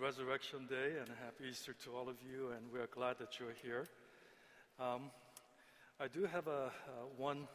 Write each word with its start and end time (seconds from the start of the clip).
Resurrection 0.00 0.66
Day 0.68 0.92
and 1.00 1.08
a 1.08 1.24
happy 1.24 1.50
Easter 1.50 1.74
to 1.84 1.90
all 1.96 2.08
of 2.08 2.16
you, 2.22 2.50
and 2.50 2.72
we 2.72 2.78
are 2.78 2.86
glad 2.86 3.18
that 3.18 3.40
you're 3.40 3.54
here. 3.62 3.86
Um, 4.78 5.10
I 6.00 6.06
do 6.06 6.24
have 6.24 6.46
a, 6.46 6.70
one 7.16 7.48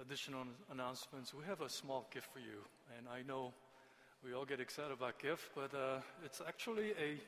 additional 0.00 0.44
announcement. 0.70 1.32
We 1.36 1.44
have 1.46 1.60
a 1.60 1.68
small 1.68 2.06
gift 2.14 2.28
for 2.32 2.38
you, 2.38 2.62
and 2.96 3.08
I 3.08 3.22
know 3.26 3.52
we 4.24 4.34
all 4.34 4.44
get 4.44 4.60
excited 4.60 4.92
about 4.92 5.18
gifts, 5.18 5.48
but 5.54 5.74
uh, 5.74 5.98
it's 6.24 6.40
actually 6.46 6.92
a, 6.92 7.18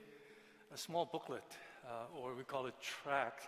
a 0.72 0.78
small 0.78 1.08
booklet, 1.10 1.42
uh, 1.84 2.16
or 2.16 2.34
we 2.34 2.44
call 2.44 2.66
it 2.66 2.74
track. 2.80 3.40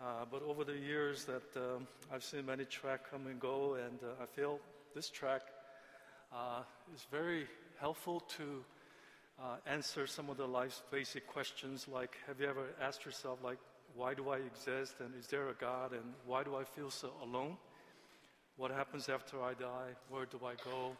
Uh, 0.00 0.24
but 0.28 0.42
over 0.42 0.64
the 0.64 0.76
years 0.76 1.24
that 1.24 1.56
um, 1.56 1.86
I've 2.12 2.24
seen 2.24 2.46
many 2.46 2.64
track 2.64 3.08
come 3.10 3.28
and 3.28 3.38
go, 3.38 3.74
and 3.74 4.00
uh, 4.02 4.22
I 4.22 4.26
feel 4.26 4.58
this 4.92 5.08
track 5.08 5.42
uh, 6.32 6.62
is 6.92 7.06
very 7.12 7.46
helpful 7.78 8.20
to 8.38 8.64
uh, 9.42 9.56
answer 9.66 10.06
some 10.06 10.28
of 10.28 10.36
the 10.36 10.46
life's 10.46 10.82
basic 10.90 11.26
questions 11.26 11.86
like 11.90 12.16
have 12.26 12.40
you 12.40 12.46
ever 12.46 12.66
asked 12.80 13.04
yourself 13.04 13.38
like 13.42 13.58
why 13.94 14.12
do 14.14 14.28
i 14.28 14.36
exist 14.36 14.94
and 15.00 15.14
is 15.18 15.26
there 15.28 15.48
a 15.48 15.54
god 15.54 15.92
and 15.92 16.02
why 16.26 16.42
do 16.42 16.56
i 16.56 16.64
feel 16.64 16.90
so 16.90 17.10
alone? 17.22 17.56
What 18.56 18.70
happens 18.70 19.08
after 19.08 19.40
i 19.42 19.54
die? 19.54 19.92
Where 20.10 20.26
do 20.26 20.38
i 20.44 20.54
go? 20.64 20.92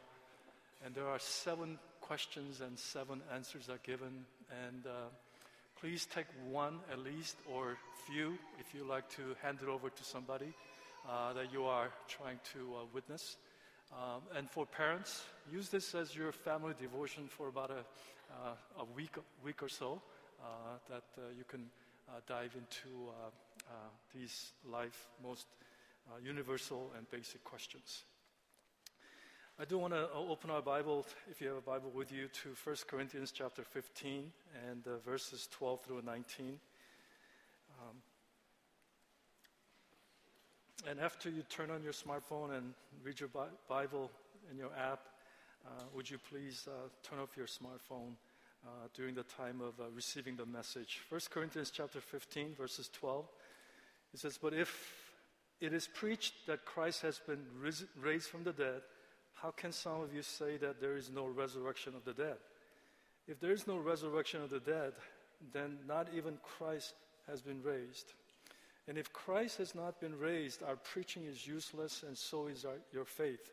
And 0.84 0.94
there 0.94 1.06
are 1.06 1.18
seven 1.18 1.78
questions 2.00 2.62
and 2.62 2.78
seven 2.78 3.20
answers 3.34 3.68
are 3.68 3.80
given 3.82 4.24
and 4.66 4.86
uh, 4.86 5.10
please 5.78 6.06
take 6.06 6.26
one 6.48 6.78
at 6.90 6.98
least 6.98 7.36
or 7.52 7.76
few 8.06 8.38
if 8.58 8.74
you 8.74 8.84
like 8.84 9.08
to 9.10 9.36
hand 9.42 9.58
it 9.62 9.68
over 9.68 9.90
to 9.90 10.04
somebody 10.04 10.52
uh, 11.08 11.32
that 11.34 11.52
you 11.52 11.64
are 11.64 11.90
trying 12.08 12.40
to 12.54 12.60
uh, 12.74 12.84
witness. 12.94 13.36
Um, 13.92 14.22
and 14.36 14.48
for 14.48 14.66
parents, 14.66 15.24
use 15.50 15.68
this 15.68 15.94
as 15.94 16.14
your 16.14 16.32
family 16.32 16.74
devotion 16.80 17.24
for 17.28 17.48
about 17.48 17.70
a, 17.70 17.84
a 18.78 18.84
week, 18.96 19.16
week 19.44 19.62
or 19.62 19.68
so 19.68 20.00
uh, 20.40 20.44
that 20.88 21.04
uh, 21.18 21.22
you 21.36 21.44
can 21.44 21.66
uh, 22.08 22.20
dive 22.26 22.54
into 22.54 23.08
uh, 23.08 23.28
uh, 23.68 23.72
these 24.14 24.52
life 24.64 25.08
most 25.22 25.46
universal 26.24 26.90
and 26.96 27.08
basic 27.10 27.44
questions. 27.44 28.02
I 29.60 29.64
do 29.64 29.78
want 29.78 29.92
to 29.92 30.08
open 30.12 30.50
our 30.50 30.62
Bible, 30.62 31.06
if 31.30 31.40
you 31.40 31.48
have 31.48 31.58
a 31.58 31.60
Bible 31.60 31.92
with 31.94 32.10
you, 32.10 32.26
to 32.42 32.48
1 32.64 32.76
Corinthians 32.88 33.30
chapter 33.30 33.62
15 33.62 34.32
and 34.68 34.84
verses 35.04 35.48
12 35.52 35.82
through 35.82 36.02
19. 36.02 36.58
Um, 37.78 37.96
and 40.88 40.98
after 40.98 41.30
you 41.30 41.42
turn 41.42 41.70
on 41.70 41.84
your 41.84 41.92
smartphone 41.92 42.56
and 42.56 42.72
read 43.04 43.20
your 43.20 43.28
Bible 43.68 44.10
in 44.50 44.58
your 44.58 44.70
app, 44.76 45.09
uh, 45.66 45.84
would 45.94 46.10
you 46.10 46.18
please 46.18 46.66
uh, 46.68 46.88
turn 47.02 47.18
off 47.18 47.36
your 47.36 47.46
smartphone 47.46 48.14
uh, 48.64 48.88
during 48.94 49.14
the 49.14 49.22
time 49.22 49.60
of 49.60 49.78
uh, 49.80 49.90
receiving 49.94 50.36
the 50.36 50.46
message? 50.46 51.00
1 51.08 51.20
Corinthians 51.30 51.70
chapter 51.70 52.00
15, 52.00 52.54
verses 52.54 52.90
12. 52.92 53.24
It 54.14 54.20
says, 54.20 54.38
But 54.40 54.54
if 54.54 54.94
it 55.60 55.72
is 55.72 55.86
preached 55.86 56.46
that 56.46 56.64
Christ 56.64 57.02
has 57.02 57.18
been 57.18 57.44
raised 58.00 58.28
from 58.28 58.44
the 58.44 58.52
dead, 58.52 58.82
how 59.34 59.50
can 59.50 59.72
some 59.72 60.00
of 60.00 60.14
you 60.14 60.22
say 60.22 60.56
that 60.58 60.80
there 60.80 60.96
is 60.96 61.10
no 61.10 61.26
resurrection 61.26 61.94
of 61.94 62.04
the 62.04 62.12
dead? 62.12 62.36
If 63.26 63.40
there 63.40 63.52
is 63.52 63.66
no 63.66 63.76
resurrection 63.78 64.42
of 64.42 64.50
the 64.50 64.60
dead, 64.60 64.92
then 65.52 65.78
not 65.86 66.08
even 66.14 66.38
Christ 66.42 66.94
has 67.28 67.40
been 67.40 67.62
raised. 67.62 68.12
And 68.88 68.98
if 68.98 69.12
Christ 69.12 69.58
has 69.58 69.74
not 69.74 70.00
been 70.00 70.18
raised, 70.18 70.62
our 70.62 70.76
preaching 70.76 71.24
is 71.24 71.46
useless, 71.46 72.02
and 72.06 72.16
so 72.16 72.48
is 72.48 72.64
our, 72.64 72.74
your 72.92 73.04
faith. 73.04 73.52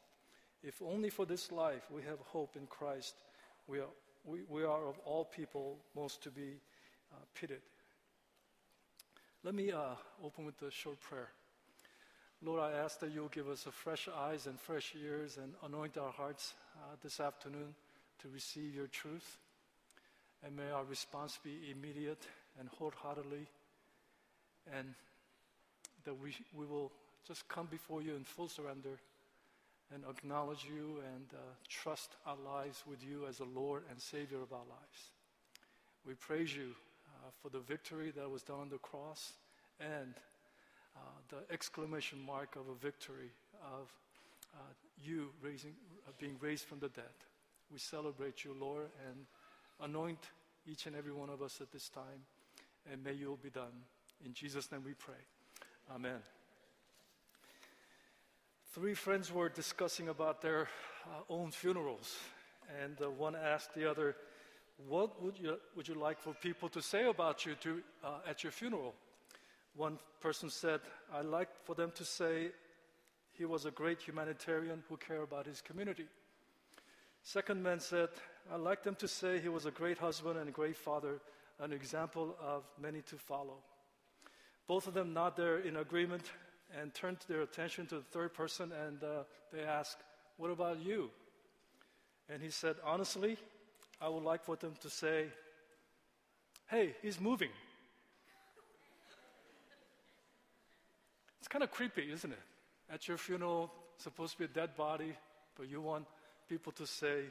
If 0.63 0.81
only 0.81 1.09
for 1.09 1.25
this 1.25 1.51
life 1.51 1.83
we 1.91 2.03
have 2.03 2.19
hope 2.19 2.55
in 2.55 2.67
Christ, 2.67 3.15
we 3.67 3.79
are, 3.79 3.89
we, 4.23 4.41
we 4.47 4.63
are 4.63 4.87
of 4.87 4.99
all 5.05 5.25
people 5.25 5.77
most 5.95 6.21
to 6.23 6.29
be 6.29 6.59
uh, 7.11 7.15
pitied. 7.33 7.61
Let 9.43 9.55
me 9.55 9.71
uh, 9.71 9.95
open 10.23 10.45
with 10.45 10.61
a 10.61 10.69
short 10.69 10.99
prayer. 10.99 11.29
Lord, 12.43 12.61
I 12.61 12.71
ask 12.77 12.99
that 12.99 13.11
you'll 13.11 13.27
give 13.27 13.49
us 13.49 13.67
fresh 13.71 14.07
eyes 14.15 14.47
and 14.47 14.59
fresh 14.59 14.93
ears 15.03 15.37
and 15.37 15.53
anoint 15.65 15.97
our 15.97 16.11
hearts 16.11 16.53
uh, 16.75 16.95
this 17.03 17.19
afternoon 17.19 17.75
to 18.21 18.27
receive 18.29 18.75
your 18.75 18.87
truth. 18.87 19.37
And 20.43 20.55
may 20.55 20.69
our 20.71 20.83
response 20.83 21.39
be 21.43 21.71
immediate 21.71 22.21
and 22.59 22.69
wholeheartedly 22.69 23.47
and 24.75 24.93
that 26.03 26.13
we, 26.19 26.35
we 26.53 26.65
will 26.65 26.91
just 27.27 27.47
come 27.47 27.67
before 27.69 28.01
you 28.01 28.15
in 28.15 28.23
full 28.23 28.47
surrender 28.47 28.99
and 29.93 30.03
acknowledge 30.09 30.65
you 30.65 30.99
and 31.13 31.25
uh, 31.33 31.37
trust 31.67 32.15
our 32.25 32.37
lives 32.45 32.83
with 32.87 33.03
you 33.03 33.25
as 33.27 33.37
the 33.37 33.45
Lord 33.45 33.83
and 33.89 33.99
Savior 33.99 34.41
of 34.41 34.53
our 34.53 34.59
lives. 34.59 35.11
We 36.05 36.13
praise 36.13 36.55
you 36.55 36.75
uh, 37.07 37.29
for 37.41 37.49
the 37.49 37.59
victory 37.59 38.11
that 38.15 38.29
was 38.29 38.43
done 38.43 38.59
on 38.59 38.69
the 38.69 38.77
cross 38.77 39.33
and 39.79 40.13
uh, 40.95 40.99
the 41.29 41.53
exclamation 41.53 42.19
mark 42.25 42.55
of 42.55 42.67
a 42.69 42.75
victory 42.75 43.31
of 43.61 43.91
uh, 44.53 44.59
you 45.03 45.29
raising, 45.41 45.73
uh, 46.07 46.11
being 46.19 46.35
raised 46.41 46.65
from 46.65 46.79
the 46.79 46.89
dead. 46.89 47.05
We 47.71 47.79
celebrate 47.79 48.43
you, 48.43 48.55
Lord, 48.59 48.89
and 49.07 49.25
anoint 49.81 50.19
each 50.69 50.85
and 50.85 50.95
every 50.95 51.13
one 51.13 51.29
of 51.29 51.41
us 51.41 51.59
at 51.61 51.71
this 51.71 51.89
time, 51.89 52.25
and 52.91 53.03
may 53.03 53.13
you 53.13 53.27
will 53.27 53.39
be 53.41 53.49
done. 53.49 53.85
In 54.25 54.33
Jesus' 54.33 54.71
name 54.71 54.83
we 54.85 54.93
pray. 54.93 55.15
Amen. 55.93 56.40
Three 58.73 58.93
friends 58.93 59.33
were 59.33 59.49
discussing 59.49 60.07
about 60.07 60.41
their 60.41 60.69
uh, 61.05 61.33
own 61.33 61.51
funerals, 61.51 62.15
and 62.81 62.95
uh, 63.01 63.09
one 63.09 63.35
asked 63.35 63.73
the 63.73 63.89
other, 63.89 64.15
What 64.87 65.21
would 65.21 65.37
you, 65.37 65.57
would 65.75 65.89
you 65.89 65.95
like 65.95 66.21
for 66.21 66.33
people 66.33 66.69
to 66.69 66.81
say 66.81 67.05
about 67.09 67.45
you 67.45 67.55
to, 67.55 67.81
uh, 68.01 68.19
at 68.25 68.43
your 68.43 68.51
funeral? 68.53 68.93
One 69.75 69.99
person 70.21 70.49
said, 70.49 70.79
I'd 71.13 71.25
like 71.25 71.49
for 71.65 71.75
them 71.75 71.91
to 71.95 72.05
say 72.05 72.51
he 73.33 73.43
was 73.43 73.65
a 73.65 73.71
great 73.71 74.01
humanitarian 74.01 74.83
who 74.87 74.95
cared 74.95 75.23
about 75.23 75.47
his 75.47 75.59
community. 75.59 76.05
Second 77.23 77.61
man 77.61 77.81
said, 77.81 78.07
I'd 78.53 78.61
like 78.61 78.83
them 78.83 78.95
to 78.95 79.07
say 79.09 79.41
he 79.41 79.49
was 79.49 79.65
a 79.65 79.71
great 79.71 79.97
husband 79.97 80.39
and 80.39 80.47
a 80.47 80.53
great 80.53 80.77
father, 80.77 81.19
an 81.59 81.73
example 81.73 82.37
of 82.41 82.63
many 82.81 83.01
to 83.01 83.17
follow. 83.17 83.57
Both 84.65 84.87
of 84.87 84.93
them 84.93 85.11
nod 85.11 85.35
there 85.35 85.57
in 85.57 85.75
agreement 85.75 86.23
and 86.79 86.93
turn 86.93 87.17
their 87.27 87.41
attention 87.41 87.85
to 87.87 87.95
the 87.95 88.01
third 88.11 88.33
person 88.33 88.71
and 88.87 89.03
uh, 89.03 89.23
they 89.51 89.63
ask, 89.63 89.97
What 90.37 90.51
about 90.51 90.79
you? 90.79 91.09
And 92.29 92.41
he 92.41 92.49
said, 92.49 92.75
Honestly, 92.83 93.37
I 94.01 94.09
would 94.09 94.23
like 94.23 94.43
for 94.43 94.55
them 94.55 94.73
to 94.81 94.89
say, 94.89 95.25
Hey, 96.69 96.95
he's 97.01 97.19
moving. 97.19 97.49
It's 101.39 101.47
kind 101.47 101.63
of 101.63 101.71
creepy, 101.71 102.11
isn't 102.11 102.31
it? 102.31 102.39
At 102.91 103.07
your 103.07 103.17
funeral, 103.17 103.71
supposed 103.97 104.33
to 104.33 104.39
be 104.39 104.45
a 104.45 104.47
dead 104.47 104.75
body, 104.75 105.13
but 105.57 105.69
you 105.69 105.81
want 105.81 106.05
people 106.47 106.71
to 106.73 106.87
say, 106.87 107.23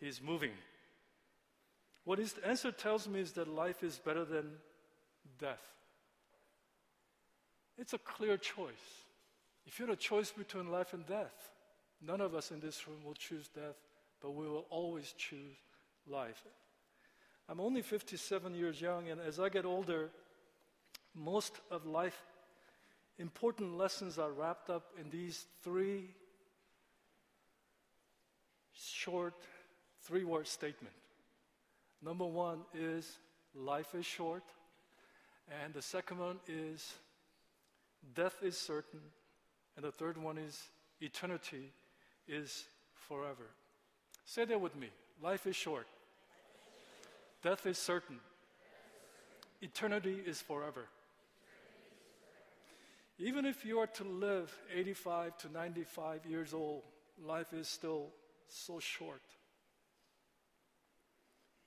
He's 0.00 0.20
moving. 0.22 0.52
What 2.04 2.18
his 2.18 2.34
answer 2.44 2.72
tells 2.72 3.06
me 3.06 3.20
is 3.20 3.32
that 3.32 3.48
life 3.48 3.82
is 3.82 3.98
better 3.98 4.24
than 4.24 4.50
death. 5.38 5.60
It's 7.80 7.94
a 7.94 7.98
clear 7.98 8.36
choice. 8.36 9.06
If 9.66 9.78
you 9.78 9.86
had 9.86 9.94
a 9.94 9.96
choice 9.96 10.30
between 10.30 10.70
life 10.70 10.92
and 10.92 11.06
death, 11.06 11.50
none 12.02 12.20
of 12.20 12.34
us 12.34 12.50
in 12.50 12.60
this 12.60 12.86
room 12.86 12.98
will 13.02 13.14
choose 13.14 13.48
death, 13.48 13.76
but 14.20 14.32
we 14.32 14.46
will 14.46 14.66
always 14.68 15.14
choose 15.16 15.56
life. 16.06 16.44
I'm 17.48 17.58
only 17.58 17.80
57 17.80 18.54
years 18.54 18.82
young, 18.82 19.08
and 19.08 19.18
as 19.18 19.40
I 19.40 19.48
get 19.48 19.64
older, 19.64 20.10
most 21.14 21.54
of 21.70 21.86
life 21.86 22.20
important 23.18 23.78
lessons 23.78 24.18
are 24.18 24.30
wrapped 24.30 24.68
up 24.68 24.92
in 25.00 25.08
these 25.10 25.46
three 25.62 26.10
short 28.74 29.34
three 30.02 30.24
word 30.24 30.46
statement. 30.46 30.94
Number 32.02 32.26
one 32.26 32.60
is 32.74 33.18
life 33.54 33.94
is 33.94 34.04
short, 34.04 34.44
and 35.62 35.72
the 35.72 35.82
second 35.82 36.18
one 36.18 36.40
is 36.46 36.94
death 38.14 38.36
is 38.42 38.56
certain, 38.56 39.00
and 39.76 39.84
the 39.84 39.92
third 39.92 40.16
one 40.16 40.38
is 40.38 40.60
eternity 41.00 41.72
is 42.28 42.64
forever. 42.94 43.46
Say 44.24 44.44
that 44.44 44.60
with 44.60 44.76
me. 44.76 44.88
Life 45.22 45.46
is 45.46 45.56
short. 45.56 45.86
Death 47.42 47.66
is 47.66 47.78
certain. 47.78 48.20
eternity 49.62 50.16
is 50.26 50.40
forever. 50.40 50.86
Even 53.18 53.44
if 53.44 53.66
you 53.66 53.78
are 53.78 53.86
to 53.86 54.04
live 54.04 54.50
85 54.74 55.36
to 55.38 55.52
95 55.52 56.24
years 56.26 56.54
old, 56.54 56.82
life 57.22 57.52
is 57.52 57.68
still 57.68 58.06
so 58.48 58.80
short. 58.80 59.20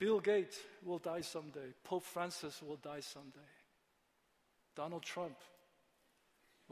Bill 0.00 0.18
Gates 0.18 0.58
will 0.84 0.98
die 0.98 1.20
someday. 1.20 1.72
Pope 1.84 2.04
Francis 2.04 2.60
will 2.60 2.76
die 2.76 3.00
someday. 3.00 3.38
Donald 4.74 5.02
Trump 5.02 5.36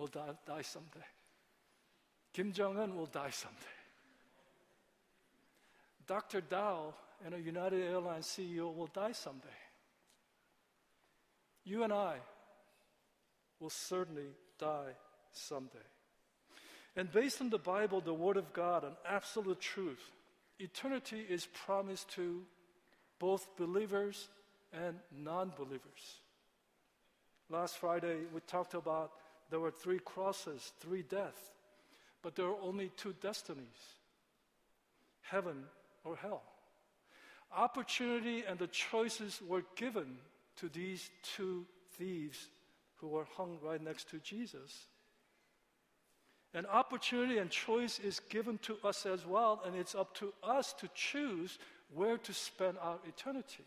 will 0.02 0.08
die, 0.08 0.34
die 0.44 0.62
someday. 0.62 1.06
Kim 2.32 2.52
Jong 2.52 2.76
un 2.76 2.96
will 2.96 3.06
die 3.06 3.30
someday. 3.30 3.78
Dr. 6.08 6.40
Dao 6.40 6.92
and 7.24 7.34
a 7.34 7.40
United 7.40 7.80
Airlines 7.80 8.26
CEO 8.26 8.74
will 8.74 8.88
die 8.88 9.12
someday. 9.12 9.60
You 11.64 11.84
and 11.84 11.92
I 11.92 12.16
will 13.60 13.70
certainly 13.70 14.30
die 14.58 14.96
someday. 15.32 15.86
And 16.96 17.10
based 17.12 17.40
on 17.40 17.50
the 17.50 17.58
Bible, 17.58 18.00
the 18.00 18.12
Word 18.12 18.36
of 18.36 18.52
God, 18.52 18.82
an 18.82 18.96
absolute 19.08 19.60
truth, 19.60 20.10
eternity 20.58 21.24
is 21.28 21.46
promised 21.46 22.10
to 22.16 22.42
both 23.20 23.56
believers 23.56 24.28
and 24.72 24.96
non 25.16 25.52
believers. 25.56 26.20
Last 27.48 27.78
Friday, 27.78 28.16
we 28.34 28.40
talked 28.40 28.74
about 28.74 29.12
there 29.52 29.60
were 29.60 29.70
three 29.70 29.98
crosses, 29.98 30.72
three 30.80 31.02
deaths, 31.02 31.50
but 32.22 32.34
there 32.34 32.46
are 32.46 32.60
only 32.62 32.90
two 32.96 33.14
destinies 33.20 33.66
heaven 35.20 35.64
or 36.04 36.16
hell. 36.16 36.42
Opportunity 37.54 38.44
and 38.48 38.58
the 38.58 38.66
choices 38.68 39.42
were 39.46 39.62
given 39.76 40.16
to 40.56 40.70
these 40.70 41.10
two 41.36 41.66
thieves 41.98 42.48
who 42.96 43.08
were 43.08 43.26
hung 43.36 43.58
right 43.62 43.82
next 43.82 44.08
to 44.08 44.18
Jesus. 44.20 44.86
An 46.54 46.64
opportunity 46.64 47.36
and 47.36 47.50
choice 47.50 47.98
is 47.98 48.20
given 48.30 48.56
to 48.62 48.78
us 48.82 49.04
as 49.04 49.26
well, 49.26 49.60
and 49.66 49.76
it's 49.76 49.94
up 49.94 50.14
to 50.14 50.32
us 50.42 50.72
to 50.74 50.88
choose 50.94 51.58
where 51.94 52.16
to 52.16 52.32
spend 52.32 52.78
our 52.80 52.96
eternity. 53.06 53.66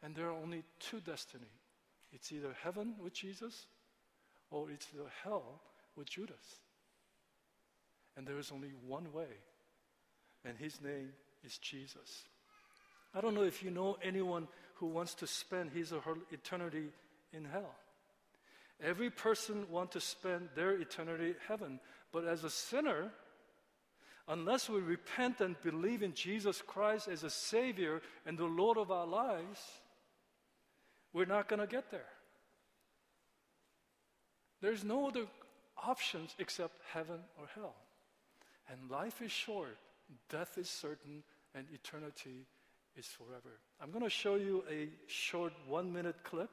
And 0.00 0.14
there 0.14 0.28
are 0.28 0.40
only 0.40 0.62
two 0.78 1.00
destinies 1.00 1.48
it's 2.12 2.30
either 2.30 2.54
heaven 2.62 2.94
with 3.02 3.12
Jesus 3.12 3.66
or 4.56 4.70
it's 4.70 4.86
the 4.86 5.04
hell 5.22 5.60
with 5.96 6.08
Judas. 6.08 6.60
And 8.16 8.26
there 8.26 8.38
is 8.38 8.50
only 8.50 8.70
one 8.86 9.12
way, 9.12 9.28
and 10.44 10.56
his 10.56 10.80
name 10.80 11.10
is 11.44 11.58
Jesus. 11.58 12.24
I 13.14 13.20
don't 13.20 13.34
know 13.34 13.42
if 13.42 13.62
you 13.62 13.70
know 13.70 13.98
anyone 14.02 14.48
who 14.76 14.86
wants 14.86 15.14
to 15.16 15.26
spend 15.26 15.70
his 15.70 15.92
or 15.92 16.00
her 16.00 16.14
eternity 16.30 16.88
in 17.32 17.44
hell. 17.44 17.74
Every 18.82 19.10
person 19.10 19.66
wants 19.70 19.94
to 19.94 20.00
spend 20.00 20.48
their 20.54 20.72
eternity 20.72 21.28
in 21.28 21.36
heaven, 21.46 21.80
but 22.12 22.24
as 22.26 22.44
a 22.44 22.50
sinner, 22.50 23.10
unless 24.28 24.68
we 24.68 24.80
repent 24.80 25.40
and 25.40 25.60
believe 25.62 26.02
in 26.02 26.14
Jesus 26.14 26.62
Christ 26.66 27.08
as 27.08 27.24
a 27.24 27.30
Savior 27.30 28.00
and 28.24 28.38
the 28.38 28.44
Lord 28.44 28.78
of 28.78 28.90
our 28.90 29.06
lives, 29.06 29.60
we're 31.12 31.26
not 31.26 31.48
going 31.48 31.60
to 31.60 31.66
get 31.66 31.90
there. 31.90 32.08
There's 34.60 34.84
no 34.84 35.08
other 35.08 35.26
options 35.84 36.34
except 36.38 36.74
heaven 36.92 37.20
or 37.38 37.46
hell. 37.54 37.74
And 38.70 38.90
life 38.90 39.22
is 39.22 39.30
short, 39.30 39.76
death 40.28 40.58
is 40.58 40.68
certain, 40.68 41.22
and 41.54 41.66
eternity 41.72 42.46
is 42.96 43.06
forever. 43.06 43.54
I'm 43.80 43.90
going 43.90 44.04
to 44.04 44.10
show 44.10 44.34
you 44.36 44.64
a 44.70 44.88
short 45.06 45.52
one 45.68 45.92
minute 45.92 46.16
clip 46.24 46.50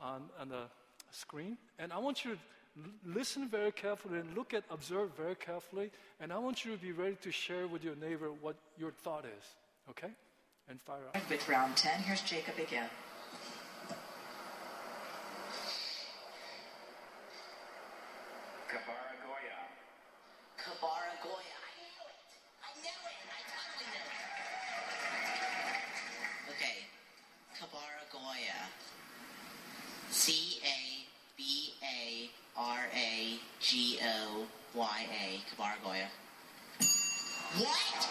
on, 0.00 0.22
on 0.40 0.48
the 0.48 0.64
screen, 1.10 1.58
and 1.78 1.92
I 1.92 1.98
want 1.98 2.24
you 2.24 2.32
to 2.32 2.38
listen 3.04 3.48
very 3.48 3.72
carefully 3.72 4.18
and 4.18 4.34
look 4.34 4.54
at, 4.54 4.64
observe 4.70 5.10
very 5.16 5.34
carefully, 5.34 5.90
and 6.20 6.32
I 6.32 6.38
want 6.38 6.64
you 6.64 6.72
to 6.72 6.78
be 6.78 6.92
ready 6.92 7.16
to 7.22 7.30
share 7.30 7.66
with 7.66 7.84
your 7.84 7.96
neighbor 7.96 8.30
what 8.40 8.56
your 8.78 8.92
thought 8.92 9.24
is, 9.24 9.44
okay? 9.90 10.10
And 10.68 10.80
fire 10.80 11.00
up. 11.14 11.28
With 11.28 11.46
round 11.48 11.76
10, 11.76 12.00
here's 12.02 12.22
Jacob 12.22 12.58
again. 12.58 12.88
Kabaragoya. 18.72 19.68
Kabara 20.56 21.12
Goya. 21.20 21.60
I 21.60 21.76
knew 21.76 22.08
it. 22.08 22.16
I 22.64 22.72
knew 22.80 22.88
it. 22.88 23.20
I 23.28 23.44
totally 23.52 23.84
knew 23.92 24.00
it. 24.00 24.24
Okay. 26.56 26.88
Kabaragoya. 27.52 28.72
C 30.08 30.56
A 30.64 31.04
B 31.36 31.74
A 31.84 32.30
R 32.56 32.88
A 32.96 33.38
G 33.60 33.98
O 34.02 34.46
Y 34.74 35.06
A. 35.20 35.42
Kabaragoya. 35.52 36.08
What? 37.60 38.08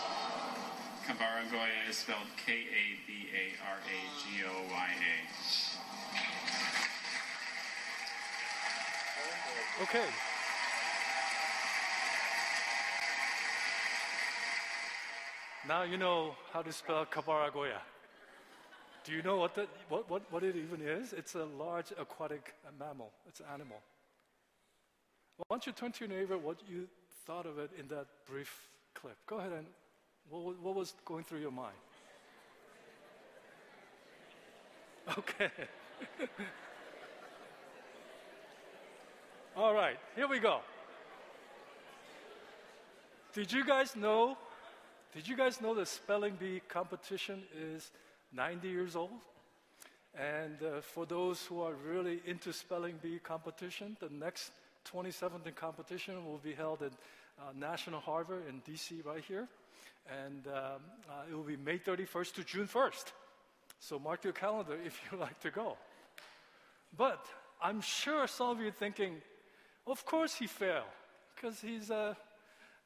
Kabaragoya 1.07 1.89
is 1.89 1.97
spelled 1.97 2.29
K 2.45 2.53
A 2.53 3.01
B 3.07 3.09
A 3.33 3.57
R 3.67 3.79
A 3.81 3.99
G 4.21 4.45
O 4.45 4.53
Y 4.71 4.89
A. 5.09 5.25
Okay. 9.83 10.05
Now 15.67 15.83
you 15.83 15.97
know 15.97 16.35
how 16.51 16.63
to 16.63 16.73
spell 16.73 17.05
Kabaragoya. 17.05 17.79
Do 19.03 19.11
you 19.13 19.21
know 19.21 19.37
what, 19.37 19.53
the, 19.55 19.67
what, 19.89 20.09
what, 20.09 20.23
what 20.31 20.43
it 20.43 20.55
even 20.55 20.81
is? 20.81 21.13
It's 21.13 21.35
a 21.35 21.45
large 21.45 21.91
aquatic 21.99 22.55
mammal, 22.79 23.11
it's 23.27 23.39
an 23.39 23.45
animal. 23.53 23.77
Why 25.37 25.55
don't 25.55 25.65
you 25.65 25.71
turn 25.71 25.91
to 25.91 26.05
your 26.05 26.17
neighbor 26.17 26.37
what 26.37 26.57
you 26.67 26.87
thought 27.25 27.45
of 27.45 27.57
it 27.59 27.71
in 27.79 27.87
that 27.87 28.07
brief 28.27 28.69
clip? 28.93 29.17
Go 29.27 29.37
ahead 29.37 29.51
and 29.51 29.65
what, 30.29 30.59
what 30.61 30.75
was 30.75 30.93
going 31.05 31.23
through 31.23 31.39
your 31.39 31.51
mind? 31.51 31.75
Okay. 35.17 35.49
All 39.57 39.73
right, 39.73 39.97
here 40.15 40.27
we 40.27 40.39
go. 40.39 40.59
Did 43.33 43.51
you 43.51 43.65
guys 43.65 43.95
know? 43.95 44.37
Did 45.13 45.27
you 45.27 45.35
guys 45.35 45.59
know 45.59 45.75
the 45.75 45.85
spelling 45.85 46.35
bee 46.39 46.61
competition 46.69 47.43
is 47.53 47.91
90 48.33 48.69
years 48.69 48.95
old? 48.95 49.11
And 50.17 50.55
uh, 50.63 50.79
for 50.79 51.05
those 51.05 51.45
who 51.45 51.61
are 51.61 51.73
really 51.85 52.21
into 52.25 52.53
spelling 52.53 52.95
bee 53.01 53.19
competition, 53.21 53.97
the 53.99 54.07
next 54.09 54.51
2017 54.85 55.51
competition 55.53 56.25
will 56.25 56.37
be 56.37 56.53
held 56.53 56.81
at 56.81 56.93
uh, 57.37 57.51
National 57.59 57.99
Harbor 57.99 58.39
in 58.47 58.61
DC 58.61 59.05
right 59.05 59.23
here. 59.27 59.49
And 60.09 60.47
um, 60.47 60.53
uh, 61.09 61.29
it 61.29 61.35
will 61.35 61.43
be 61.43 61.57
May 61.57 61.77
31st 61.77 62.33
to 62.35 62.43
June 62.45 62.67
1st. 62.67 63.11
So 63.81 63.99
mark 63.99 64.23
your 64.23 64.33
calendar 64.33 64.77
if 64.85 64.97
you 65.11 65.17
like 65.19 65.41
to 65.41 65.51
go. 65.51 65.75
But 66.97 67.25
I'm 67.61 67.81
sure 67.81 68.27
some 68.27 68.49
of 68.49 68.61
you 68.61 68.69
are 68.69 68.71
thinking, 68.71 69.15
of 69.85 70.05
course 70.05 70.35
he 70.35 70.47
failed, 70.47 70.85
because 71.35 71.59
he's 71.59 71.89
a, 71.89 72.15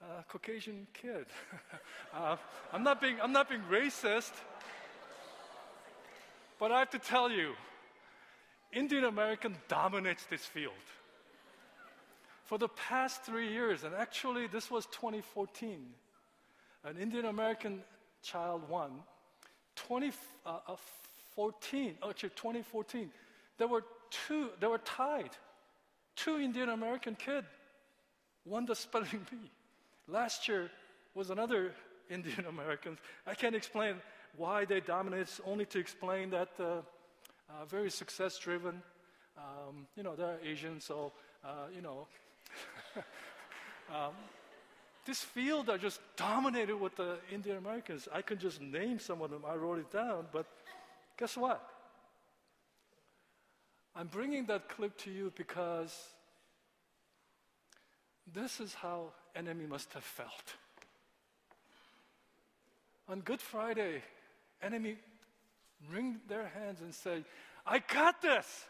a, 0.01 0.23
Caucasian 0.27 0.87
kid. 0.93 1.25
uh, 2.13 2.35
I'm, 2.73 2.83
not 2.83 3.01
being, 3.01 3.17
I'm 3.21 3.31
not 3.31 3.49
being 3.49 3.61
racist, 3.71 4.33
but 6.59 6.71
I 6.71 6.79
have 6.79 6.89
to 6.91 6.99
tell 6.99 7.31
you, 7.31 7.53
Indian 8.71 9.05
American 9.05 9.55
dominates 9.67 10.25
this 10.25 10.45
field. 10.45 10.73
For 12.43 12.57
the 12.57 12.69
past 12.69 13.23
three 13.23 13.51
years, 13.51 13.83
and 13.83 13.95
actually 13.95 14.47
this 14.47 14.69
was 14.69 14.85
2014, 14.87 15.85
an 16.83 16.97
Indian 16.97 17.25
American 17.25 17.83
child 18.21 18.69
won. 18.69 18.91
2014, 19.75 21.97
uh, 22.01 22.09
actually 22.09 22.29
2014, 22.29 23.11
there 23.57 23.67
were 23.67 23.83
two, 24.09 24.49
they 24.59 24.67
were 24.67 24.79
tied 24.79 25.31
two 26.15 26.39
Indian 26.39 26.69
American 26.69 27.15
kids 27.15 27.47
won 28.45 28.65
the 28.65 28.75
spelling 28.75 29.25
bee. 29.29 29.51
Last 30.07 30.47
year 30.47 30.69
was 31.13 31.29
another 31.29 31.71
Indian 32.09 32.45
American. 32.47 32.97
I 33.25 33.33
can't 33.33 33.55
explain 33.55 33.95
why 34.37 34.65
they 34.65 34.79
dominate. 34.79 35.21
It's 35.21 35.41
only 35.45 35.65
to 35.67 35.79
explain 35.79 36.29
that 36.31 36.49
uh, 36.59 36.63
uh, 36.63 37.65
very 37.67 37.89
success 37.89 38.37
driven. 38.37 38.81
Um, 39.37 39.87
you 39.95 40.03
know, 40.03 40.15
they're 40.15 40.37
Asian, 40.43 40.79
so 40.79 41.11
uh, 41.43 41.67
you 41.75 41.81
know. 41.81 42.07
um, 43.93 44.13
this 45.05 45.19
field 45.19 45.69
are 45.69 45.77
just 45.77 45.99
dominated 46.17 46.75
with 46.75 46.95
the 46.95 47.17
Indian 47.31 47.57
Americans. 47.57 48.07
I 48.11 48.21
can 48.21 48.39
just 48.39 48.59
name 48.59 48.97
some 48.99 49.21
of 49.21 49.29
them. 49.29 49.43
I 49.47 49.55
wrote 49.55 49.77
it 49.77 49.91
down, 49.91 50.25
but 50.31 50.47
guess 51.17 51.37
what? 51.37 51.69
I'm 53.95 54.07
bringing 54.07 54.45
that 54.47 54.67
clip 54.67 54.97
to 54.99 55.11
you 55.11 55.31
because 55.37 55.95
this 58.33 58.59
is 58.59 58.73
how 58.73 59.11
enemy 59.35 59.65
must 59.65 59.93
have 59.93 60.03
felt. 60.03 60.55
On 63.07 63.19
Good 63.21 63.41
Friday, 63.41 64.01
enemy 64.61 64.97
wring 65.91 66.17
their 66.27 66.47
hands 66.47 66.81
and 66.81 66.93
say, 66.93 67.23
I 67.65 67.79
got 67.79 68.21
this. 68.21 68.65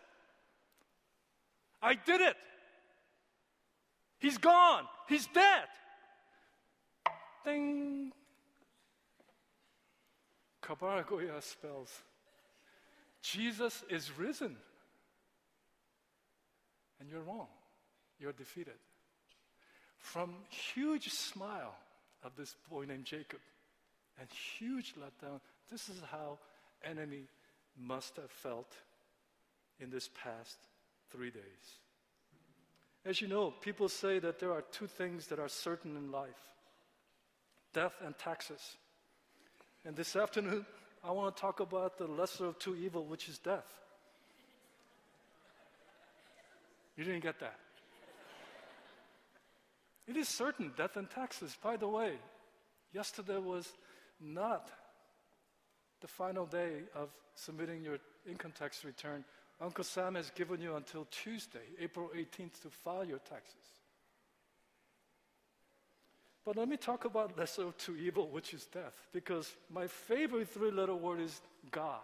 I 1.81 1.93
did 1.93 2.21
it. 2.21 2.35
He's 4.19 4.37
gone. 4.37 4.83
He's 5.07 5.27
dead. 5.27 5.65
Ding. 7.43 8.11
Kabaragoya 10.61 11.41
spells 11.43 11.91
Jesus 13.21 13.83
is 13.89 14.11
risen. 14.17 14.55
And 16.99 17.09
you're 17.09 17.21
wrong. 17.21 17.47
You're 18.19 18.33
defeated. 18.33 18.75
From 20.05 20.35
huge 20.49 21.09
smile 21.09 21.73
of 22.23 22.35
this 22.37 22.55
boy 22.69 22.85
named 22.85 23.05
Jacob 23.05 23.39
and 24.19 24.29
huge 24.29 24.93
letdown, 24.93 25.39
this 25.71 25.89
is 25.89 25.99
how 26.11 26.37
enemy 26.83 27.23
must 27.75 28.15
have 28.17 28.29
felt 28.29 28.71
in 29.79 29.89
this 29.89 30.07
past 30.23 30.57
three 31.11 31.31
days. 31.31 31.41
As 33.03 33.19
you 33.19 33.27
know, 33.27 33.49
people 33.49 33.89
say 33.89 34.19
that 34.19 34.39
there 34.39 34.51
are 34.51 34.61
two 34.71 34.85
things 34.85 35.25
that 35.27 35.39
are 35.39 35.49
certain 35.49 35.97
in 35.97 36.11
life 36.11 36.51
death 37.73 37.95
and 38.05 38.15
taxes. 38.17 38.77
And 39.85 39.95
this 39.95 40.15
afternoon, 40.15 40.67
I 41.03 41.11
want 41.11 41.35
to 41.35 41.41
talk 41.41 41.59
about 41.59 41.97
the 41.97 42.05
lesser 42.05 42.45
of 42.45 42.59
two 42.59 42.75
evil, 42.75 43.05
which 43.05 43.27
is 43.27 43.39
death. 43.39 43.67
You 46.95 47.03
didn't 47.03 47.23
get 47.23 47.39
that. 47.39 47.59
It 50.07 50.17
is 50.17 50.27
certain, 50.27 50.71
death 50.77 50.97
and 50.97 51.09
taxes. 51.09 51.57
By 51.61 51.77
the 51.77 51.87
way, 51.87 52.13
yesterday 52.93 53.37
was 53.37 53.71
not 54.19 54.69
the 56.01 56.07
final 56.07 56.45
day 56.45 56.83
of 56.93 57.09
submitting 57.33 57.83
your 57.83 57.97
income 58.29 58.53
tax 58.57 58.85
return. 58.85 59.23
Uncle 59.59 59.83
Sam 59.83 60.15
has 60.15 60.29
given 60.31 60.61
you 60.61 60.75
until 60.75 61.07
Tuesday, 61.09 61.65
April 61.79 62.11
18th, 62.15 62.61
to 62.61 62.69
file 62.69 63.05
your 63.05 63.19
taxes. 63.19 63.55
But 66.45 66.57
let 66.57 66.69
me 66.69 66.77
talk 66.77 67.05
about 67.05 67.37
lesser 67.37 67.63
of 67.63 67.77
two 67.77 67.95
evil, 67.95 68.27
which 68.29 68.53
is 68.53 68.65
death, 68.65 68.93
because 69.11 69.55
my 69.73 69.87
favorite 69.87 70.49
three 70.49 70.69
letter 70.69 70.93
word 70.93 71.19
is 71.19 71.41
God. 71.71 72.01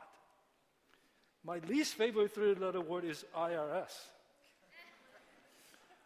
My 1.44 1.60
least 1.68 1.94
favorite 1.94 2.34
three 2.34 2.56
letter 2.56 2.82
word 2.82 3.06
is 3.06 3.24
IRS. 3.38 3.92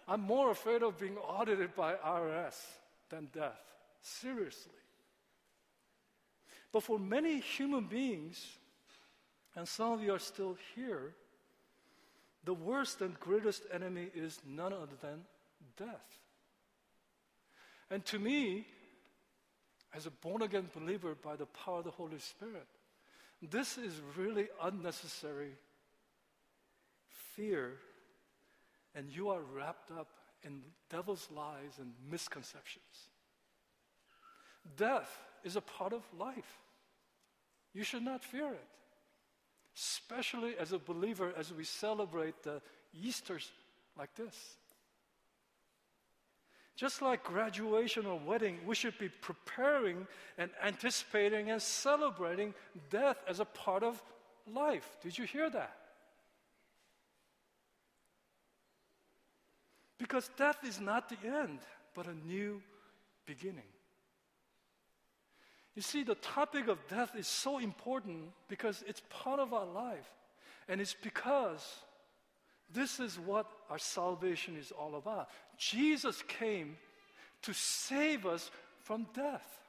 I'm 0.08 0.22
more 0.22 0.52
afraid 0.52 0.84
of 0.84 1.00
being 1.00 1.18
audited 1.18 1.76
by 1.76 1.96
IRS 1.96 2.56
than 3.10 3.30
death. 3.34 3.60
Seriously. 4.02 4.72
But 6.72 6.84
for 6.84 7.00
many 7.00 7.40
human 7.40 7.86
beings, 7.86 8.46
and 9.56 9.68
some 9.68 9.94
of 9.94 10.04
you 10.04 10.14
are 10.14 10.20
still 10.20 10.58
here, 10.76 11.14
the 12.44 12.54
worst 12.54 13.02
and 13.02 13.20
greatest 13.20 13.64
enemy 13.74 14.08
is 14.14 14.40
none 14.46 14.74
other 14.74 14.96
than 15.02 15.24
death. 15.78 16.20
And 17.90 18.06
to 18.06 18.20
me, 18.20 18.68
as 19.94 20.06
a 20.06 20.12
born 20.12 20.42
again 20.42 20.70
believer 20.76 21.16
by 21.16 21.36
the 21.36 21.46
power 21.46 21.80
of 21.80 21.86
the 21.86 21.92
Holy 21.92 22.20
Spirit, 22.20 22.68
this 23.42 23.78
is 23.78 24.02
really 24.18 24.48
unnecessary 24.62 25.54
fear, 27.36 27.74
and 28.96 29.10
you 29.10 29.30
are 29.30 29.42
wrapped 29.54 29.92
up 29.92 30.08
in 30.44 30.62
devil's 30.90 31.28
lies 31.36 31.78
and 31.80 31.92
misconceptions. 32.10 33.10
Death 34.78 35.22
is 35.44 35.56
a 35.56 35.62
part 35.62 35.94
of 35.94 36.02
life. 36.18 36.60
You 37.74 37.84
should 37.84 38.04
not 38.04 38.24
fear 38.24 38.48
it. 38.48 38.68
Especially 39.75 40.56
as 40.58 40.72
a 40.72 40.80
believer, 40.80 41.34
as 41.38 41.54
we 41.54 41.66
celebrate 41.66 42.42
the 42.44 42.62
Easters 42.94 43.52
like 43.98 44.16
this. 44.16 44.56
Just 46.75 47.02
like 47.02 47.24
graduation 47.24 48.06
or 48.06 48.20
wedding, 48.20 48.60
we 48.66 48.75
should 48.75 48.98
be 48.98 49.10
preparing 49.10 50.08
and 50.38 50.50
anticipating 50.64 51.52
and 51.52 51.62
celebrating 51.62 52.54
death 52.90 53.18
as 53.28 53.40
a 53.40 53.46
part 53.46 53.84
of 53.84 54.02
life. 54.52 54.98
Did 55.02 55.18
you 55.18 55.25
hear 55.25 55.50
that? 55.50 55.85
Because 59.98 60.30
death 60.38 60.58
is 60.66 60.80
not 60.80 61.10
the 61.10 61.28
end, 61.28 61.60
but 61.94 62.08
a 62.08 62.28
new 62.28 62.62
beginning. 63.25 63.64
You 65.75 65.82
see, 65.82 66.04
the 66.04 66.16
topic 66.16 66.68
of 66.68 66.80
death 66.88 67.16
is 67.18 67.28
so 67.28 67.60
important 67.60 68.32
because 68.48 68.84
it's 68.88 69.02
part 69.10 69.40
of 69.40 69.54
our 69.54 69.66
life. 69.66 70.10
And 70.68 70.80
it's 70.82 70.96
because 71.00 71.64
this 72.74 73.00
is 73.00 73.20
what 73.20 73.46
our 73.70 73.78
salvation 73.78 74.56
is 74.58 74.72
all 74.72 74.96
about. 74.96 75.30
Jesus 75.58 76.24
came 76.28 76.78
to 77.44 77.54
save 77.54 78.25
us 78.25 78.50
from 78.84 79.06
death. 79.14 79.60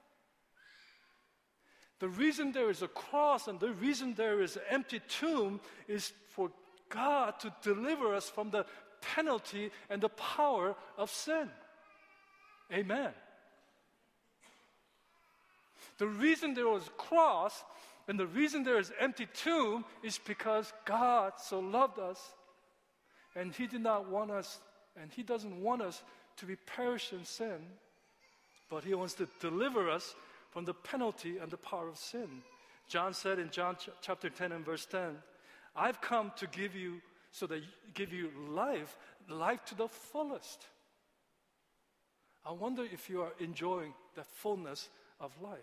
The 1.99 2.09
reason 2.09 2.53
there 2.53 2.71
is 2.71 2.83
a 2.83 2.89
cross 2.89 3.49
and 3.49 3.59
the 3.59 3.73
reason 3.73 4.15
there 4.15 4.43
is 4.43 4.57
an 4.57 4.63
empty 4.71 5.01
tomb 5.09 5.61
is 5.89 6.13
for 6.31 6.51
God 6.89 7.41
to 7.41 7.53
deliver 7.63 8.15
us 8.15 8.29
from 8.29 8.51
the 8.51 8.67
penalty 9.15 9.71
and 9.91 10.03
the 10.03 10.09
power 10.09 10.75
of 10.97 11.11
sin. 11.11 11.49
Amen. 12.73 13.11
The 15.99 16.07
reason 16.07 16.55
there 16.55 16.69
was 16.69 16.89
cross 16.97 17.65
and 18.09 18.19
the 18.19 18.27
reason 18.27 18.63
there 18.63 18.79
is 18.79 18.93
empty 19.01 19.27
tomb 19.35 19.85
is 20.03 20.19
because 20.19 20.73
God 20.85 21.35
so 21.43 21.59
loved 21.61 21.99
us 21.99 22.21
and 23.35 23.55
he 23.55 23.67
did 23.67 23.81
not 23.81 24.09
want 24.09 24.31
us 24.31 24.59
and 25.01 25.11
he 25.13 25.23
doesn't 25.23 25.63
want 25.63 25.83
us 25.83 26.03
to 26.39 26.47
be 26.47 26.57
perished 26.57 27.13
in 27.13 27.25
sin, 27.25 27.59
but 28.71 28.85
he 28.85 28.95
wants 28.95 29.15
to 29.15 29.29
deliver 29.41 29.91
us 29.91 30.15
from 30.51 30.65
the 30.65 30.75
penalty 30.75 31.39
and 31.39 31.51
the 31.51 31.57
power 31.57 31.89
of 31.89 31.99
sin. 31.99 32.43
John 32.89 33.13
said 33.13 33.39
in 33.39 33.51
John 33.51 33.77
ch- 33.77 33.91
chapter 34.01 34.31
10 34.31 34.53
and 34.53 34.65
verse 34.65 34.87
10, 34.87 35.17
I've 35.75 36.01
come 36.01 36.33
to 36.37 36.47
give 36.47 36.75
you 36.75 37.01
so 37.37 37.47
that 37.47 37.63
give 37.93 38.15
you 38.15 38.31
life, 38.49 38.97
life 39.29 39.63
to 39.67 39.75
the 39.75 39.89
fullest. 39.89 40.65
I 42.47 42.53
wonder 42.53 42.83
if 42.83 43.11
you 43.11 43.21
are 43.21 43.33
enjoying 43.39 43.93
the 44.15 44.25
fullness 44.25 44.89
of 45.21 45.33
life. 45.43 45.59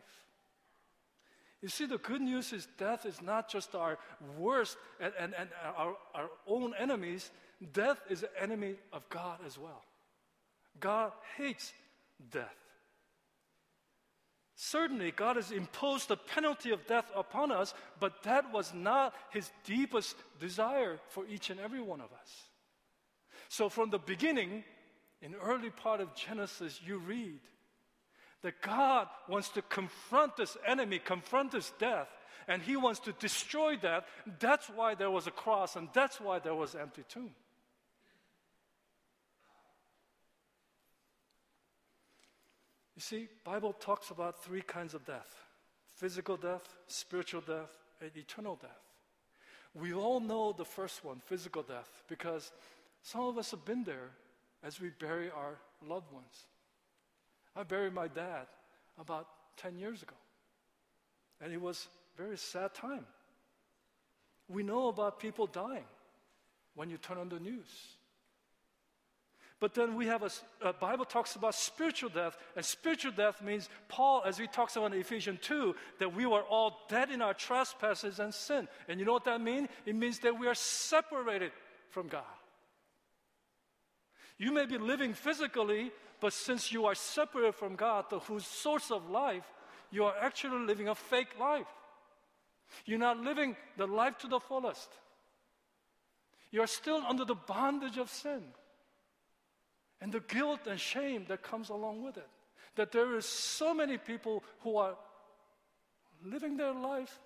You 1.64 1.70
see, 1.70 1.88
the 1.88 1.98
good 1.98 2.22
news 2.22 2.54
is 2.54 2.68
death 2.78 3.08
is 3.08 3.24
not 3.24 3.50
just 3.50 3.74
our 3.74 3.98
worst 4.38 4.78
and, 5.00 5.14
and, 5.18 5.34
and 5.34 5.50
our, 5.76 5.96
our 6.14 6.30
own 6.46 6.76
enemies, 6.78 7.32
death 7.72 7.98
is 8.08 8.22
an 8.22 8.30
enemy 8.40 8.76
of 8.92 9.10
God 9.10 9.40
as 9.44 9.58
well. 9.58 9.82
God 10.80 11.12
hates 11.38 11.74
death. 12.30 12.63
Certainly, 14.66 15.12
God 15.12 15.36
has 15.36 15.52
imposed 15.52 16.08
the 16.08 16.16
penalty 16.16 16.72
of 16.72 16.88
death 16.88 17.12
upon 17.14 17.52
us, 17.52 17.74
but 18.00 18.24
that 18.24 18.54
was 18.54 18.74
not 18.74 19.14
his 19.30 19.52
deepest 19.66 20.16
desire 20.40 21.00
for 21.10 21.26
each 21.28 21.50
and 21.50 21.60
every 21.60 21.82
one 21.82 22.00
of 22.00 22.14
us. 22.14 22.32
So, 23.50 23.68
from 23.68 23.90
the 23.90 24.00
beginning, 24.00 24.64
in 25.22 25.36
early 25.36 25.70
part 25.70 26.00
of 26.00 26.16
Genesis, 26.16 26.80
you 26.82 26.98
read 26.98 27.42
that 28.42 28.62
God 28.62 29.10
wants 29.28 29.50
to 29.50 29.62
confront 29.64 30.38
this 30.38 30.56
enemy, 30.66 30.98
confront 30.98 31.52
this 31.52 31.74
death, 31.78 32.08
and 32.48 32.62
He 32.62 32.78
wants 32.78 33.02
to 33.02 33.12
destroy 33.12 33.76
that. 33.82 34.06
That's 34.40 34.68
why 34.70 34.96
there 34.96 35.12
was 35.12 35.28
a 35.28 35.32
cross, 35.32 35.76
and 35.76 35.90
that's 35.92 36.22
why 36.22 36.40
there 36.40 36.56
was 36.56 36.74
empty 36.74 37.04
tomb. 37.10 37.36
You 42.96 43.02
see, 43.02 43.28
Bible 43.44 43.74
talks 43.74 44.12
about 44.12 44.44
three 44.44 44.62
kinds 44.62 44.94
of 44.94 45.06
death: 45.06 45.36
physical 45.96 46.38
death, 46.38 46.68
spiritual 46.88 47.42
death, 47.42 47.72
and 48.02 48.12
eternal 48.16 48.58
death. 48.62 48.82
We 49.74 49.94
all 49.94 50.20
know 50.20 50.54
the 50.54 50.66
first 50.66 51.04
one, 51.04 51.20
physical 51.26 51.64
death, 51.64 52.04
because 52.08 52.52
some 53.02 53.22
of 53.22 53.38
us 53.38 53.52
have 53.52 53.66
been 53.66 53.84
there 53.84 54.12
as 54.64 54.80
we 54.80 54.90
bury 54.90 55.32
our 55.32 55.58
loved 55.86 56.12
ones. 56.12 56.46
I 57.56 57.64
buried 57.64 57.94
my 57.94 58.08
dad 58.08 58.48
about 59.00 59.28
10 59.58 59.78
years 59.78 60.02
ago. 60.02 60.16
And 61.42 61.52
it 61.52 61.62
was 61.62 61.88
a 62.18 62.22
very 62.22 62.38
sad 62.38 62.74
time. 62.74 63.06
We 64.48 64.64
know 64.64 64.88
about 64.88 65.20
people 65.20 65.48
dying 65.48 65.86
when 66.76 66.90
you 66.90 66.98
turn 66.98 67.18
on 67.18 67.30
the 67.30 67.40
news. 67.40 67.98
But 69.64 69.76
then 69.76 69.96
we 69.96 70.08
have 70.08 70.24
a, 70.24 70.68
a, 70.68 70.74
Bible 70.74 71.06
talks 71.06 71.38
about 71.38 71.56
spiritual 71.56 72.10
death, 72.10 72.36
and 72.58 72.66
spiritual 72.66 73.14
death 73.14 73.42
means 73.42 73.70
Paul, 73.88 74.22
as 74.26 74.38
he 74.38 74.46
talks 74.46 74.76
about 74.76 74.92
in 74.92 75.00
Ephesians 75.00 75.40
2, 75.42 75.74
that 76.00 76.14
we 76.14 76.26
were 76.26 76.42
all 76.42 76.80
dead 76.90 77.10
in 77.10 77.22
our 77.22 77.34
trespasses 77.34 78.20
and 78.20 78.34
sin. 78.34 78.68
And 78.90 79.00
you 79.00 79.06
know 79.06 79.14
what 79.14 79.24
that 79.24 79.40
means? 79.40 79.70
It 79.86 79.96
means 79.96 80.20
that 80.20 80.38
we 80.38 80.48
are 80.48 80.54
separated 80.54 81.54
from 81.92 82.10
God. 82.10 82.26
You 84.38 84.52
may 84.52 84.66
be 84.66 84.78
living 84.78 85.14
physically, 85.14 85.94
but 86.20 86.34
since 86.34 86.74
you 86.74 86.86
are 86.88 86.96
separated 86.96 87.56
from 87.56 87.78
God, 87.78 88.10
the 88.10 88.20
whose 88.20 88.46
source 88.46 88.92
of 88.92 89.10
life, 89.10 89.46
you 89.92 90.04
are 90.04 90.16
actually 90.20 90.66
living 90.66 90.90
a 90.90 90.96
fake 90.96 91.40
life. 91.40 91.72
You're 92.86 93.00
not 93.00 93.22
living 93.22 93.56
the 93.78 93.88
life 93.88 94.18
to 94.18 94.28
the 94.28 94.42
fullest. 94.42 94.90
You're 96.52 96.68
still 96.68 97.02
under 97.08 97.24
the 97.24 97.36
bondage 97.36 97.98
of 97.98 98.10
sin 98.10 98.44
and 100.04 100.12
the 100.12 100.20
guilt 100.20 100.68
and 100.70 100.78
shame 100.78 101.24
that 101.30 101.42
comes 101.42 101.70
along 101.70 102.04
with 102.04 102.18
it. 102.18 102.28
That 102.76 102.92
there 102.92 103.16
is 103.16 103.26
so 103.26 103.74
many 103.74 103.98
people 103.98 104.44
who 104.60 104.76
are 104.76 104.96
living 106.26 106.58
their 106.58 106.74
life, 106.74 107.18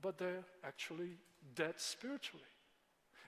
but 0.00 0.16
they're 0.16 0.44
actually 0.62 1.16
dead 1.56 1.74
spiritually. 1.78 2.46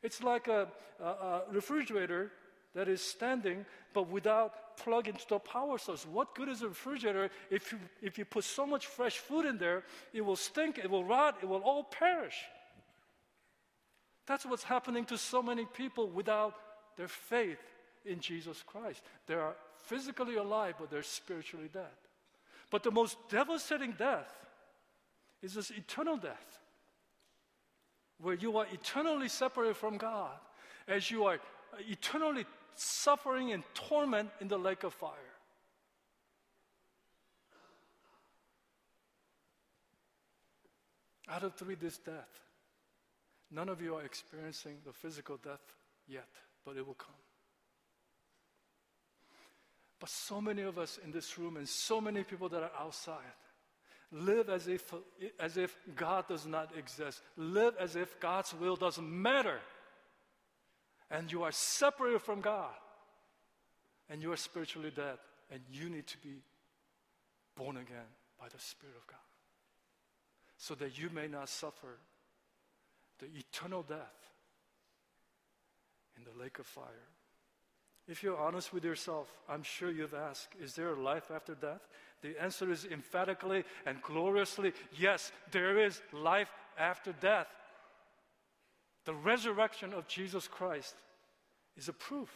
It's 0.05 0.23
like 0.23 0.47
a, 0.47 0.69
a, 1.01 1.05
a 1.05 1.43
refrigerator 1.51 2.31
that 2.77 2.87
is 2.87 3.03
standing 3.03 3.67
but 3.93 4.09
without 4.09 4.77
plug 4.77 5.09
into 5.09 5.27
the 5.29 5.41
power 5.41 5.77
source. 5.77 6.07
What 6.07 6.33
good 6.37 6.49
is 6.49 6.63
a 6.63 6.69
refrigerator 6.69 7.29
if 7.51 7.73
you, 7.73 7.79
if 8.01 8.19
you 8.19 8.25
put 8.25 8.45
so 8.45 8.65
much 8.65 8.87
fresh 8.87 9.19
food 9.19 9.47
in 9.47 9.59
there? 9.59 9.83
It 10.13 10.21
will 10.21 10.37
stink, 10.37 10.79
it 10.79 10.89
will 10.89 11.05
rot, 11.05 11.39
it 11.43 11.47
will 11.47 11.63
all 11.63 11.83
perish. 11.83 12.37
That's 14.27 14.47
what's 14.47 14.63
happening 14.63 15.07
to 15.07 15.19
so 15.19 15.43
many 15.43 15.65
people 15.65 16.09
without 16.09 16.55
their 16.97 17.09
faith 17.09 17.59
in 18.07 18.21
Jesus 18.21 18.63
Christ. 18.67 19.03
They 19.27 19.35
are 19.35 19.55
physically 19.85 20.37
alive, 20.37 20.75
but 20.79 20.91
they're 20.91 21.03
spiritually 21.03 21.69
dead. 21.73 21.85
But 22.71 22.83
the 22.83 22.91
most 22.91 23.17
devastating 23.29 23.93
death 23.93 24.33
is 25.43 25.55
this 25.55 25.71
eternal 25.71 26.17
death, 26.17 26.61
where 28.21 28.35
you 28.35 28.57
are 28.57 28.67
eternally 28.73 29.29
separated 29.29 29.77
from 29.77 29.97
God, 29.99 30.33
as 30.89 31.11
you 31.11 31.25
are 31.25 31.39
eternally 31.89 32.47
suffering 32.75 33.53
and 33.53 33.63
torment 33.75 34.31
in 34.41 34.49
the 34.49 34.59
lake 34.59 34.85
of 34.85 34.95
fire. 34.95 35.13
Out 41.29 41.43
of 41.43 41.55
three, 41.55 41.75
this 41.75 41.99
death. 41.99 42.41
None 43.51 43.69
of 43.69 43.81
you 43.81 43.95
are 43.95 44.05
experiencing 44.05 44.77
the 44.85 44.93
physical 44.93 45.37
death 45.37 45.61
yet, 46.09 46.29
but 46.65 46.77
it 46.77 46.87
will 46.87 46.95
come. 46.95 47.15
But 49.99 50.09
so 50.09 50.41
many 50.41 50.63
of 50.63 50.79
us 50.79 50.99
in 51.03 51.11
this 51.11 51.39
room 51.39 51.57
and 51.57 51.69
so 51.69 52.01
many 52.01 52.23
people 52.23 52.49
that 52.51 52.63
are 52.63 52.73
outside 52.79 53.17
live 54.13 54.49
as 54.49 54.69
if, 54.69 54.93
as 55.41 55.57
if 55.57 55.77
God 55.95 56.29
does 56.29 56.47
not 56.47 56.71
exist, 56.77 57.23
live 57.37 57.75
as 57.81 57.97
if 57.97 58.21
God's 58.21 58.55
will 58.55 58.77
doesn't 58.77 59.11
matter 59.11 59.59
and 61.11 61.31
you 61.31 61.43
are 61.43 61.53
separated 61.53 62.21
from 62.21 62.41
God, 62.41 62.75
and 64.11 64.23
you 64.23 64.33
are 64.33 64.37
spiritually 64.37 64.93
dead, 64.95 65.19
and 65.51 65.61
you 65.71 65.89
need 65.89 66.07
to 66.09 66.19
be 66.19 66.43
born 67.57 67.77
again 67.77 68.11
by 68.39 68.47
the 68.49 68.59
Spirit 68.59 68.97
of 68.97 69.07
God, 69.07 69.19
so 70.59 70.75
that 70.75 70.99
you 70.99 71.11
may 71.11 71.29
not 71.29 71.49
suffer 71.49 71.99
the 73.19 73.27
eternal 73.27 73.83
death 73.83 73.99
in 76.17 76.25
the 76.25 76.43
lake 76.43 76.59
of 76.59 76.67
fire. 76.67 77.09
If 78.09 78.23
you're 78.23 78.39
honest 78.39 78.73
with 78.73 78.85
yourself, 78.85 79.29
I'm 79.49 79.63
sure 79.63 79.91
you've 79.91 80.15
asked, 80.15 80.51
is 80.63 80.75
there 80.75 80.91
a 80.91 81.01
life 81.01 81.31
after 81.35 81.55
death? 81.55 81.81
The 82.23 82.41
answer 82.41 82.71
is 82.71 82.85
emphatically 82.85 83.65
and 83.85 84.01
gloriously 84.03 84.73
yes, 84.97 85.33
there 85.51 85.79
is 85.79 86.01
life 86.13 86.51
after 86.79 87.13
death. 87.13 87.49
The 89.05 89.15
resurrection 89.15 89.93
of 89.93 90.07
Jesus 90.07 90.47
Christ 90.47 90.95
is 91.77 91.89
a 91.89 91.93
proof. 91.93 92.31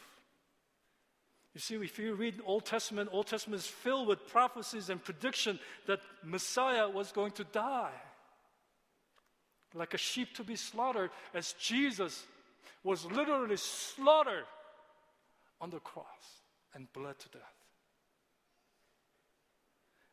You 1.54 1.60
see, 1.60 1.74
if 1.76 1.98
you 1.98 2.14
read 2.14 2.40
Old 2.44 2.64
Testament, 2.64 3.10
Old 3.12 3.26
Testament 3.26 3.60
is 3.60 3.66
filled 3.66 4.06
with 4.06 4.28
prophecies 4.28 4.88
and 4.88 5.02
prediction 5.02 5.58
that 5.86 6.00
Messiah 6.22 6.88
was 6.88 7.10
going 7.10 7.32
to 7.32 7.44
die. 7.44 7.90
Like 9.74 9.94
a 9.94 9.98
sheep 9.98 10.34
to 10.36 10.44
be 10.44 10.56
slaughtered, 10.56 11.10
as 11.34 11.54
Jesus 11.54 12.24
was 12.84 13.04
literally 13.04 13.56
slaughtered 13.56 14.44
on 15.60 15.70
the 15.70 15.80
cross 15.80 16.42
and 16.74 16.92
bled 16.92 17.18
to 17.18 17.28
death. 17.30 17.42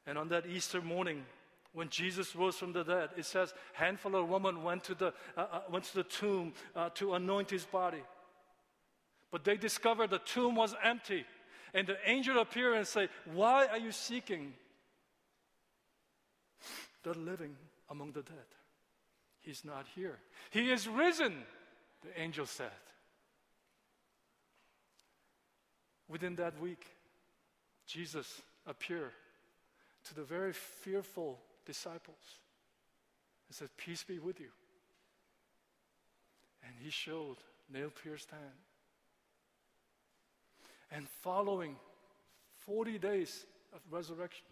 And 0.06 0.18
on 0.18 0.30
that 0.30 0.46
Easter 0.46 0.82
morning, 0.82 1.26
when 1.74 1.90
Jesus 1.90 2.36
rose 2.36 2.56
from 2.56 2.74
the 2.74 2.84
dead, 2.84 3.10
it 3.18 3.26
says, 3.26 3.54
handful 3.74 4.16
of 4.16 4.30
women 4.30 4.64
went 4.64 4.84
to 4.86 4.96
the, 4.96 5.14
uh, 5.36 5.46
uh, 5.52 5.60
went 5.70 5.86
to 5.86 5.96
the 5.96 6.04
tomb 6.04 6.54
uh, 6.76 6.90
to 6.96 7.14
anoint 7.14 7.50
his 7.50 7.66
body. 7.66 8.02
But 9.32 9.44
they 9.44 9.58
discovered 9.58 10.10
the 10.10 10.20
tomb 10.20 10.56
was 10.56 10.74
empty. 10.84 11.26
And 11.74 11.86
the 11.86 11.98
angel 12.06 12.40
appeared 12.40 12.78
and 12.78 12.88
said, 12.88 13.10
Why 13.34 13.68
are 13.68 13.78
you 13.78 13.92
seeking 13.92 14.54
the 17.04 17.14
living 17.14 17.56
among 17.90 18.14
the 18.14 18.22
dead? 18.22 18.36
He's 19.42 19.64
not 19.64 19.86
here. 19.96 20.18
He 20.50 20.72
is 20.72 20.88
risen, 20.88 21.34
the 22.04 22.20
angel 22.20 22.46
said. 22.46 22.72
Within 26.10 26.36
that 26.36 26.60
week, 26.62 26.86
Jesus 27.86 28.42
appeared 28.66 29.12
to 30.06 30.16
the 30.16 30.24
very 30.24 30.54
fearful 30.54 31.40
disciples 31.66 32.40
and 33.48 33.56
said, 33.56 33.70
Peace 33.78 34.04
be 34.04 34.20
with 34.20 34.40
you. 34.40 34.50
And 36.64 36.74
he 36.82 36.90
showed 36.90 37.38
nail 37.72 37.92
pierced 38.04 38.32
hand. 38.32 38.44
And 40.92 41.08
following 41.22 41.76
40 42.66 42.98
days 43.00 43.46
of 43.74 43.82
resurrection, 43.92 44.46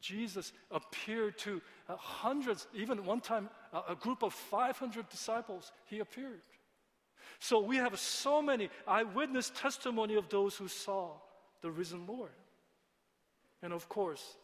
Jesus 0.00 0.52
appeared 0.70 1.38
to 1.38 1.60
uh, 1.88 1.96
hundreds, 1.96 2.66
even 2.74 3.04
one 3.04 3.20
time, 3.20 3.48
uh, 3.72 3.82
a 3.88 3.94
group 3.94 4.22
of 4.22 4.32
500 4.32 5.08
disciples, 5.08 5.72
he 5.86 6.00
appeared. 6.00 6.42
So 7.38 7.60
we 7.60 7.76
have 7.76 7.98
so 7.98 8.40
many 8.40 8.70
eyewitness 8.86 9.50
testimony 9.50 10.16
of 10.16 10.28
those 10.28 10.56
who 10.56 10.68
saw 10.68 11.10
the 11.60 11.70
risen 11.70 12.06
Lord. 12.06 12.30
And 13.62 13.72
of 13.72 13.88
course, 13.88 14.36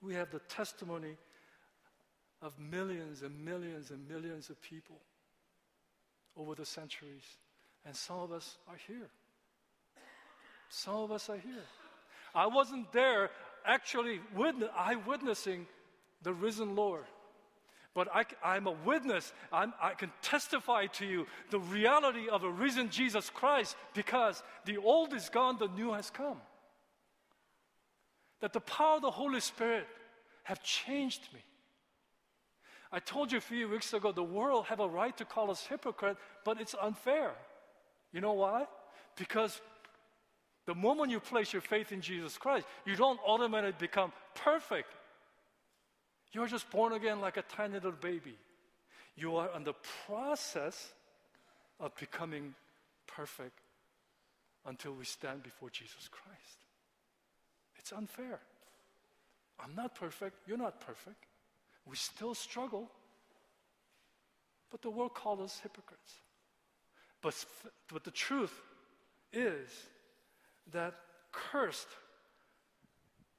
we 0.00 0.14
have 0.14 0.30
the 0.30 0.40
testimony 0.40 1.16
of 2.42 2.58
millions 2.58 3.22
and 3.22 3.44
millions 3.44 3.90
and 3.90 4.06
millions 4.08 4.50
of 4.50 4.60
people 4.60 4.96
over 6.36 6.54
the 6.54 6.66
centuries. 6.66 7.24
And 7.86 7.94
some 7.94 8.18
of 8.18 8.32
us 8.32 8.58
are 8.68 8.78
here. 8.86 9.08
Some 10.68 10.96
of 10.96 11.12
us 11.12 11.28
are 11.30 11.38
here. 11.38 11.64
I 12.34 12.46
wasn't 12.46 12.92
there 12.92 13.30
actually 13.64 14.20
witness, 14.34 14.70
eyewitnessing 14.76 15.66
the 16.22 16.32
risen 16.32 16.74
Lord. 16.74 17.04
But 17.94 18.08
I, 18.12 18.56
am 18.56 18.66
a 18.66 18.72
witness. 18.72 19.32
I'm, 19.52 19.72
I 19.80 19.94
can 19.94 20.10
testify 20.20 20.86
to 20.86 21.06
you 21.06 21.26
the 21.50 21.60
reality 21.60 22.28
of 22.28 22.42
a 22.42 22.50
risen 22.50 22.90
Jesus 22.90 23.30
Christ 23.30 23.76
because 23.94 24.42
the 24.64 24.78
old 24.78 25.14
is 25.14 25.28
gone, 25.28 25.58
the 25.58 25.68
new 25.68 25.92
has 25.92 26.10
come 26.10 26.38
that 28.44 28.52
the 28.52 28.60
power 28.60 28.96
of 28.96 29.00
the 29.00 29.10
Holy 29.10 29.40
Spirit 29.40 29.86
have 30.42 30.62
changed 30.62 31.28
me. 31.32 31.40
I 32.92 32.98
told 32.98 33.32
you 33.32 33.38
a 33.38 33.40
few 33.40 33.70
weeks 33.70 33.94
ago 33.94 34.12
the 34.12 34.22
world 34.22 34.66
have 34.66 34.80
a 34.80 34.86
right 34.86 35.16
to 35.16 35.24
call 35.24 35.50
us 35.50 35.64
hypocrite, 35.64 36.18
but 36.44 36.60
it's 36.60 36.74
unfair. 36.78 37.30
You 38.12 38.20
know 38.20 38.34
why? 38.34 38.66
Because 39.16 39.62
the 40.66 40.74
moment 40.74 41.10
you 41.10 41.20
place 41.20 41.54
your 41.54 41.62
faith 41.62 41.90
in 41.90 42.02
Jesus 42.02 42.36
Christ, 42.36 42.66
you 42.84 42.96
don't 42.96 43.18
automatically 43.26 43.78
become 43.78 44.12
perfect. 44.34 44.94
You're 46.34 46.48
just 46.48 46.68
born 46.70 46.92
again 46.92 47.20
like 47.20 47.36
a 47.36 47.42
tiny 47.42 47.74
little 47.74 47.92
baby. 47.92 48.36
You 49.16 49.36
are 49.36 49.48
in 49.56 49.62
the 49.62 49.74
process 50.06 50.92
of 51.78 51.94
becoming 51.94 52.54
perfect 53.06 53.60
until 54.66 54.94
we 54.94 55.04
stand 55.04 55.44
before 55.44 55.70
Jesus 55.70 56.08
Christ. 56.10 56.58
It's 57.78 57.92
unfair. 57.92 58.40
I'm 59.60 59.76
not 59.76 59.94
perfect. 59.94 60.36
You're 60.48 60.58
not 60.58 60.80
perfect. 60.80 61.24
We 61.86 61.94
still 61.94 62.34
struggle. 62.34 62.90
But 64.72 64.82
the 64.82 64.90
world 64.90 65.14
calls 65.14 65.40
us 65.40 65.60
hypocrites. 65.62 66.14
But, 67.22 67.44
but 67.92 68.02
the 68.02 68.10
truth 68.10 68.60
is 69.32 69.68
that 70.72 70.94
cursed 71.30 71.88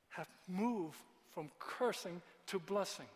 have 0.09 0.29
moved 0.47 0.97
from 1.33 1.51
cursing 1.59 2.21
to 2.47 2.59
blessing. 2.59 3.07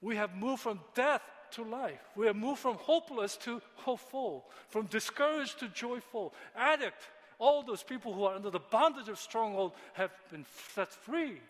We 0.00 0.16
have 0.16 0.36
moved 0.36 0.62
from 0.62 0.80
death 0.94 1.22
to 1.52 1.62
life. 1.62 2.00
We 2.16 2.26
have 2.26 2.36
moved 2.36 2.60
from 2.60 2.76
hopeless 2.76 3.36
to 3.38 3.62
hopeful, 3.76 4.44
from 4.68 4.86
discouraged 4.86 5.60
to 5.60 5.68
joyful, 5.68 6.34
addict 6.56 7.08
all 7.38 7.62
those 7.62 7.82
people 7.82 8.12
who 8.12 8.24
are 8.24 8.34
under 8.34 8.50
the 8.50 8.60
bondage 8.60 9.08
of 9.08 9.18
stronghold 9.18 9.72
have 9.94 10.10
been 10.30 10.44
set 10.74 10.92
free. 10.92 11.40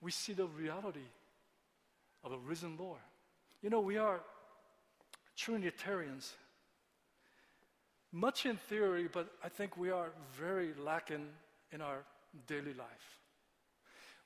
We 0.00 0.10
see 0.10 0.32
the 0.32 0.46
reality 0.46 1.08
of 2.24 2.32
a 2.32 2.38
risen 2.38 2.76
Lord. 2.78 3.00
You 3.62 3.70
know, 3.70 3.80
we 3.80 3.96
are 3.96 4.20
Trinitarians. 5.36 6.34
Much 8.12 8.46
in 8.46 8.56
theory, 8.56 9.08
but 9.12 9.28
I 9.42 9.48
think 9.48 9.76
we 9.76 9.90
are 9.90 10.10
very 10.32 10.72
lacking 10.82 11.26
in 11.72 11.80
our 11.80 12.04
daily 12.46 12.74
life. 12.74 13.18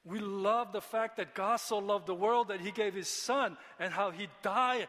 We 0.05 0.19
love 0.19 0.73
the 0.73 0.81
fact 0.81 1.17
that 1.19 1.35
God 1.35 1.57
so 1.57 1.79
loved 1.79 2.07
the 2.07 2.15
world 2.15 2.49
that 2.49 2.61
He 2.61 2.73
gave 2.73 2.95
His 2.95 3.09
Son 3.09 3.57
and 3.79 3.93
how 3.93 4.11
He 4.11 4.29
died 4.43 4.89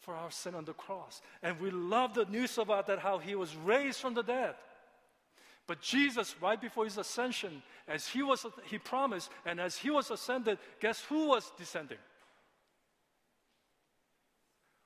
for 0.00 0.14
our 0.14 0.30
sin 0.30 0.54
on 0.54 0.64
the 0.64 0.72
cross. 0.72 1.22
And 1.42 1.60
we 1.60 1.70
love 1.70 2.14
the 2.14 2.24
news 2.26 2.58
about 2.58 2.88
that, 2.88 2.98
how 2.98 3.18
He 3.18 3.34
was 3.34 3.54
raised 3.56 4.00
from 4.00 4.14
the 4.14 4.22
dead. 4.22 4.54
But 5.66 5.80
Jesus, 5.80 6.34
right 6.42 6.60
before 6.60 6.84
His 6.84 6.98
ascension, 6.98 7.62
as 7.86 8.08
He 8.08 8.22
was, 8.22 8.44
He 8.66 8.78
promised, 8.78 9.30
and 9.46 9.60
as 9.60 9.76
He 9.76 9.90
was 9.90 10.10
ascended, 10.10 10.58
guess 10.80 11.02
who 11.04 11.28
was 11.28 11.50
descending? 11.56 11.98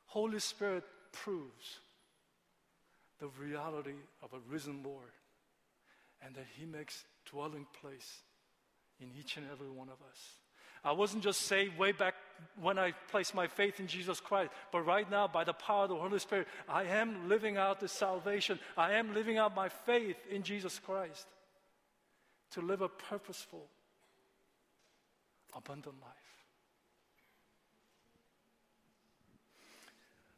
Holy 0.05 0.39
Spirit 0.39 0.85
proves 1.13 1.81
the 3.19 3.29
reality 3.41 3.97
of 4.23 4.33
a 4.33 4.39
risen 4.51 4.83
Lord 4.83 5.11
and 6.23 6.35
that 6.35 6.47
He 6.59 6.67
makes 6.67 7.05
dwelling 7.31 7.67
place 7.81 8.23
in 9.01 9.09
each 9.19 9.37
and 9.37 9.47
every 9.53 9.71
one 9.71 9.89
of 9.89 10.01
us. 10.11 10.19
I 10.85 10.93
wasn't 10.93 11.25
just 11.25 11.43
saved 11.43 11.77
way 11.77 11.93
back 11.93 12.15
when 12.61 12.79
I 12.79 12.93
placed 13.11 13.35
my 13.35 13.49
faith 13.49 13.81
in 13.81 13.89
Jesus 13.89 14.21
Christ, 14.21 14.53
but 14.71 14.83
right 14.83 15.11
now, 15.11 15.27
by 15.27 15.45
the 15.45 15.53
power 15.53 15.85
of 15.85 15.91
the 15.91 15.97
Holy 15.97 16.19
Spirit, 16.19 16.47
I 16.69 16.85
am 16.85 17.29
living 17.29 17.57
out 17.57 17.81
the 17.81 17.89
salvation. 17.89 18.59
I 18.77 18.93
am 18.93 19.13
living 19.13 19.39
out 19.39 19.57
my 19.57 19.69
faith 19.69 20.17
in 20.31 20.43
Jesus 20.43 20.79
Christ 20.79 21.27
to 22.53 22.61
live 22.61 22.81
a 22.81 22.89
purposeful, 22.89 23.67
abundant 25.55 25.97
life. 26.01 26.13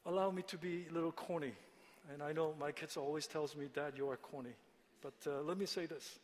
Allow 0.06 0.30
me 0.30 0.42
to 0.48 0.56
be 0.56 0.86
a 0.90 0.92
little 0.92 1.12
corny. 1.12 1.52
And 2.12 2.22
I 2.22 2.32
know 2.32 2.54
my 2.58 2.72
kids 2.72 2.96
always 2.96 3.26
tells 3.26 3.54
me, 3.54 3.66
Dad, 3.72 3.92
you 3.96 4.08
are 4.08 4.16
corny. 4.16 4.54
But 5.02 5.14
uh, 5.26 5.42
let 5.42 5.58
me 5.58 5.66
say 5.66 5.86
this. 5.86 6.18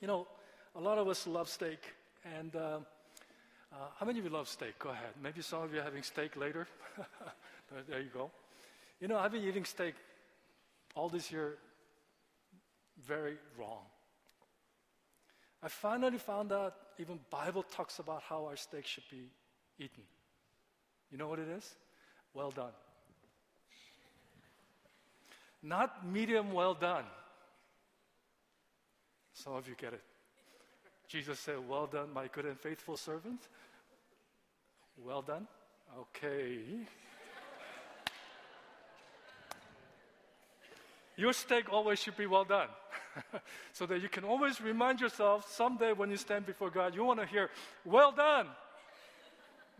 You 0.00 0.08
know, 0.08 0.26
a 0.74 0.80
lot 0.80 0.98
of 0.98 1.08
us 1.08 1.26
love 1.26 1.48
steak. 1.48 1.78
And 2.38 2.54
uh, 2.54 2.78
uh, 3.72 3.76
how 3.98 4.06
many 4.06 4.18
of 4.18 4.24
you 4.24 4.30
love 4.30 4.48
steak? 4.48 4.78
Go 4.78 4.90
ahead. 4.90 5.10
Maybe 5.22 5.42
some 5.42 5.62
of 5.62 5.72
you 5.72 5.80
are 5.80 5.84
having 5.84 6.02
steak 6.02 6.36
later. 6.36 6.66
there 7.88 8.00
you 8.00 8.10
go. 8.12 8.30
You 9.00 9.08
know, 9.08 9.18
I've 9.18 9.32
been 9.32 9.44
eating 9.44 9.64
steak 9.64 9.94
all 10.94 11.08
this 11.08 11.32
year 11.32 11.56
very 13.06 13.36
wrong. 13.58 13.84
I 15.62 15.68
finally 15.68 16.18
found 16.18 16.52
out 16.52 16.74
even 16.98 17.18
Bible 17.30 17.62
talks 17.62 17.98
about 17.98 18.22
how 18.22 18.46
our 18.46 18.56
steak 18.56 18.86
should 18.86 19.08
be 19.10 19.30
eaten. 19.78 20.02
You 21.10 21.18
know 21.18 21.28
what 21.28 21.38
it 21.38 21.48
is? 21.48 21.74
Well 22.34 22.50
done. 22.50 22.72
Not 25.62 26.06
medium 26.06 26.52
well 26.52 26.74
done. 26.74 27.04
Some 29.34 29.54
of 29.54 29.68
you 29.68 29.74
get 29.78 29.92
it. 29.92 30.02
Jesus 31.10 31.40
said, 31.40 31.56
Well 31.68 31.86
done, 31.86 32.12
my 32.14 32.28
good 32.28 32.46
and 32.46 32.58
faithful 32.58 32.96
servant. 32.96 33.40
Well 35.04 35.22
done. 35.22 35.48
Okay. 35.98 36.58
Your 41.16 41.32
steak 41.32 41.72
always 41.72 41.98
should 41.98 42.16
be 42.16 42.26
well 42.26 42.44
done. 42.44 42.68
so 43.72 43.86
that 43.86 44.00
you 44.00 44.08
can 44.08 44.22
always 44.22 44.60
remind 44.60 45.00
yourself 45.00 45.50
someday 45.52 45.92
when 45.92 46.10
you 46.10 46.16
stand 46.16 46.46
before 46.46 46.70
God, 46.70 46.94
you 46.94 47.02
want 47.02 47.18
to 47.18 47.26
hear, 47.26 47.50
Well 47.84 48.12
done, 48.12 48.46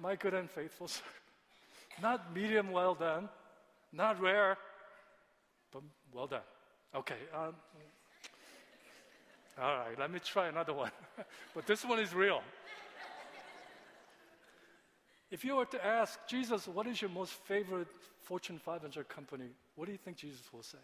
my 0.03 0.17
good 0.17 0.35
and 0.35 0.51
faithful 0.51 0.89
servant. 0.89 1.15
Not 2.03 2.35
medium 2.35 2.73
well 2.73 2.95
done, 2.95 3.29
not 3.93 4.21
rare, 4.21 4.59
but 5.73 5.83
well 6.13 6.27
done. 6.27 6.41
Okay. 6.93 7.19
Um, 7.33 7.55
all 9.59 9.77
right, 9.77 9.99
let 9.99 10.11
me 10.11 10.19
try 10.19 10.49
another 10.49 10.73
one. 10.73 10.91
but 11.55 11.67
this 11.67 11.85
one 11.85 11.99
is 11.99 12.15
real. 12.15 12.43
If 15.31 15.45
you 15.45 15.57
were 15.57 15.67
to 15.67 15.85
ask 15.85 16.19
Jesus, 16.27 16.67
what 16.67 16.87
is 16.87 17.01
your 17.01 17.11
most 17.11 17.33
favorite 17.33 17.89
Fortune 18.23 18.59
500 18.59 19.09
company, 19.09 19.47
what 19.75 19.87
do 19.87 19.93
you 19.93 19.99
think 19.99 20.17
Jesus 20.17 20.53
will 20.53 20.63
say? 20.63 20.79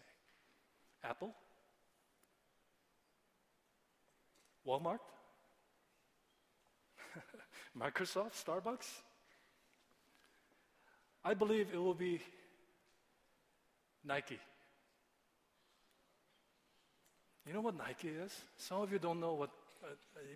Apple? 1.03 1.33
Walmart? 4.65 4.99
Microsoft? 7.79 8.43
Starbucks? 8.43 8.87
I 11.23 11.33
believe 11.33 11.67
it 11.73 11.77
will 11.77 11.93
be 11.93 12.21
Nike. 14.03 14.39
You 17.47 17.53
know 17.53 17.61
what 17.61 17.77
Nike 17.77 18.09
is? 18.09 18.35
Some 18.57 18.81
of 18.81 18.91
you 18.91 18.99
don't 18.99 19.21
know 19.21 19.33
what, 19.33 19.49
uh, 19.81 19.87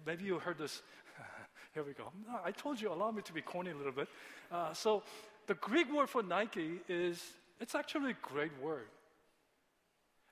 maybe 0.06 0.24
you 0.24 0.40
heard 0.40 0.58
this. 0.58 0.82
Here 1.74 1.84
we 1.84 1.92
go. 1.92 2.06
No, 2.26 2.40
I 2.44 2.52
told 2.52 2.80
you, 2.80 2.92
allow 2.92 3.12
me 3.12 3.22
to 3.24 3.34
be 3.34 3.42
corny 3.42 3.72
a 3.72 3.76
little 3.76 3.92
bit. 3.92 4.08
Uh, 4.50 4.74
so, 4.74 5.04
the 5.48 5.56
Greek 5.56 5.94
word 5.94 6.10
for 6.10 6.24
Nike 6.24 6.80
is, 6.88 7.22
it's 7.60 7.76
actually 7.76 8.12
a 8.12 8.18
great 8.22 8.52
word. 8.62 8.88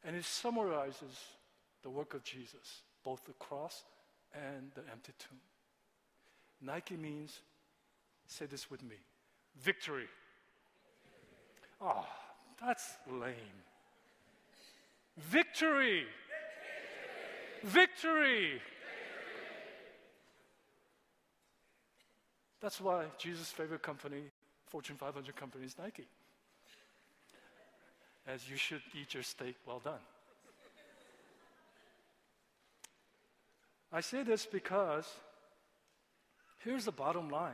And 0.05 0.15
it 0.15 0.23
summarizes 0.23 1.19
the 1.83 1.89
work 1.89 2.13
of 2.13 2.23
Jesus, 2.23 2.83
both 3.03 3.25
the 3.25 3.33
cross 3.33 3.83
and 4.33 4.71
the 4.75 4.81
empty 4.89 5.11
tomb. 5.19 5.39
Nike 6.61 6.95
means, 6.95 7.39
say 8.27 8.45
this 8.45 8.71
with 8.71 8.83
me, 8.83 8.95
victory. 9.61 10.07
Oh, 11.81 12.05
that's 12.61 12.93
lame. 13.11 13.33
Victory. 15.17 16.05
Victory. 17.63 18.61
That's 22.61 22.81
why 22.81 23.05
Jesus' 23.17 23.51
favorite 23.51 23.81
company, 23.81 24.23
Fortune 24.67 24.95
500 24.97 25.35
company, 25.35 25.65
is 25.65 25.77
Nike. 25.77 26.07
As 28.27 28.49
you 28.49 28.57
should 28.57 28.81
eat 28.99 29.13
your 29.13 29.23
steak 29.23 29.55
well 29.65 29.79
done. 29.79 29.99
I 33.91 34.01
say 34.01 34.23
this 34.23 34.45
because 34.45 35.07
here's 36.59 36.85
the 36.85 36.91
bottom 36.91 37.29
line 37.29 37.53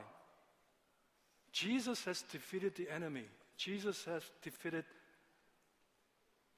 Jesus 1.52 2.04
has 2.04 2.24
defeated 2.24 2.76
the 2.76 2.89
enemy, 2.94 3.24
Jesus 3.58 4.04
has 4.06 4.24
defeated 4.41 4.84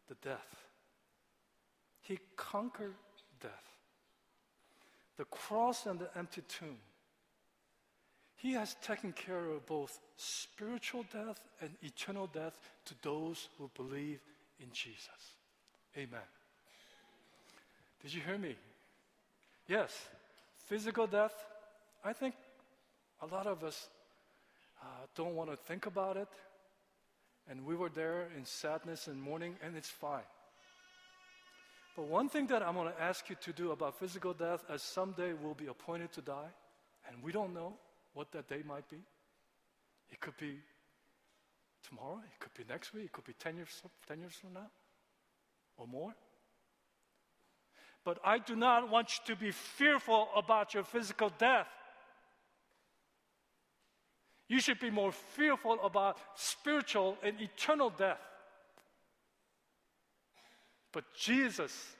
the 0.07 0.15
death. 0.15 0.55
He 2.01 2.17
conquered 2.35 2.95
death. 3.41 3.71
The 5.17 5.25
cross 5.25 5.85
and 5.85 5.99
the 5.99 6.09
empty 6.17 6.41
tomb. 6.41 6.77
He 8.35 8.53
has 8.53 8.75
taken 8.83 9.13
care 9.13 9.45
of 9.45 9.65
both 9.65 9.99
spiritual 10.15 11.05
death 11.11 11.39
and 11.59 11.71
eternal 11.81 12.27
death 12.27 12.57
to 12.85 12.93
those 13.01 13.49
who 13.57 13.69
believe 13.75 14.19
in 14.59 14.67
Jesus. 14.71 15.35
Amen. 15.97 16.19
Did 18.03 18.13
you 18.13 18.21
hear 18.21 18.37
me? 18.37 18.55
Yes, 19.67 19.91
physical 20.65 21.07
death, 21.07 21.33
I 22.05 22.13
think 22.13 22.35
a 23.21 23.25
lot 23.25 23.47
of 23.47 23.63
us 23.63 23.87
uh, 24.81 24.85
don't 25.15 25.35
want 25.35 25.49
to 25.49 25.57
think 25.57 25.87
about 25.87 26.15
it. 26.15 26.29
And 27.49 27.65
we 27.65 27.75
were 27.75 27.89
there 27.89 28.27
in 28.37 28.45
sadness 28.45 29.07
and 29.07 29.21
mourning, 29.21 29.55
and 29.63 29.75
it's 29.75 29.89
fine. 29.89 30.27
But 31.97 32.09
one 32.09 32.29
thing 32.29 32.45
that 32.47 32.61
I'm 32.61 32.75
going 32.75 32.93
to 32.93 33.01
ask 33.01 33.27
you 33.27 33.35
to 33.41 33.51
do 33.51 33.71
about 33.71 33.97
physical 33.97 34.31
death, 34.31 34.63
as 34.69 34.83
someday 34.83 35.33
we'll 35.33 35.55
be 35.55 35.65
appointed 35.65 36.11
to 36.13 36.21
die, 36.21 36.49
and 37.09 37.23
we 37.23 37.31
don't 37.31 37.55
know 37.55 37.73
what 38.13 38.31
that 38.33 38.47
day 38.47 38.61
might 38.67 38.87
be. 38.87 38.97
It 40.11 40.19
could 40.19 40.37
be 40.37 40.59
tomorrow, 41.89 42.19
it 42.23 42.39
could 42.39 42.53
be 42.53 42.71
next 42.71 42.93
week, 42.93 43.05
it 43.05 43.11
could 43.13 43.25
be 43.25 43.33
10 43.33 43.55
years, 43.55 43.81
10 44.07 44.19
years 44.19 44.33
from 44.33 44.53
now 44.53 44.67
or 45.75 45.87
more. 45.87 46.13
But 48.05 48.19
I 48.23 48.37
do 48.37 48.55
not 48.55 48.91
want 48.91 49.13
you 49.17 49.33
to 49.33 49.41
be 49.41 49.49
fearful 49.49 50.29
about 50.35 50.75
your 50.75 50.83
physical 50.83 51.31
death. 51.39 51.67
You 54.47 54.59
should 54.59 54.79
be 54.79 54.91
more 54.91 55.11
fearful 55.11 55.79
about 55.83 56.19
spiritual 56.35 57.17
and 57.23 57.41
eternal 57.41 57.89
death. 57.89 58.21
But 60.97 61.13
Jesus 61.13 61.95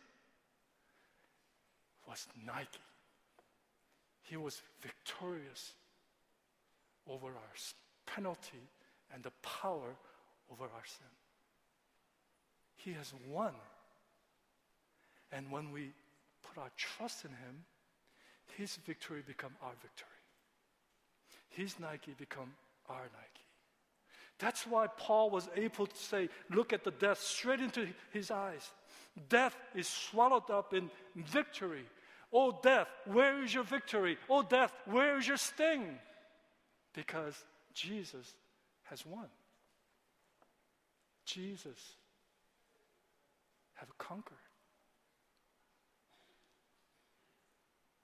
was 2.10 2.26
Nike. 2.48 2.80
He 4.24 4.38
was 4.38 4.64
victorious 4.82 5.74
over 7.08 7.28
our 7.28 7.54
penalty 8.08 8.58
and 9.14 9.22
the 9.22 9.30
power 9.44 9.96
over 10.52 10.64
our 10.64 10.84
sin. 10.84 11.14
He 12.78 12.94
has 12.94 13.14
won. 13.30 13.54
And 15.32 15.52
when 15.52 15.72
we 15.72 15.92
put 16.42 16.60
our 16.60 16.72
trust 16.76 17.24
in 17.24 17.30
him, 17.30 17.66
his 18.58 18.78
victory 18.78 19.22
become 19.28 19.52
our 19.62 19.74
victory. 19.80 20.08
His 21.50 21.80
Nike 21.80 22.16
become 22.18 22.52
our 22.90 23.04
Nike. 23.04 23.48
That's 24.40 24.66
why 24.68 24.88
Paul 24.88 25.30
was 25.30 25.50
able 25.56 25.86
to 25.86 25.96
say, 25.96 26.30
look 26.52 26.74
at 26.74 26.84
the 26.84 26.92
death 26.92 27.20
straight 27.20 27.60
into 27.60 27.88
his 28.12 28.30
eyes. 28.30 28.72
Death 29.30 29.56
is 29.76 29.88
swallowed 29.88 30.50
up 30.50 30.74
in 30.74 30.90
victory. 31.16 31.86
Oh, 32.32 32.60
death, 32.62 32.88
where 33.06 33.44
is 33.44 33.54
your 33.54 33.64
victory? 33.64 34.18
Oh, 34.30 34.44
death, 34.44 34.74
where 34.86 35.18
is 35.18 35.28
your 35.28 35.38
sting? 35.38 35.98
Because 36.94 37.36
Jesus 37.74 38.34
has 38.84 39.06
won. 39.06 39.28
Jesus 41.26 41.96
have 43.76 43.98
conquered. 43.98 44.38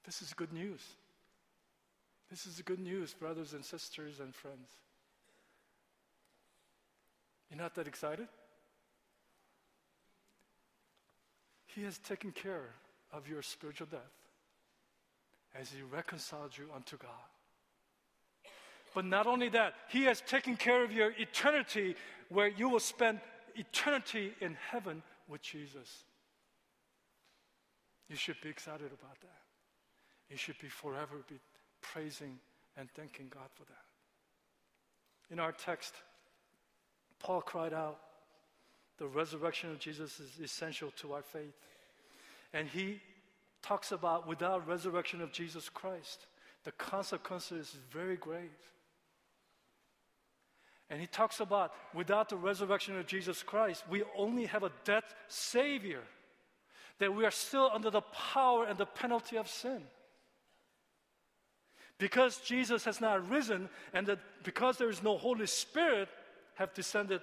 This 0.05 0.21
is 0.21 0.33
good 0.33 0.51
news. 0.51 0.81
This 2.29 2.45
is 2.45 2.61
good 2.61 2.79
news, 2.79 3.13
brothers 3.13 3.53
and 3.53 3.63
sisters 3.63 4.19
and 4.19 4.33
friends. 4.33 4.69
You're 7.49 7.59
not 7.59 7.75
that 7.75 7.87
excited? 7.87 8.27
He 11.75 11.83
has 11.83 11.97
taken 11.97 12.31
care 12.31 12.69
of 13.11 13.27
your 13.27 13.41
spiritual 13.41 13.87
death 13.87 13.99
as 15.55 15.71
He 15.71 15.81
reconciled 15.81 16.57
you 16.57 16.65
unto 16.75 16.97
God. 16.97 17.09
But 18.93 19.05
not 19.05 19.25
only 19.25 19.49
that, 19.49 19.73
He 19.89 20.03
has 20.03 20.21
taken 20.21 20.55
care 20.55 20.83
of 20.83 20.91
your 20.91 21.11
eternity 21.17 21.95
where 22.29 22.47
you 22.47 22.69
will 22.69 22.79
spend 22.79 23.19
eternity 23.55 24.33
in 24.39 24.55
heaven 24.69 25.01
with 25.27 25.41
Jesus. 25.41 26.03
You 28.09 28.15
should 28.15 28.39
be 28.41 28.49
excited 28.49 28.91
about 28.91 29.19
that. 29.21 29.41
You 30.29 30.37
should 30.37 30.59
be 30.59 30.67
forever 30.67 31.23
be 31.27 31.39
praising 31.81 32.39
and 32.77 32.89
thanking 32.91 33.27
God 33.29 33.49
for 33.53 33.63
that. 33.63 33.85
In 35.31 35.39
our 35.39 35.51
text, 35.51 35.95
Paul 37.19 37.41
cried 37.41 37.73
out, 37.73 37.99
the 39.03 39.09
resurrection 39.09 39.69
of 39.69 39.79
Jesus 39.79 40.21
is 40.21 40.39
essential 40.41 40.89
to 40.95 41.11
our 41.11 41.21
faith. 41.21 41.57
And 42.53 42.69
he 42.69 43.01
talks 43.61 43.91
about 43.91 44.29
without 44.29 44.65
resurrection 44.65 45.19
of 45.19 45.33
Jesus 45.33 45.67
Christ, 45.67 46.25
the 46.63 46.71
consequences 46.71 47.67
is 47.67 47.79
very 47.91 48.15
grave. 48.15 48.57
And 50.89 51.01
he 51.01 51.07
talks 51.07 51.41
about 51.41 51.73
without 51.93 52.29
the 52.29 52.37
resurrection 52.37 52.97
of 52.97 53.05
Jesus 53.05 53.43
Christ, 53.43 53.83
we 53.89 54.03
only 54.17 54.45
have 54.45 54.63
a 54.63 54.71
dead 54.85 55.03
Savior, 55.27 56.03
that 56.99 57.13
we 57.13 57.25
are 57.25 57.31
still 57.31 57.69
under 57.73 57.89
the 57.89 58.03
power 58.33 58.63
and 58.63 58.77
the 58.77 58.85
penalty 58.85 59.35
of 59.37 59.49
sin. 59.49 59.81
Because 61.97 62.37
Jesus 62.37 62.85
has 62.85 63.01
not 63.01 63.29
risen, 63.29 63.67
and 63.93 64.07
that 64.07 64.19
because 64.45 64.77
there 64.77 64.89
is 64.89 65.03
no 65.03 65.17
Holy 65.17 65.47
Spirit 65.47 66.07
have 66.55 66.73
descended, 66.73 67.19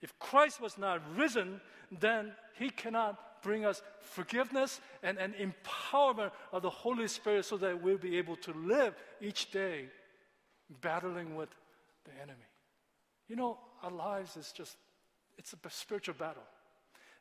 if 0.00 0.18
Christ 0.18 0.60
was 0.60 0.78
not 0.78 1.00
risen, 1.16 1.60
then 2.00 2.32
he 2.58 2.70
cannot 2.70 3.42
bring 3.42 3.64
us 3.64 3.82
forgiveness 4.00 4.80
and 5.02 5.18
an 5.18 5.34
empowerment 5.40 6.32
of 6.52 6.62
the 6.62 6.70
Holy 6.70 7.08
Spirit 7.08 7.44
so 7.44 7.56
that 7.56 7.82
we'll 7.82 7.98
be 7.98 8.16
able 8.18 8.36
to 8.36 8.52
live 8.52 8.94
each 9.20 9.50
day 9.50 9.88
battling 10.80 11.34
with 11.34 11.48
the 12.04 12.12
enemy. 12.20 12.38
You 13.28 13.36
know, 13.36 13.58
our 13.82 13.90
lives 13.90 14.36
is 14.36 14.52
just, 14.52 14.76
it's 15.36 15.52
a 15.52 15.70
spiritual 15.70 16.14
battle. 16.14 16.42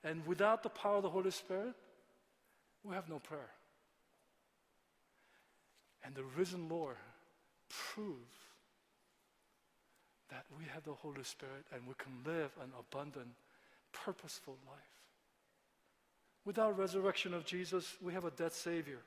And 0.04 0.26
without 0.26 0.64
the 0.64 0.70
power 0.70 0.98
of 0.98 1.04
the 1.04 1.10
Holy 1.10 1.32
Spirit, 1.32 1.74
we 2.84 2.96
have 2.96 3.10
no 3.10 3.20
prayer. 3.20 3.50
And 6.04 6.16
the 6.16 6.24
risen 6.24 6.70
Lord 6.70 6.96
proves 7.70 8.47
that 10.30 10.46
we 10.58 10.66
have 10.74 10.84
the 10.84 10.94
Holy 10.94 11.24
Spirit 11.24 11.66
and 11.74 11.82
we 11.88 11.94
can 11.98 12.12
live 12.26 12.52
an 12.62 12.72
abundant, 12.80 13.30
purposeful 13.94 14.58
life. 14.68 14.98
Without 16.46 16.78
resurrection 16.78 17.34
of 17.34 17.46
Jesus, 17.46 17.96
we 18.02 18.14
have 18.14 18.26
a 18.26 18.32
dead 18.32 18.54
Savior, 18.54 19.00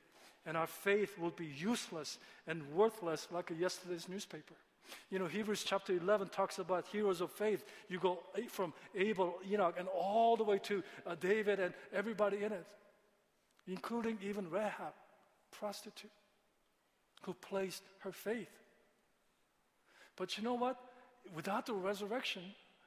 and 0.45 0.55
our 0.55 0.67
faith 0.67 1.17
will 1.17 1.31
be 1.31 1.47
useless 1.47 2.19
and 2.47 2.61
worthless 2.71 3.27
like 3.31 3.49
a 3.51 3.55
yesterday's 3.55 4.07
newspaper. 4.07 4.53
You 5.09 5.19
know, 5.19 5.27
Hebrews 5.27 5.63
chapter 5.63 5.93
11 5.93 6.29
talks 6.29 6.59
about 6.59 6.85
heroes 6.87 7.21
of 7.21 7.31
faith. 7.31 7.63
You 7.89 7.99
go 7.99 8.19
from 8.49 8.73
Abel, 8.95 9.35
Enoch, 9.49 9.75
and 9.77 9.87
all 9.87 10.35
the 10.35 10.43
way 10.43 10.59
to 10.59 10.83
uh, 11.05 11.15
David 11.19 11.59
and 11.59 11.73
everybody 11.93 12.43
in 12.43 12.51
it, 12.51 12.65
including 13.67 14.17
even 14.21 14.49
Rahab, 14.49 14.93
prostitute, 15.51 16.11
who 17.23 17.33
placed 17.33 17.83
her 17.99 18.11
faith. 18.11 18.51
But 20.15 20.37
you 20.37 20.43
know 20.43 20.55
what? 20.55 20.77
Without 21.33 21.65
the 21.65 21.73
resurrection 21.73 22.43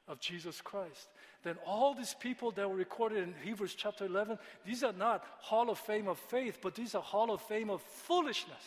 of 0.07 0.19
Jesus 0.19 0.61
Christ, 0.61 1.09
then 1.43 1.55
all 1.65 1.93
these 1.93 2.15
people 2.19 2.51
that 2.51 2.69
were 2.69 2.75
recorded 2.75 3.23
in 3.23 3.33
Hebrews 3.43 3.75
chapter 3.75 4.05
11, 4.05 4.37
these 4.65 4.83
are 4.83 4.93
not 4.93 5.25
Hall 5.39 5.69
of 5.69 5.79
Fame 5.79 6.07
of 6.07 6.19
faith, 6.19 6.59
but 6.61 6.75
these 6.75 6.95
are 6.95 7.01
Hall 7.01 7.31
of 7.31 7.41
Fame 7.41 7.69
of 7.69 7.81
foolishness. 7.81 8.63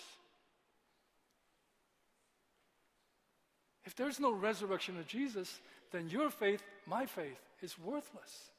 If 3.85 3.95
there's 3.95 4.21
no 4.21 4.33
resurrection 4.33 4.99
of 4.99 5.07
Jesus, 5.07 5.61
then 5.93 6.11
your 6.11 6.31
faith, 6.31 6.63
my 6.87 7.07
faith, 7.07 7.41
is 7.63 7.79
worthless, 7.79 8.51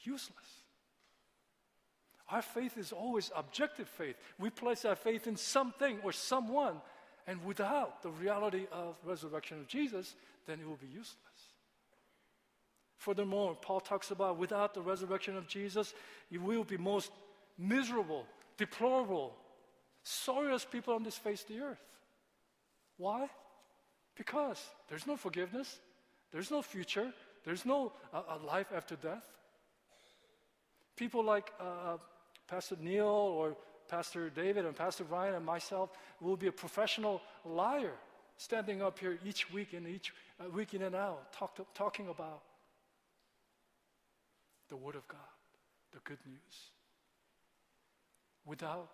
useless. 0.00 0.62
Our 2.30 2.42
faith 2.42 2.76
is 2.76 2.92
always 2.92 3.30
objective 3.34 3.88
faith. 3.88 4.16
We 4.38 4.50
place 4.50 4.84
our 4.84 4.96
faith 4.96 5.26
in 5.26 5.36
something 5.36 5.98
or 6.02 6.12
someone, 6.12 6.76
and 7.28 7.44
without 7.44 8.02
the 8.02 8.08
reality 8.08 8.66
of 8.72 8.96
resurrection 9.04 9.60
of 9.60 9.68
Jesus, 9.68 10.16
then 10.46 10.58
it 10.60 10.66
will 10.66 10.76
be 10.76 10.86
useless. 10.86 11.18
Furthermore, 12.96 13.54
Paul 13.60 13.80
talks 13.80 14.10
about 14.10 14.38
without 14.38 14.72
the 14.72 14.80
resurrection 14.80 15.36
of 15.36 15.46
Jesus, 15.46 15.92
you 16.30 16.40
will 16.40 16.64
be 16.64 16.78
most 16.78 17.12
miserable, 17.58 18.24
deplorable, 18.56 19.34
sorriest 20.02 20.72
people 20.72 20.94
on 20.94 21.02
this 21.02 21.16
face 21.16 21.42
of 21.42 21.48
the 21.48 21.60
earth. 21.60 21.84
Why? 22.96 23.28
Because 24.16 24.58
there's 24.88 25.06
no 25.06 25.16
forgiveness, 25.16 25.78
there's 26.32 26.50
no 26.50 26.62
future, 26.62 27.12
there's 27.44 27.66
no 27.66 27.92
uh, 28.12 28.22
life 28.44 28.68
after 28.74 28.96
death. 28.96 29.22
People 30.96 31.22
like 31.24 31.52
uh, 31.60 31.98
Pastor 32.48 32.76
Neil 32.80 33.04
or 33.04 33.54
Pastor 33.88 34.30
David 34.30 34.64
and 34.66 34.76
Pastor 34.76 35.04
Ryan 35.04 35.34
and 35.34 35.44
myself 35.44 35.90
will 36.20 36.36
be 36.36 36.46
a 36.46 36.52
professional 36.52 37.20
liar 37.44 37.94
standing 38.36 38.82
up 38.82 38.98
here 38.98 39.18
each 39.24 39.52
week 39.52 39.72
and 39.72 39.86
each 39.86 40.12
uh, 40.40 40.48
week 40.50 40.74
in 40.74 40.82
and 40.82 40.94
out 40.94 41.32
talk 41.32 41.56
to, 41.56 41.66
talking 41.74 42.08
about 42.08 42.42
the 44.68 44.76
Word 44.76 44.94
of 44.94 45.06
God, 45.08 45.20
the 45.92 45.98
good 46.04 46.18
news. 46.26 46.70
Without 48.46 48.88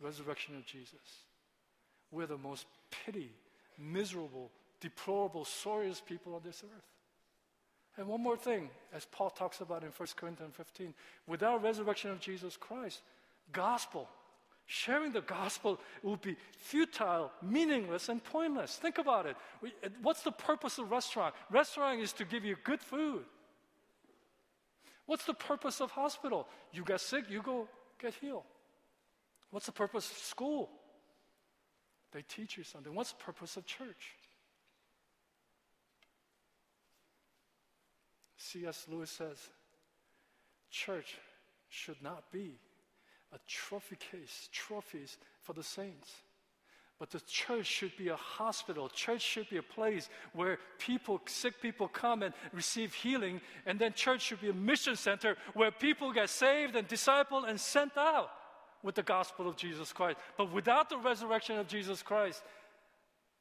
resurrection 0.00 0.56
of 0.56 0.64
Jesus, 0.64 1.24
we're 2.10 2.26
the 2.26 2.38
most 2.38 2.66
pity, 3.04 3.30
miserable, 3.78 4.50
deplorable, 4.80 5.44
sorriest 5.44 6.06
people 6.06 6.34
on 6.34 6.40
this 6.44 6.62
earth. 6.64 6.84
And 7.96 8.06
one 8.06 8.22
more 8.22 8.36
thing, 8.36 8.70
as 8.94 9.04
Paul 9.04 9.30
talks 9.30 9.60
about 9.60 9.82
in 9.82 9.90
1 9.90 10.08
Corinthians 10.16 10.54
15, 10.56 10.94
without 11.26 11.62
resurrection 11.62 12.10
of 12.12 12.20
Jesus 12.20 12.56
Christ, 12.56 13.00
gospel, 13.52 14.08
sharing 14.68 15.12
the 15.12 15.22
gospel 15.22 15.80
will 16.02 16.16
be 16.16 16.36
futile, 16.58 17.32
meaningless, 17.42 18.10
and 18.10 18.22
pointless. 18.22 18.76
Think 18.76 18.98
about 18.98 19.24
it. 19.24 19.34
Uh, 19.64 19.88
what's 20.02 20.22
the 20.22 20.30
purpose 20.30 20.78
of 20.78 20.90
restaurant? 20.90 21.34
Restaurant 21.50 22.00
is 22.00 22.12
to 22.12 22.26
give 22.26 22.44
you 22.44 22.54
good 22.64 22.80
food. 22.80 23.24
What's 25.06 25.24
the 25.24 25.32
purpose 25.32 25.80
of 25.80 25.90
hospital? 25.90 26.46
You 26.70 26.84
get 26.84 27.00
sick, 27.00 27.24
you 27.30 27.40
go 27.40 27.66
get 27.98 28.12
healed. 28.20 28.44
What's 29.50 29.64
the 29.64 29.72
purpose 29.72 30.10
of 30.10 30.18
school? 30.18 30.68
They 32.12 32.20
teach 32.20 32.58
you 32.58 32.62
something. 32.62 32.94
What's 32.94 33.12
the 33.12 33.24
purpose 33.24 33.56
of 33.56 33.64
church? 33.64 34.16
C.S. 38.36 38.84
Lewis 38.90 39.10
says, 39.10 39.38
church 40.70 41.16
should 41.70 42.02
not 42.02 42.30
be 42.30 42.58
a 43.32 43.38
trophy 43.46 43.96
case, 43.96 44.48
trophies 44.52 45.18
for 45.42 45.52
the 45.52 45.62
saints. 45.62 46.10
But 46.98 47.10
the 47.10 47.20
church 47.20 47.66
should 47.66 47.96
be 47.96 48.08
a 48.08 48.16
hospital. 48.16 48.88
Church 48.88 49.22
should 49.22 49.48
be 49.48 49.58
a 49.58 49.62
place 49.62 50.08
where 50.32 50.58
people, 50.78 51.20
sick 51.26 51.60
people 51.62 51.86
come 51.86 52.24
and 52.24 52.34
receive 52.52 52.92
healing. 52.92 53.40
And 53.66 53.78
then 53.78 53.92
church 53.92 54.22
should 54.22 54.40
be 54.40 54.48
a 54.48 54.54
mission 54.54 54.96
center 54.96 55.36
where 55.54 55.70
people 55.70 56.12
get 56.12 56.28
saved 56.28 56.74
and 56.74 56.88
discipled 56.88 57.48
and 57.48 57.60
sent 57.60 57.96
out 57.96 58.30
with 58.82 58.96
the 58.96 59.04
gospel 59.04 59.48
of 59.48 59.56
Jesus 59.56 59.92
Christ. 59.92 60.18
But 60.36 60.52
without 60.52 60.88
the 60.88 60.98
resurrection 60.98 61.56
of 61.58 61.68
Jesus 61.68 62.02
Christ, 62.02 62.42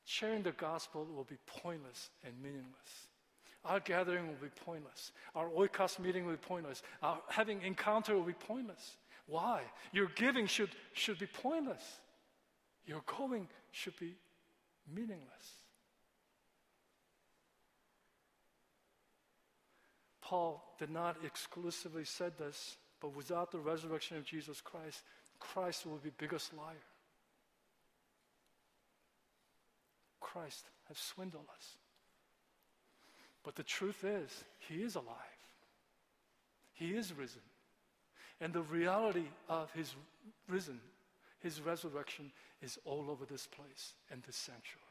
sharing 0.06 0.44
the 0.44 0.52
gospel 0.52 1.08
will 1.16 1.24
be 1.24 1.38
pointless 1.48 2.12
and 2.24 2.34
meaningless. 2.42 3.08
Our 3.66 3.80
gathering 3.80 4.28
will 4.28 4.36
be 4.36 4.54
pointless. 4.66 5.12
Our 5.36 5.50
oikos 5.50 6.00
meeting 6.00 6.26
will 6.26 6.34
be 6.34 6.38
pointless. 6.38 6.84
Our 7.02 7.20
having 7.28 7.64
encounter 7.64 8.16
will 8.16 8.24
be 8.24 8.34
pointless. 8.34 8.98
Why? 9.28 9.62
Your 9.92 10.08
giving 10.16 10.48
should, 10.48 10.70
should 10.94 11.20
be 11.20 11.28
pointless. 11.28 11.84
Your 12.86 13.02
going 13.06 13.48
should 13.72 13.98
be 14.00 14.16
meaningless. 14.94 15.58
Paul 20.22 20.76
did 20.80 20.90
not 20.90 21.18
exclusively 21.24 22.06
say 22.06 22.30
this 22.38 22.78
But 23.02 23.16
without 23.16 23.52
the 23.52 23.60
resurrection 23.60 24.18
of 24.18 24.26
Jesus 24.26 24.62
Christ, 24.62 25.04
Christ 25.40 25.86
will 25.86 25.98
be 25.98 26.12
biggest 26.18 26.54
liar. 26.54 26.76
Christ 30.20 30.70
has 30.88 30.98
swindled 30.98 31.46
us. 31.56 31.78
But 33.44 33.56
the 33.56 33.64
truth 33.64 34.04
is, 34.04 34.44
He 34.58 34.84
is 34.84 34.96
alive. 34.96 35.16
He 36.74 36.90
is 36.96 37.14
risen. 37.14 37.42
And 38.40 38.54
the 38.54 38.62
reality 38.62 39.26
of 39.50 39.72
His 39.72 39.96
risen, 40.48 40.80
His 41.40 41.62
resurrection, 41.62 42.32
is 42.62 42.78
all 42.86 43.08
over 43.10 43.26
this 43.26 43.48
place 43.48 43.94
and 44.12 44.22
this 44.24 44.36
sanctuary. 44.36 44.84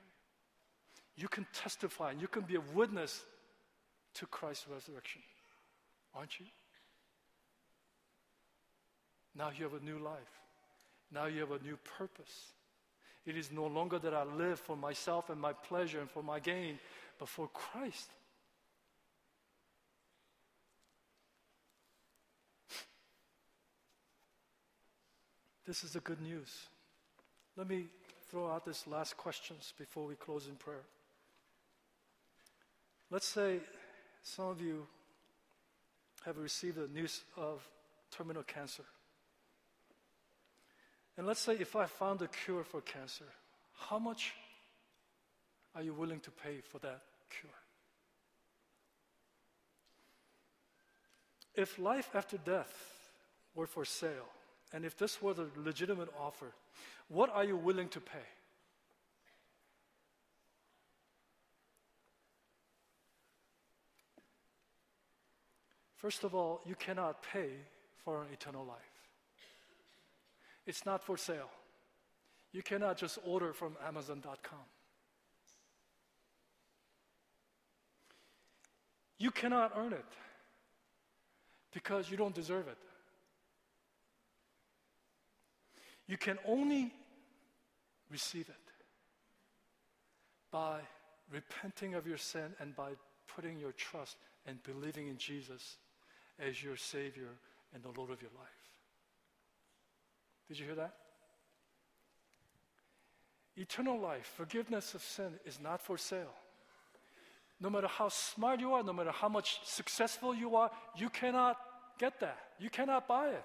You 1.17 1.29
can 1.29 1.47
testify 1.53 2.11
and 2.11 2.21
you 2.21 2.29
can 2.29 2.43
be 2.43 2.57
a 2.57 2.61
witness 2.75 3.25
to 4.15 4.27
Christ's 4.27 4.67
resurrection, 4.69 5.23
aren't 6.15 6.39
you? 6.39 6.47
Now 9.37 9.51
you 9.57 9.65
have 9.65 9.75
a 9.75 9.85
new 9.85 9.99
life. 9.99 10.41
Now 11.13 11.27
you 11.27 11.41
have 11.41 11.53
a 11.53 11.63
new 11.63 11.79
purpose. 11.99 12.53
It 13.27 13.37
is 13.37 13.51
no 13.51 13.67
longer 13.67 13.99
that 13.99 14.15
I 14.15 14.25
live 14.25 14.59
for 14.59 14.77
myself 14.77 15.31
and 15.31 15.41
my 15.41 15.53
pleasure 15.53 16.01
and 16.01 16.11
for 16.11 16.23
my 16.23 16.41
gain, 16.41 16.79
but 17.19 17.29
for 17.29 17.49
Christ. 17.49 18.11
This 25.67 25.83
is 25.83 25.93
the 25.95 26.01
good 26.01 26.21
news. 26.21 26.69
Let 27.57 27.69
me 27.69 27.87
throw 28.31 28.49
out 28.49 28.65
this 28.65 28.87
last 28.87 29.17
questions 29.17 29.73
before 29.77 30.07
we 30.07 30.15
close 30.15 30.47
in 30.47 30.55
prayer. 30.55 30.85
Let's 33.11 33.27
say 33.27 33.59
some 34.23 34.47
of 34.47 34.61
you 34.61 34.87
have 36.25 36.39
received 36.39 36.77
the 36.77 36.89
news 36.89 37.23
of 37.37 37.69
terminal 38.11 38.45
cancer. 38.45 38.85
And 41.17 41.27
let's 41.27 41.41
say 41.41 41.55
if 41.55 41.75
I 41.75 41.87
found 41.87 42.23
a 42.23 42.29
cure 42.29 42.63
for 42.63 42.81
cancer, 42.81 43.25
how 43.75 43.99
much 43.99 44.35
are 45.75 45.83
you 45.83 45.95
willing 45.95 46.21
to 46.21 46.31
pay 46.31 46.61
for 46.61 46.79
that 46.79 47.03
cure? 47.31 47.53
If 51.55 51.79
life 51.79 52.11
after 52.15 52.37
death 52.37 52.75
were 53.55 53.67
for 53.67 53.85
sale, 53.85 54.29
and 54.73 54.85
if 54.85 54.97
this 54.97 55.23
was 55.23 55.39
a 55.39 55.47
legitimate 55.57 56.09
offer, 56.19 56.53
what 57.09 57.31
are 57.35 57.45
you 57.45 57.57
willing 57.57 57.89
to 57.89 58.01
pay? 58.01 58.27
First 65.97 66.25
of 66.25 66.35
all, 66.35 66.61
you 66.67 66.75
cannot 66.75 67.23
pay 67.23 67.51
for 68.05 68.23
an 68.23 68.29
eternal 68.33 68.65
life. 68.65 68.79
It's 70.67 70.85
not 70.85 71.03
for 71.03 71.17
sale. 71.17 71.51
You 72.53 72.63
cannot 72.63 72.97
just 72.97 73.19
order 73.25 73.53
from 73.53 73.77
Amazon.com. 73.87 74.59
You 79.19 79.31
cannot 79.31 79.73
earn 79.77 79.93
it 79.93 80.05
because 81.73 82.11
you 82.11 82.17
don't 82.17 82.35
deserve 82.35 82.69
it. 82.69 82.79
You 86.07 86.17
can 86.17 86.39
only 86.47 86.93
receive 88.11 88.49
it 88.49 88.55
by 90.51 90.81
repenting 91.33 91.95
of 91.95 92.07
your 92.07 92.19
sin 92.19 92.55
and 92.61 92.75
by 92.77 92.91
putting 93.35 93.59
your 93.59 93.73
trust 93.73 94.17
and 94.47 94.63
believing 94.63 95.09
in 95.09 95.19
Jesus 95.19 95.79
as 96.39 96.63
your 96.63 96.77
Savior 96.77 97.29
and 97.75 97.83
the 97.83 97.89
Lord 97.89 98.11
of 98.11 98.23
your 98.23 98.31
life. 98.39 98.49
Did 100.49 100.59
you 100.59 100.67
hear 100.67 100.75
that? 100.77 100.95
Eternal 103.57 103.99
life, 103.99 104.31
forgiveness 104.37 104.95
of 104.95 105.03
sin 105.03 105.33
is 105.45 105.59
not 105.61 105.81
for 105.81 105.99
sale. 105.99 106.35
No 107.59 107.71
matter 107.71 107.89
how 107.89 108.11
smart 108.11 108.61
you 108.61 108.75
are, 108.75 108.83
no 108.83 108.93
matter 108.93 109.11
how 109.11 109.29
much 109.29 109.61
successful 109.65 110.35
you 110.35 110.57
are, 110.57 110.71
you 110.97 111.09
cannot 111.09 111.57
get 111.99 112.21
that. 112.21 112.39
You 112.59 112.69
cannot 112.69 113.09
buy 113.09 113.31
it. 113.31 113.45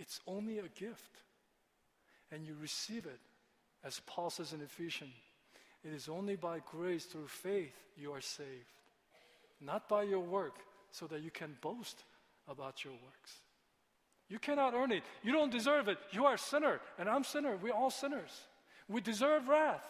It's 0.00 0.20
only 0.26 0.58
a 0.58 0.68
gift. 0.74 1.18
And 2.32 2.44
you 2.44 2.56
receive 2.60 3.06
it. 3.06 3.20
As 3.84 4.00
Paul 4.06 4.30
says 4.30 4.52
in 4.52 4.60
Ephesians, 4.62 5.12
it 5.84 5.92
is 5.92 6.08
only 6.08 6.36
by 6.36 6.60
grace 6.70 7.04
through 7.04 7.28
faith 7.28 7.74
you 7.96 8.12
are 8.12 8.20
saved, 8.20 8.48
not 9.60 9.88
by 9.88 10.02
your 10.02 10.20
work, 10.20 10.56
so 10.90 11.06
that 11.06 11.22
you 11.22 11.30
can 11.30 11.56
boast 11.60 12.04
about 12.48 12.84
your 12.84 12.92
works. 12.92 13.32
You 14.28 14.38
cannot 14.38 14.74
earn 14.74 14.92
it. 14.92 15.02
You 15.22 15.32
don't 15.32 15.50
deserve 15.50 15.88
it. 15.88 15.98
You 16.12 16.26
are 16.26 16.34
a 16.34 16.38
sinner, 16.38 16.80
and 16.98 17.08
I'm 17.08 17.24
sinner. 17.24 17.56
We're 17.56 17.72
all 17.72 17.90
sinners. 17.90 18.30
We 18.88 19.00
deserve 19.00 19.48
wrath. 19.48 19.84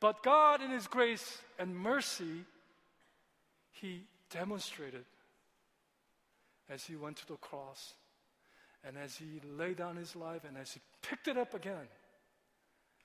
But 0.00 0.22
God, 0.22 0.60
in 0.60 0.70
His 0.70 0.86
grace 0.86 1.38
and 1.58 1.76
mercy, 1.76 2.44
He 3.72 4.02
demonstrated 4.30 5.04
as 6.68 6.84
He 6.84 6.96
went 6.96 7.16
to 7.18 7.26
the 7.26 7.36
cross 7.36 7.94
and 8.88 8.96
as 8.96 9.16
he 9.16 9.38
laid 9.58 9.76
down 9.76 9.96
his 9.96 10.16
life 10.16 10.40
and 10.48 10.56
as 10.56 10.72
he 10.72 10.80
picked 11.02 11.28
it 11.28 11.36
up 11.36 11.52
again 11.52 11.86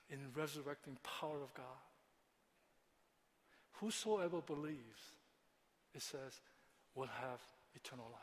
in 0.10 0.18
resurrecting 0.34 0.98
power 1.20 1.44
of 1.44 1.54
God. 1.54 1.66
Whosoever 3.82 4.40
believes, 4.40 5.02
it 5.94 6.02
says, 6.02 6.40
will 6.96 7.08
have 7.08 7.42
eternal 7.76 8.06
life. 8.14 8.22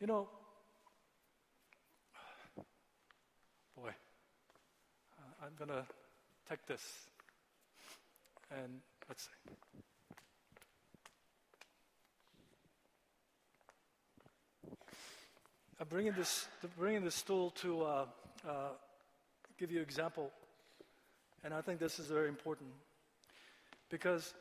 You 0.00 0.06
know, 0.06 0.28
boy, 3.76 3.90
I'm 5.42 5.54
going 5.58 5.70
to 5.70 5.84
take 6.48 6.64
this 6.66 7.08
and 8.52 8.80
let's 9.08 9.24
see. 9.24 9.52
I'm 15.80 15.86
bringing 15.86 16.12
this, 16.12 16.48
bringing 16.76 17.04
this 17.04 17.14
stool 17.14 17.50
to 17.50 17.82
uh, 17.82 18.06
uh, 18.48 18.52
give 19.60 19.70
you 19.70 19.78
an 19.78 19.84
example, 19.84 20.32
and 21.44 21.54
I 21.54 21.60
think 21.60 21.78
this 21.78 22.00
is 22.00 22.06
very 22.06 22.28
important. 22.28 22.70
Because 23.88 24.34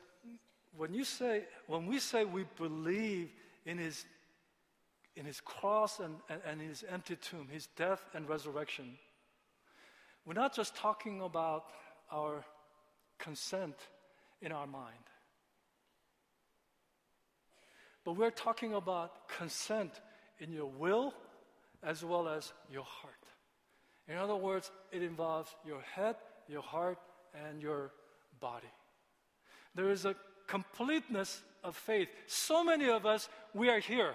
when 0.76 0.96
you 0.96 1.04
say, 1.04 1.44
when 1.68 1.86
we 1.86 2.00
say 2.00 2.26
we 2.26 2.46
believe 2.58 3.30
in 3.68 3.78
his, 3.78 4.06
in 5.16 5.26
his 5.26 5.40
cross 5.40 6.00
and, 6.00 6.16
and, 6.28 6.42
and 6.44 6.60
his 6.60 6.84
empty 6.90 7.16
tomb, 7.16 7.48
his 7.52 7.68
death 7.78 8.04
and 8.16 8.28
resurrection, 8.28 8.98
we're 10.26 10.34
not 10.34 10.56
just 10.56 10.76
talking 10.76 11.22
about 11.22 11.66
our 12.12 12.44
consent 13.20 13.76
in 14.42 14.52
our 14.52 14.66
mind, 14.66 14.96
but 18.04 18.14
we're 18.14 18.32
talking 18.32 18.74
about 18.74 19.28
consent 19.30 19.92
in 20.40 20.52
your 20.52 20.66
will 20.66 21.14
as 21.84 22.04
well 22.04 22.28
as 22.28 22.54
your 22.72 22.84
heart. 22.84 23.14
In 24.08 24.18
other 24.18 24.36
words, 24.36 24.72
it 24.92 25.04
involves 25.04 25.54
your 25.66 25.82
head, 25.82 26.16
your 26.48 26.62
heart, 26.62 26.98
and 27.48 27.62
your 27.62 27.92
body. 28.40 28.72
There 29.76 29.92
is 29.92 30.06
a 30.06 30.16
completeness 30.48 31.42
of 31.64 31.76
faith. 31.76 32.08
So 32.26 32.64
many 32.64 32.90
of 32.90 33.06
us, 33.06 33.28
we 33.54 33.70
are 33.70 33.80
here. 33.80 34.14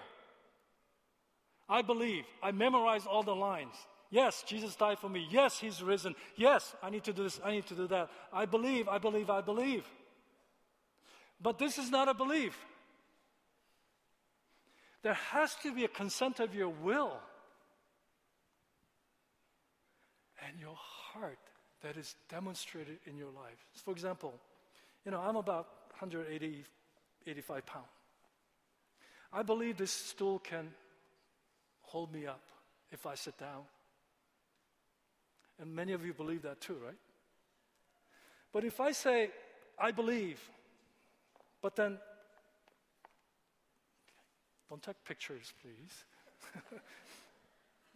I 1.68 1.82
believe. 1.82 2.24
I 2.42 2.52
memorize 2.52 3.06
all 3.06 3.22
the 3.22 3.34
lines. 3.34 3.74
Yes, 4.10 4.44
Jesus 4.46 4.76
died 4.76 4.98
for 4.98 5.08
me. 5.08 5.26
Yes, 5.30 5.58
He's 5.58 5.82
risen. 5.82 6.14
Yes, 6.36 6.74
I 6.82 6.90
need 6.90 7.04
to 7.04 7.12
do 7.12 7.22
this. 7.22 7.40
I 7.42 7.52
need 7.52 7.66
to 7.66 7.74
do 7.74 7.86
that. 7.88 8.10
I 8.32 8.44
believe, 8.44 8.88
I 8.88 8.98
believe, 8.98 9.30
I 9.30 9.40
believe. 9.40 9.86
But 11.40 11.58
this 11.58 11.78
is 11.78 11.90
not 11.90 12.08
a 12.08 12.14
belief. 12.14 12.58
There 15.02 15.14
has 15.14 15.54
to 15.62 15.74
be 15.74 15.84
a 15.84 15.88
consent 15.88 16.40
of 16.40 16.54
your 16.54 16.68
will 16.68 17.18
and 20.46 20.58
your 20.58 20.76
heart 20.76 21.38
that 21.82 21.96
is 21.96 22.14
demonstrated 22.28 22.98
in 23.06 23.16
your 23.16 23.30
life. 23.30 23.64
For 23.84 23.92
example, 23.92 24.34
you 25.04 25.10
know, 25.10 25.20
I'm 25.20 25.36
about 25.36 25.68
180, 25.98 26.64
85 27.26 27.66
pounds. 27.66 27.86
I 29.32 29.42
believe 29.42 29.78
this 29.78 29.90
stool 29.90 30.38
can 30.38 30.68
hold 31.80 32.12
me 32.12 32.26
up 32.26 32.42
if 32.90 33.06
I 33.06 33.14
sit 33.14 33.38
down. 33.38 33.62
And 35.60 35.74
many 35.74 35.92
of 35.92 36.04
you 36.04 36.12
believe 36.12 36.42
that 36.42 36.60
too, 36.60 36.76
right? 36.84 36.96
But 38.52 38.64
if 38.64 38.80
I 38.80 38.92
say, 38.92 39.30
I 39.78 39.90
believe, 39.90 40.40
but 41.62 41.76
then, 41.76 41.98
don't 44.68 44.82
take 44.82 45.02
pictures, 45.04 45.52
please. 45.62 46.04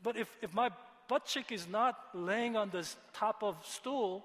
but 0.02 0.16
if, 0.16 0.28
if 0.40 0.54
my 0.54 0.70
butt 1.08 1.36
is 1.50 1.68
not 1.68 1.98
laying 2.14 2.56
on 2.56 2.70
the 2.70 2.86
top 3.12 3.42
of 3.42 3.56
stool, 3.64 4.24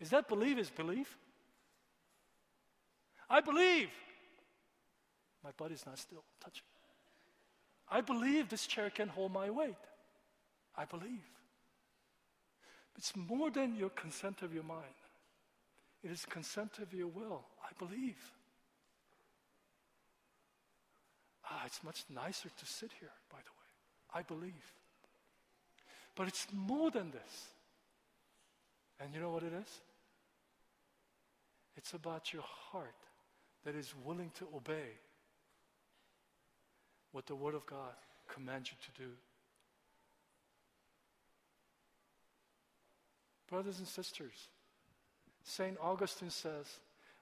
is 0.00 0.10
that 0.10 0.28
belief 0.28 0.58
is 0.58 0.70
belief? 0.70 1.16
I 3.30 3.40
believe. 3.40 3.88
My 5.42 5.50
butt 5.56 5.72
is 5.72 5.86
not 5.86 5.98
still 5.98 6.24
touching. 6.42 6.64
I 7.90 8.00
believe 8.00 8.48
this 8.48 8.66
chair 8.66 8.90
can 8.90 9.08
hold 9.08 9.32
my 9.32 9.50
weight. 9.50 9.76
I 10.76 10.84
believe. 10.84 11.24
It's 12.96 13.14
more 13.16 13.50
than 13.50 13.76
your 13.76 13.90
consent 13.90 14.42
of 14.42 14.54
your 14.54 14.62
mind. 14.62 14.98
It 16.02 16.10
is 16.10 16.24
consent 16.26 16.78
of 16.80 16.92
your 16.92 17.06
will. 17.08 17.44
I 17.62 17.72
believe. 17.78 18.18
Ah, 21.44 21.62
it's 21.66 21.82
much 21.84 22.04
nicer 22.08 22.48
to 22.48 22.66
sit 22.66 22.90
here, 22.98 23.12
by 23.30 23.38
the 23.38 23.50
way. 23.50 24.20
I 24.20 24.22
believe. 24.22 24.72
But 26.14 26.28
it's 26.28 26.46
more 26.52 26.90
than 26.90 27.10
this. 27.10 27.48
And 29.00 29.14
you 29.14 29.20
know 29.20 29.30
what 29.30 29.42
it 29.42 29.52
is? 29.52 29.80
It's 31.76 31.94
about 31.94 32.32
your 32.32 32.42
heart 32.42 32.94
that 33.64 33.74
is 33.74 33.94
willing 34.04 34.30
to 34.38 34.46
obey 34.54 34.98
what 37.12 37.26
the 37.26 37.34
Word 37.34 37.54
of 37.54 37.66
God 37.66 37.94
commands 38.28 38.70
you 38.70 38.76
to 38.86 39.02
do. 39.02 39.10
Brothers 43.48 43.78
and 43.78 43.88
sisters, 43.88 44.48
St. 45.44 45.76
Augustine 45.80 46.30
says, 46.30 46.66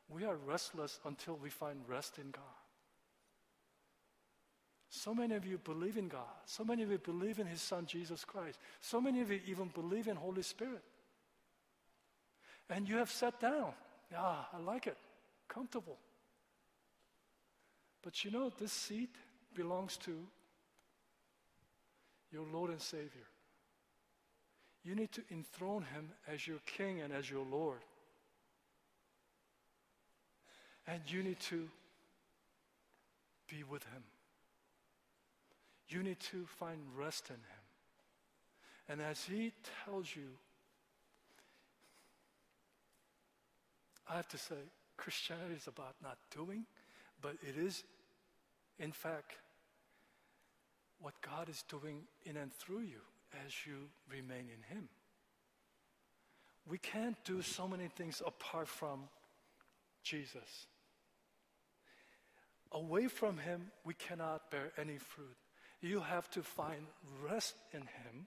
we 0.09 0.25
are 0.25 0.37
restless 0.47 1.01
until 1.05 1.37
we 1.37 1.51
find 1.51 1.79
rest 1.89 2.19
in 2.19 2.31
God. 2.31 2.60
So 4.91 5.15
many 5.15 5.37
of 5.37 5.47
you 5.47 5.57
believe 5.57 5.97
in 5.97 6.09
God. 6.09 6.23
So 6.47 6.65
many 6.65 6.83
of 6.83 6.91
you 6.91 6.99
believe 6.99 7.39
in 7.39 7.47
His 7.47 7.63
Son, 7.63 7.87
Jesus 7.87 8.25
Christ. 8.25 8.59
So 8.81 9.01
many 9.01 9.21
of 9.21 9.31
you 9.31 9.41
even 9.47 9.69
believe 9.69 10.09
in 10.09 10.17
Holy 10.17 10.43
Spirit. 10.43 10.83
And 12.69 12.89
you 12.89 12.97
have 12.97 13.11
sat 13.11 13.41
down. 13.41 13.73
Yeah, 14.11 14.35
I 14.53 14.59
like 14.59 14.89
it. 14.89 14.97
Comfortable. 15.49 15.97
But 18.03 18.25
you 18.25 18.33
know, 18.33 18.51
this 18.59 18.73
seat 18.73 19.15
belongs 19.55 19.97
to 19.99 20.17
your 22.33 22.47
Lord 22.53 22.71
and 22.71 22.81
Savior. 22.81 23.29
You 24.83 24.97
need 24.97 25.13
to 25.13 25.23
enthrone 25.31 25.85
Him 25.95 26.11
as 26.27 26.49
your 26.49 26.59
King 26.67 27.01
and 27.01 27.13
as 27.13 27.31
your 27.31 27.45
Lord. 27.45 27.79
And 30.87 31.01
you 31.07 31.23
need 31.23 31.39
to 31.41 31.69
be 33.49 33.63
with 33.63 33.85
Him. 33.85 34.03
You 35.91 36.03
need 36.03 36.21
to 36.31 36.47
find 36.47 36.79
rest 36.97 37.29
in 37.29 37.35
Him. 37.35 37.43
And 38.89 39.01
as 39.03 39.25
He 39.25 39.53
tells 39.85 40.15
you, 40.15 40.29
I 44.09 44.17
have 44.17 44.29
to 44.29 44.39
say, 44.39 44.55
Christianity 44.97 45.55
is 45.55 45.67
about 45.67 45.95
not 46.03 46.17
doing, 46.35 46.65
but 47.21 47.37
it 47.43 47.57
is, 47.57 47.85
in 48.79 48.93
fact, 48.93 49.33
what 51.01 51.15
God 51.23 51.49
is 51.49 51.65
doing 51.69 52.03
in 52.25 52.37
and 52.37 52.53
through 52.53 52.81
you 52.81 53.01
as 53.47 53.53
you 53.67 53.89
remain 54.11 54.49
in 54.49 54.75
Him. 54.75 54.89
We 56.69 56.79
can't 56.79 57.17
do 57.25 57.43
so 57.43 57.67
many 57.67 57.89
things 57.89 58.23
apart 58.25 58.69
from 58.69 59.01
Jesus. 60.05 60.67
Away 62.73 63.09
from 63.09 63.39
Him, 63.39 63.73
we 63.85 63.95
cannot 63.95 64.51
bear 64.51 64.71
any 64.79 64.99
fruit. 64.99 65.37
You 65.83 66.01
have 66.01 66.31
to 66.33 66.43
find 66.43 66.87
rest 67.23 67.55
in 67.73 67.81
Him. 67.81 68.27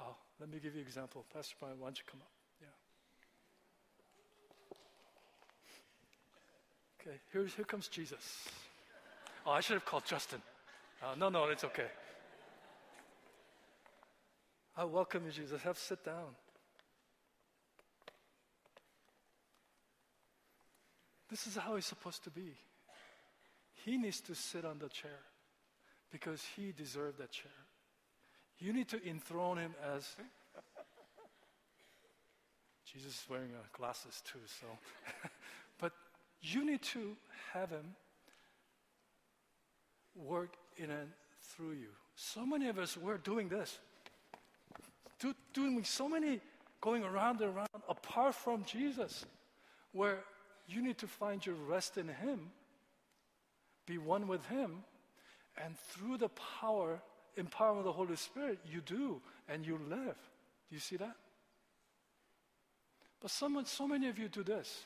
Oh, 0.00 0.14
let 0.38 0.48
me 0.48 0.58
give 0.62 0.74
you 0.74 0.80
an 0.80 0.86
example. 0.86 1.24
Pastor 1.34 1.56
Brian, 1.58 1.80
why 1.80 1.86
don't 1.86 1.98
you 1.98 2.04
come 2.08 2.20
up? 2.20 2.30
Yeah. 2.60 2.68
Okay, 7.00 7.16
here, 7.32 7.46
here 7.56 7.64
comes 7.64 7.88
Jesus. 7.88 8.48
Oh, 9.44 9.50
I 9.50 9.60
should 9.60 9.74
have 9.74 9.84
called 9.84 10.04
Justin. 10.04 10.40
Uh, 11.02 11.14
no, 11.18 11.28
no, 11.28 11.44
it's 11.46 11.64
okay. 11.64 11.88
I 14.76 14.84
welcome 14.84 15.24
you, 15.24 15.32
Jesus. 15.32 15.62
Have 15.62 15.78
sit 15.78 16.04
down. 16.04 16.36
This 21.28 21.46
is 21.48 21.56
how 21.56 21.74
he's 21.74 21.86
supposed 21.86 22.22
to 22.24 22.30
be. 22.30 22.54
He 23.84 23.96
needs 23.96 24.20
to 24.22 24.34
sit 24.34 24.64
on 24.64 24.78
the 24.78 24.88
chair 24.88 25.18
because 26.10 26.42
he 26.56 26.72
deserved 26.72 27.18
that 27.18 27.30
chair. 27.30 27.52
You 28.58 28.72
need 28.72 28.88
to 28.88 29.06
enthrone 29.06 29.58
him 29.58 29.74
as 29.94 30.16
Jesus 32.92 33.12
is 33.12 33.24
wearing 33.28 33.50
uh, 33.54 33.62
glasses 33.76 34.22
too, 34.24 34.38
so. 34.60 34.66
but 35.78 35.92
you 36.40 36.64
need 36.64 36.82
to 36.82 37.16
have 37.52 37.70
him 37.70 37.94
work 40.14 40.56
in 40.76 40.90
and 40.90 41.10
through 41.42 41.72
you. 41.72 41.88
So 42.14 42.46
many 42.46 42.68
of 42.68 42.78
us, 42.78 42.96
we're 42.96 43.18
doing 43.18 43.48
this. 43.48 43.78
Do, 45.18 45.34
doing 45.52 45.82
so 45.84 46.08
many 46.08 46.40
going 46.80 47.04
around 47.04 47.40
and 47.40 47.54
around 47.54 47.68
apart 47.88 48.34
from 48.34 48.64
Jesus, 48.64 49.26
where 49.92 50.20
you 50.68 50.82
need 50.82 50.98
to 50.98 51.06
find 51.06 51.44
your 51.44 51.54
rest 51.54 51.96
in 51.96 52.08
Him, 52.08 52.50
be 53.86 53.98
one 53.98 54.28
with 54.28 54.44
Him, 54.46 54.84
and 55.64 55.76
through 55.90 56.18
the 56.18 56.28
power, 56.60 57.00
empowerment 57.38 57.78
of 57.78 57.84
the 57.84 57.92
Holy 57.92 58.16
Spirit, 58.16 58.58
you 58.70 58.80
do 58.80 59.20
and 59.48 59.66
you 59.66 59.78
live. 59.88 60.16
Do 60.68 60.74
you 60.74 60.80
see 60.80 60.96
that? 60.96 61.16
But 63.20 63.30
someone, 63.30 63.64
so 63.64 63.88
many 63.88 64.08
of 64.08 64.18
you 64.18 64.28
do 64.28 64.42
this. 64.42 64.84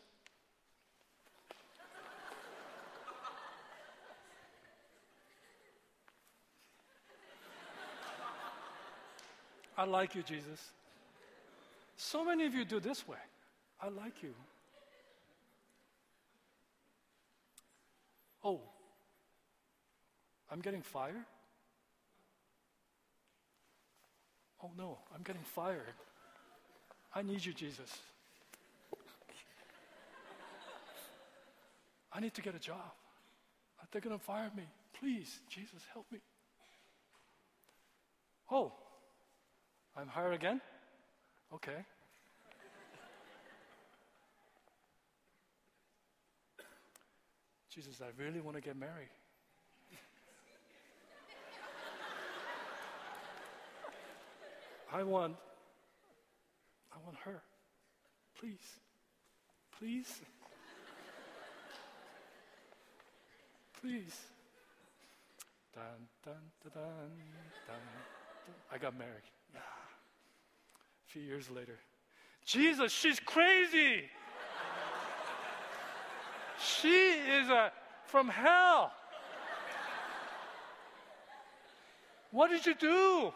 I 9.77 9.85
like 9.85 10.15
you, 10.15 10.23
Jesus. 10.23 10.61
So 11.97 12.25
many 12.25 12.45
of 12.45 12.55
you 12.55 12.67
do 12.67 12.81
this 12.81 13.09
way. 13.09 13.17
I 13.81 13.89
like 13.89 14.23
you. 14.23 14.35
Oh, 18.45 18.61
I'm 20.51 20.61
getting 20.61 20.83
fired? 20.83 21.25
Oh 24.63 24.71
no, 24.77 24.99
I'm 25.15 25.23
getting 25.23 25.43
fired. 25.43 25.95
I 27.15 27.23
need 27.23 27.45
you, 27.45 27.53
Jesus. 27.53 27.91
I 32.13 32.21
need 32.21 32.35
to 32.35 32.43
get 32.43 32.55
a 32.55 32.59
job. 32.59 32.93
They're 33.93 34.01
going 34.01 34.17
to 34.17 34.25
fire 34.25 34.51
me. 34.57 34.65
Please, 35.01 35.41
Jesus, 35.49 35.83
help 35.93 36.07
me. 36.13 36.19
Oh, 38.51 38.73
I'm 39.97 40.07
hired 40.07 40.35
again? 40.35 40.61
Okay. 41.53 41.85
Jesus, 47.75 48.01
I 48.01 48.23
really 48.23 48.41
want 48.41 48.57
to 48.57 48.61
get 48.61 48.77
married. 48.77 49.09
I 54.93 55.03
want 55.03 55.37
I 56.93 56.97
want 57.05 57.17
her. 57.25 57.43
Please. 58.39 58.81
Please. 59.79 60.21
Please. 63.81 64.17
Dun, 65.75 65.85
dun, 66.25 66.35
dun, 66.63 66.73
dun, 66.73 66.83
dun, 67.67 67.77
dun. 68.47 68.55
I 68.73 68.79
got 68.79 68.99
married. 68.99 69.23
A 69.55 69.61
few 71.07 71.23
years 71.23 71.49
later. 71.51 71.79
Jesus, 72.45 72.93
she's 72.93 73.21
crazy. 73.21 74.05
she 76.59 77.11
is 77.11 77.49
a, 77.49 77.73
from 78.07 78.29
hell. 78.29 78.93
What 82.33 82.51
did 82.51 82.67
you 82.67 82.75
do? 82.75 83.33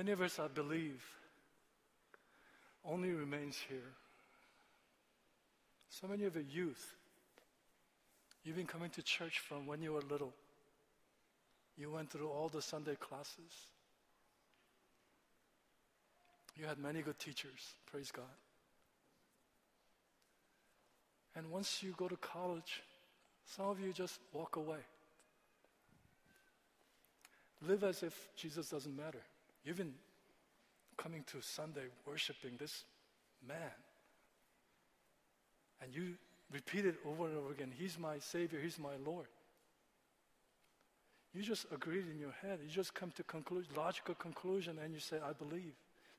Many 0.00 0.12
of 0.12 0.22
us, 0.22 0.38
I 0.38 0.48
believe, 0.48 1.04
only 2.86 3.10
remains 3.10 3.58
here. 3.68 3.92
So 5.90 6.06
many 6.08 6.24
of 6.24 6.32
the 6.32 6.42
youth, 6.42 6.94
you've 8.42 8.56
been 8.56 8.64
coming 8.64 8.88
to 8.92 9.02
church 9.02 9.40
from 9.40 9.66
when 9.66 9.82
you 9.82 9.92
were 9.92 10.00
little. 10.00 10.32
You 11.76 11.90
went 11.90 12.08
through 12.08 12.30
all 12.30 12.48
the 12.48 12.62
Sunday 12.62 12.94
classes. 12.94 13.52
You 16.56 16.64
had 16.64 16.78
many 16.78 17.02
good 17.02 17.18
teachers, 17.18 17.74
praise 17.92 18.10
God. 18.10 18.24
And 21.36 21.50
once 21.50 21.82
you 21.82 21.92
go 21.98 22.08
to 22.08 22.16
college, 22.16 22.82
Some 23.44 23.66
of 23.66 23.78
you 23.80 23.92
just 23.92 24.18
walk 24.32 24.56
away. 24.56 24.80
Live 27.68 27.84
as 27.84 28.02
if 28.02 28.14
Jesus 28.34 28.70
doesn't 28.70 28.96
matter. 28.96 29.20
You've 29.64 29.76
been 29.76 29.94
coming 30.96 31.24
to 31.32 31.40
Sunday 31.40 31.86
worshiping 32.06 32.56
this 32.58 32.84
man. 33.46 33.72
And 35.82 35.94
you 35.94 36.14
repeat 36.52 36.84
it 36.84 36.96
over 37.06 37.26
and 37.26 37.36
over 37.36 37.52
again 37.52 37.72
He's 37.76 37.98
my 37.98 38.18
Savior, 38.18 38.60
He's 38.60 38.78
my 38.78 38.96
Lord. 39.04 39.26
You 41.34 41.42
just 41.42 41.66
agreed 41.72 42.06
in 42.10 42.18
your 42.18 42.34
head. 42.42 42.58
You 42.62 42.68
just 42.68 42.92
come 42.92 43.12
to 43.12 43.22
conclusion, 43.22 43.70
logical 43.76 44.14
conclusion, 44.16 44.78
and 44.82 44.92
you 44.92 44.98
say, 44.98 45.18
I 45.24 45.32
believe, 45.32 45.74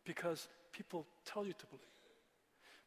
because 0.06 0.48
people 0.72 1.06
tell 1.26 1.46
you 1.46 1.52
to 1.52 1.66
believe. 1.66 1.86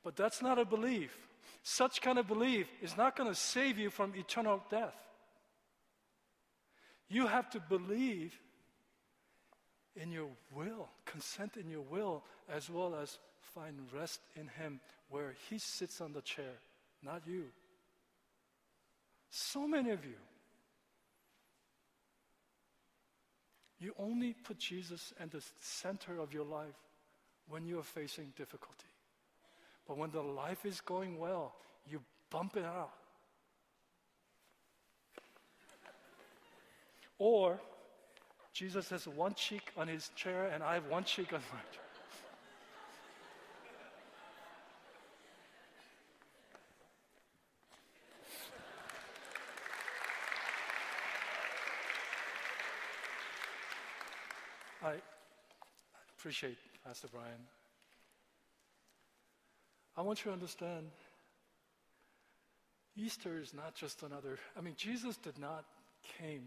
But 0.03 0.17
that's 0.17 0.41
not 0.41 0.59
a 0.59 0.65
belief. 0.65 1.15
Such 1.63 2.01
kind 2.01 2.19
of 2.19 2.27
belief 2.27 2.67
is 2.81 2.97
not 2.97 3.17
going 3.17 3.29
to 3.29 3.35
save 3.35 3.79
you 3.79 3.91
from 3.91 4.15
eternal 4.17 4.63
death. 4.71 4.97
You 7.09 7.27
have 7.27 7.51
to 7.51 7.61
believe 7.61 8.39
in 9.97 10.11
your 10.13 10.29
will, 10.55 10.89
consent 11.05 11.57
in 11.57 11.71
your 11.71 11.83
will, 11.83 12.23
as 12.53 12.69
well 12.69 12.95
as 12.95 13.19
find 13.55 13.77
rest 13.97 14.21
in 14.37 14.49
Him 14.49 14.81
where 15.09 15.35
He 15.49 15.59
sits 15.59 16.01
on 16.01 16.13
the 16.13 16.23
chair, 16.23 16.55
not 17.03 17.23
you. 17.27 17.45
So 19.31 19.67
many 19.67 19.91
of 19.91 20.05
you, 20.05 20.15
you 23.81 23.93
only 23.99 24.33
put 24.33 24.59
Jesus 24.59 25.13
at 25.21 25.31
the 25.31 25.43
center 25.61 26.19
of 26.19 26.33
your 26.33 26.45
life 26.45 26.75
when 27.49 27.67
you 27.67 27.79
are 27.79 27.85
facing 27.85 28.33
difficulty. 28.37 28.87
But 29.87 29.99
when 29.99 30.11
the 30.11 30.23
life 30.23 30.65
is 30.65 30.81
going 30.81 31.19
well, 31.19 31.55
you 31.91 32.01
bump 32.31 32.57
it 32.57 32.65
out. 32.65 32.93
Or 37.19 37.61
Jesus 38.55 38.89
has 38.91 39.09
one 39.09 39.35
cheek 39.35 39.73
on 39.77 39.89
his 39.89 40.11
chair 40.15 40.49
and 40.55 40.63
I 40.63 40.75
have 40.75 40.87
one 40.87 41.03
cheek 41.03 41.33
on 41.33 41.41
my 41.53 41.59
chair. 41.73 41.81
I 54.85 54.95
appreciate 56.17 56.59
Pastor 56.87 57.09
Brian. 57.13 57.33
I 59.97 60.03
want 60.03 60.21
you 60.21 60.31
to 60.31 60.33
understand 60.33 60.87
Easter 62.97 63.41
is 63.41 63.53
not 63.53 63.75
just 63.75 64.05
another, 64.05 64.39
I 64.57 64.61
mean, 64.61 64.75
Jesus 64.77 65.17
did 65.17 65.39
not 65.39 65.65
came 66.21 66.45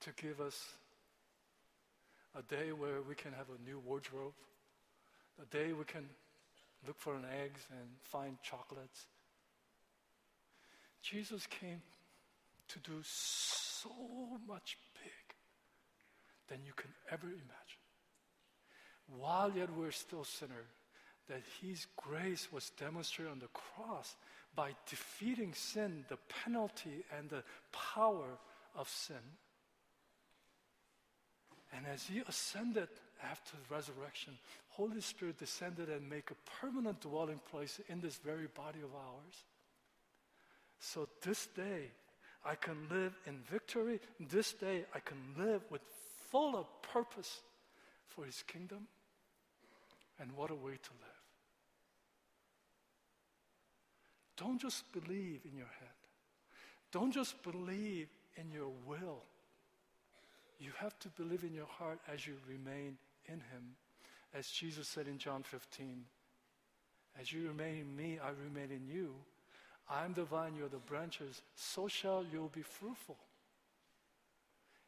to 0.00 0.10
give 0.20 0.40
us 0.40 0.74
a 2.38 2.42
day 2.42 2.72
where 2.72 3.02
we 3.02 3.14
can 3.14 3.32
have 3.32 3.46
a 3.48 3.68
new 3.68 3.78
wardrobe, 3.78 4.32
a 5.40 5.46
day 5.46 5.72
we 5.72 5.84
can 5.84 6.08
look 6.86 6.98
for 6.98 7.14
an 7.14 7.24
eggs 7.42 7.60
and 7.70 7.88
find 8.02 8.36
chocolates. 8.42 9.06
Jesus 11.02 11.46
came 11.46 11.82
to 12.68 12.78
do 12.78 13.02
so 13.02 13.90
much 14.46 14.78
big 14.94 15.36
than 16.48 16.64
you 16.64 16.72
can 16.74 16.90
ever 17.10 17.26
imagine. 17.26 17.82
While 19.18 19.52
yet 19.52 19.68
we're 19.76 19.90
still 19.90 20.24
sinners, 20.24 20.70
that 21.28 21.42
his 21.60 21.86
grace 21.96 22.48
was 22.52 22.70
demonstrated 22.70 23.32
on 23.32 23.38
the 23.38 23.48
cross 23.48 24.16
by 24.54 24.70
defeating 24.88 25.54
sin, 25.54 26.04
the 26.08 26.18
penalty 26.44 27.04
and 27.16 27.28
the 27.30 27.42
power 27.72 28.38
of 28.74 28.88
sin. 28.88 29.16
And 31.72 31.86
as 31.86 32.04
he 32.04 32.22
ascended 32.28 32.88
after 33.30 33.52
the 33.56 33.74
resurrection, 33.74 34.34
Holy 34.68 35.00
Spirit 35.00 35.38
descended 35.38 35.88
and 35.88 36.08
make 36.08 36.30
a 36.30 36.60
permanent 36.60 37.00
dwelling 37.00 37.40
place 37.50 37.80
in 37.88 38.00
this 38.00 38.16
very 38.16 38.48
body 38.54 38.80
of 38.80 38.94
ours. 38.94 39.44
So 40.78 41.08
this 41.22 41.46
day, 41.46 41.90
I 42.44 42.56
can 42.56 42.88
live 42.90 43.16
in 43.26 43.38
victory. 43.50 44.00
This 44.18 44.52
day, 44.52 44.84
I 44.94 44.98
can 44.98 45.18
live 45.38 45.62
with 45.70 45.80
full 46.30 46.56
of 46.56 46.66
purpose 46.82 47.40
for 48.08 48.24
his 48.24 48.42
kingdom. 48.42 48.88
And 50.20 50.32
what 50.32 50.50
a 50.50 50.54
way 50.54 50.72
to 50.72 50.90
live. 51.00 51.22
Don't 54.36 54.60
just 54.60 54.92
believe 54.92 55.40
in 55.50 55.56
your 55.56 55.66
head. 55.66 55.88
Don't 56.90 57.12
just 57.12 57.42
believe 57.42 58.08
in 58.36 58.50
your 58.50 58.70
will. 58.86 59.22
You 60.62 60.70
have 60.78 60.96
to 61.00 61.08
believe 61.08 61.42
in 61.42 61.52
your 61.52 61.66
heart 61.66 61.98
as 62.12 62.24
you 62.24 62.34
remain 62.48 62.96
in 63.26 63.34
Him. 63.34 63.74
As 64.32 64.46
Jesus 64.46 64.86
said 64.86 65.08
in 65.08 65.18
John 65.18 65.42
15, 65.42 66.04
As 67.20 67.32
you 67.32 67.48
remain 67.48 67.80
in 67.80 67.96
me, 67.96 68.20
I 68.22 68.30
remain 68.44 68.70
in 68.70 68.86
you. 68.86 69.12
I 69.90 70.04
am 70.04 70.14
the 70.14 70.22
vine, 70.22 70.54
you 70.56 70.64
are 70.64 70.68
the 70.68 70.76
branches. 70.76 71.42
So 71.56 71.88
shall 71.88 72.24
you 72.32 72.48
be 72.54 72.62
fruitful. 72.62 73.16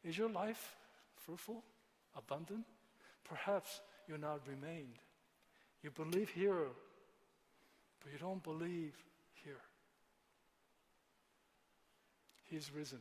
Is 0.04 0.16
your 0.16 0.30
life 0.30 0.76
fruitful, 1.16 1.64
abundant? 2.16 2.64
Perhaps 3.24 3.80
you're 4.06 4.16
not 4.16 4.40
remained. 4.46 4.94
You 5.82 5.90
believe 5.90 6.28
here, 6.30 6.68
but 8.00 8.12
you 8.12 8.18
don't 8.18 8.44
believe 8.44 8.94
here. 9.44 9.60
He's 12.44 12.70
risen. 12.72 13.00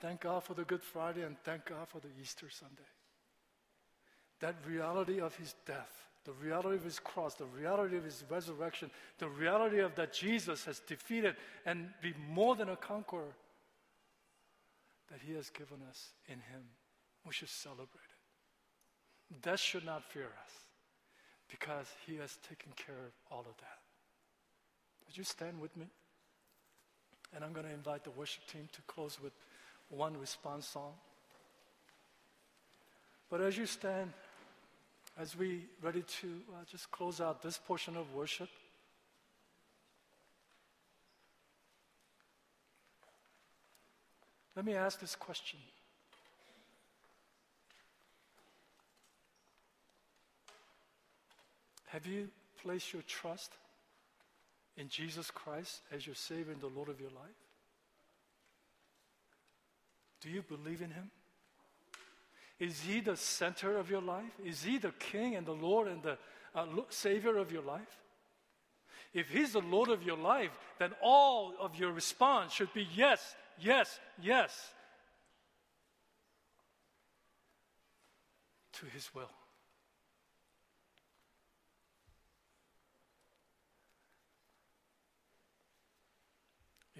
Thank 0.00 0.22
God 0.22 0.42
for 0.42 0.54
the 0.54 0.64
Good 0.64 0.82
Friday 0.82 1.22
and 1.22 1.36
thank 1.44 1.66
God 1.66 1.88
for 1.88 2.00
the 2.00 2.08
Easter 2.20 2.46
Sunday. 2.48 2.88
That 4.40 4.56
reality 4.66 5.20
of 5.20 5.34
his 5.36 5.54
death, 5.66 6.08
the 6.24 6.32
reality 6.32 6.76
of 6.76 6.84
his 6.84 6.98
cross, 6.98 7.34
the 7.34 7.44
reality 7.44 7.98
of 7.98 8.04
his 8.04 8.24
resurrection, 8.30 8.90
the 9.18 9.28
reality 9.28 9.80
of 9.80 9.94
that 9.96 10.14
Jesus 10.14 10.64
has 10.64 10.80
defeated 10.80 11.36
and 11.66 11.88
be 12.00 12.14
more 12.30 12.56
than 12.56 12.70
a 12.70 12.76
conqueror 12.76 13.34
that 15.10 15.20
he 15.20 15.34
has 15.34 15.50
given 15.50 15.78
us 15.88 16.10
in 16.28 16.34
him. 16.34 16.62
We 17.26 17.32
should 17.34 17.50
celebrate 17.50 17.84
it. 17.84 19.42
Death 19.42 19.60
should 19.60 19.84
not 19.84 20.02
fear 20.04 20.24
us 20.24 20.52
because 21.50 21.86
he 22.06 22.16
has 22.16 22.38
taken 22.48 22.72
care 22.74 23.06
of 23.06 23.12
all 23.30 23.40
of 23.40 23.56
that. 23.58 23.78
Would 25.06 25.18
you 25.18 25.24
stand 25.24 25.60
with 25.60 25.76
me? 25.76 25.86
And 27.34 27.44
I'm 27.44 27.52
going 27.52 27.66
to 27.66 27.72
invite 27.72 28.04
the 28.04 28.10
worship 28.10 28.46
team 28.46 28.68
to 28.72 28.82
close 28.82 29.20
with 29.22 29.32
one 29.90 30.18
response 30.18 30.66
song. 30.66 30.92
But 33.28 33.40
as 33.40 33.56
you 33.56 33.66
stand, 33.66 34.12
as 35.18 35.36
we 35.36 35.66
ready 35.82 36.02
to 36.20 36.26
uh, 36.52 36.64
just 36.70 36.90
close 36.90 37.20
out 37.20 37.42
this 37.42 37.58
portion 37.58 37.96
of 37.96 38.12
worship, 38.14 38.48
let 44.56 44.64
me 44.64 44.74
ask 44.74 44.98
this 45.00 45.14
question. 45.14 45.58
Have 51.88 52.06
you 52.06 52.28
placed 52.62 52.92
your 52.92 53.02
trust 53.02 53.52
in 54.76 54.88
Jesus 54.88 55.30
Christ 55.30 55.80
as 55.92 56.06
your 56.06 56.14
Savior 56.14 56.52
and 56.52 56.60
the 56.60 56.68
Lord 56.68 56.88
of 56.88 57.00
your 57.00 57.10
life? 57.10 57.49
Do 60.20 60.30
you 60.30 60.42
believe 60.42 60.82
in 60.82 60.90
Him? 60.90 61.10
Is 62.58 62.80
He 62.80 63.00
the 63.00 63.16
center 63.16 63.76
of 63.78 63.90
your 63.90 64.02
life? 64.02 64.32
Is 64.44 64.62
He 64.62 64.78
the 64.78 64.92
King 64.92 65.36
and 65.36 65.46
the 65.46 65.52
Lord 65.52 65.88
and 65.88 66.02
the 66.02 66.18
uh, 66.54 66.66
Savior 66.90 67.38
of 67.38 67.50
your 67.50 67.62
life? 67.62 68.00
If 69.14 69.30
He's 69.30 69.52
the 69.52 69.60
Lord 69.60 69.88
of 69.88 70.02
your 70.02 70.18
life, 70.18 70.56
then 70.78 70.90
all 71.02 71.54
of 71.58 71.76
your 71.76 71.92
response 71.92 72.52
should 72.52 72.72
be 72.74 72.86
yes, 72.94 73.34
yes, 73.58 73.98
yes 74.20 74.72
to 78.74 78.86
His 78.86 79.14
will. 79.14 79.30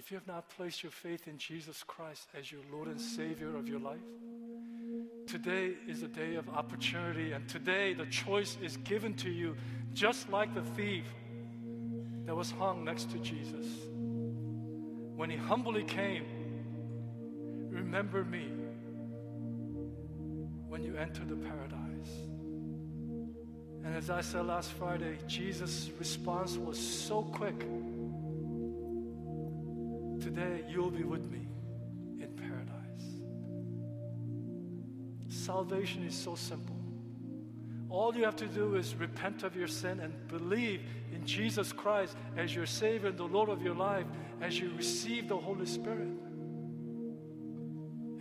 If 0.01 0.11
you 0.11 0.17
have 0.17 0.27
not 0.27 0.49
placed 0.57 0.83
your 0.83 0.93
faith 0.93 1.29
in 1.29 1.37
Jesus 1.37 1.85
Christ 1.87 2.27
as 2.37 2.51
your 2.51 2.63
Lord 2.73 2.89
and 2.89 2.99
Savior 2.99 3.55
of 3.55 3.69
your 3.69 3.81
life, 3.81 4.01
today 5.27 5.75
is 5.87 6.03
a 6.03 6.09
day 6.09 6.37
of 6.37 6.49
opportunity, 6.49 7.33
and 7.33 7.47
today 7.47 7.93
the 7.93 8.07
choice 8.07 8.57
is 8.63 8.79
given 8.79 9.13
to 9.17 9.29
you, 9.29 9.57
just 9.93 10.31
like 10.31 10.55
the 10.55 10.63
thief 10.63 11.05
that 12.25 12.35
was 12.35 12.51
hung 12.51 12.83
next 12.83 13.11
to 13.11 13.19
Jesus. 13.19 13.67
When 15.17 15.29
he 15.29 15.37
humbly 15.37 15.85
came, 15.85 16.25
remember 17.69 18.25
me 18.25 18.49
when 20.67 20.83
you 20.83 20.97
enter 20.97 21.27
the 21.27 21.37
paradise. 21.37 22.15
And 23.85 23.95
as 23.95 24.09
I 24.09 24.23
said 24.23 24.47
last 24.47 24.73
Friday, 24.73 25.19
Jesus' 25.27 25.91
response 25.99 26.57
was 26.57 26.79
so 26.79 27.21
quick. 27.21 27.67
Today 30.21 30.65
you'll 30.69 30.91
be 30.91 31.05
with 31.05 31.31
me 31.31 31.47
in 32.21 32.29
paradise. 32.37 32.77
Salvation 35.29 36.05
is 36.05 36.15
so 36.15 36.35
simple. 36.35 36.77
All 37.89 38.15
you 38.15 38.25
have 38.25 38.37
to 38.37 38.47
do 38.47 38.77
is 38.77 38.95
repent 38.95 39.43
of 39.43 39.57
your 39.57 39.67
sin 39.67 39.99
and 40.01 40.29
believe 40.29 40.83
in 41.13 41.27
Jesus 41.27 41.73
Christ 41.73 42.17
as 42.37 42.55
your 42.55 42.67
Savior 42.67 43.09
and 43.09 43.19
the 43.19 43.25
Lord 43.25 43.49
of 43.49 43.63
your 43.63 43.75
life 43.75 44.07
as 44.41 44.59
you 44.59 44.71
receive 44.77 45.29
the 45.29 45.37
Holy 45.37 45.67
Spirit. 45.67 46.13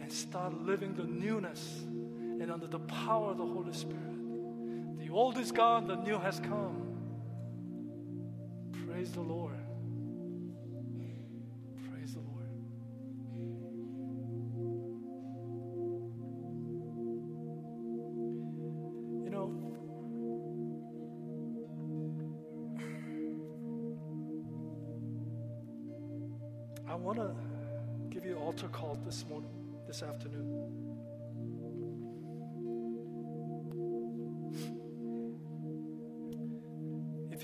And 0.02 0.12
start 0.12 0.54
living 0.64 0.96
the 0.96 1.04
newness 1.04 1.82
and 1.86 2.52
under 2.52 2.68
the 2.68 2.80
power 2.80 3.32
of 3.32 3.38
the 3.38 3.46
Holy 3.46 3.74
Spirit. 3.74 4.98
The 4.98 5.10
old 5.12 5.38
is 5.38 5.52
gone, 5.52 5.88
the 5.88 5.98
new 5.98 6.18
has 6.18 6.40
come. 6.40 6.98
Praise 8.88 9.12
the 9.12 9.22
Lord. 9.22 9.54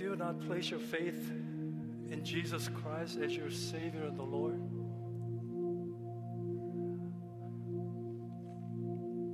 Have 0.10 0.20
not 0.20 0.39
place 0.47 0.70
your 0.70 0.80
faith 0.80 1.32
in 2.12 2.24
Jesus 2.24 2.70
Christ 2.70 3.18
as 3.22 3.36
your 3.36 3.49
Savior 3.49 4.03
and 4.06 4.18
the 4.18 4.24
Lord, 4.24 4.60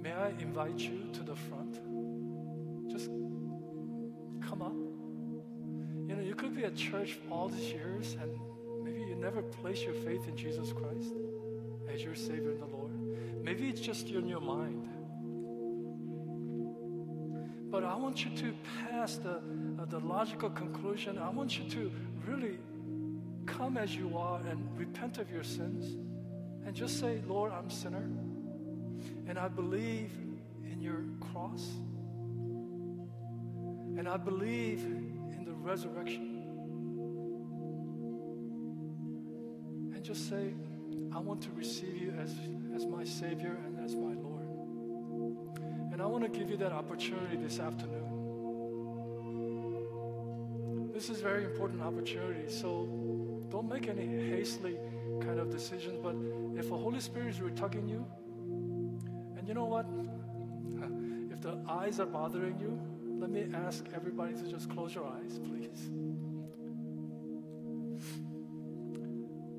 may 0.01 0.11
I 0.11 0.29
invite 0.39 0.79
you 0.79 1.09
to 1.13 1.23
the 1.23 1.35
front? 1.35 1.73
Just 2.89 3.09
come 4.47 4.61
up. 4.61 4.73
You 6.09 6.15
know, 6.15 6.23
you 6.23 6.35
could 6.35 6.55
be 6.55 6.63
at 6.63 6.75
church 6.75 7.19
all 7.29 7.49
these 7.49 7.71
years 7.71 8.17
and 8.21 8.31
maybe 8.83 9.01
you 9.01 9.15
never 9.15 9.41
place 9.41 9.83
your 9.83 9.93
faith 9.93 10.27
in 10.27 10.35
Jesus 10.35 10.71
Christ 10.71 11.13
as 11.93 12.01
your 12.01 12.15
Savior 12.15 12.51
and 12.51 12.61
the 12.61 12.65
Lord. 12.65 12.91
Maybe 13.43 13.67
it's 13.67 13.81
just 13.81 14.07
in 14.09 14.27
your 14.27 14.41
mind. 14.41 14.87
Want 18.01 18.25
you 18.25 18.31
to 18.35 18.53
pass 18.89 19.17
the, 19.17 19.35
uh, 19.79 19.85
the 19.85 19.99
logical 19.99 20.49
conclusion. 20.49 21.19
I 21.19 21.29
want 21.29 21.59
you 21.59 21.69
to 21.69 21.91
really 22.27 22.57
come 23.45 23.77
as 23.77 23.95
you 23.95 24.17
are 24.17 24.41
and 24.49 24.67
repent 24.77 25.19
of 25.19 25.29
your 25.31 25.43
sins 25.43 25.95
and 26.65 26.75
just 26.75 26.99
say, 26.99 27.21
Lord, 27.27 27.51
I'm 27.51 27.67
a 27.67 27.71
sinner. 27.71 28.09
And 29.27 29.37
I 29.37 29.47
believe 29.47 30.11
in 30.63 30.81
your 30.81 31.03
cross. 31.31 31.67
And 33.97 34.07
I 34.07 34.17
believe 34.17 34.79
in 34.83 35.43
the 35.45 35.53
resurrection. 35.53 36.43
And 39.93 40.03
just 40.03 40.27
say, 40.27 40.53
I 41.13 41.19
want 41.19 41.41
to 41.43 41.51
receive 41.51 41.97
you 41.97 42.13
as, 42.19 42.33
as 42.75 42.85
my 42.85 43.03
Savior 43.03 43.57
and 43.65 43.83
as 43.83 43.95
my 43.95 44.13
Lord. 44.13 44.30
Want 46.11 46.25
to 46.25 46.29
give 46.39 46.49
you 46.49 46.57
that 46.57 46.73
opportunity 46.73 47.37
this 47.37 47.57
afternoon. 47.57 48.03
This 50.93 51.09
is 51.09 51.21
very 51.21 51.45
important 51.45 51.81
opportunity, 51.81 52.49
so 52.51 52.85
don't 53.49 53.69
make 53.69 53.87
any 53.87 54.05
hastily 54.29 54.77
kind 55.21 55.39
of 55.39 55.49
decisions. 55.49 55.99
But 56.03 56.17
if 56.59 56.67
the 56.67 56.75
Holy 56.75 56.99
Spirit 56.99 57.29
is 57.29 57.39
tugging 57.55 57.87
you, 57.87 58.05
and 59.37 59.47
you 59.47 59.53
know 59.53 59.63
what? 59.63 59.85
If 61.31 61.39
the 61.39 61.57
eyes 61.65 62.01
are 62.01 62.05
bothering 62.05 62.59
you, 62.59 62.77
let 63.17 63.29
me 63.29 63.45
ask 63.65 63.85
everybody 63.95 64.33
to 64.33 64.43
just 64.51 64.69
close 64.69 64.93
your 64.93 65.07
eyes, 65.07 65.39
please. 65.39 65.89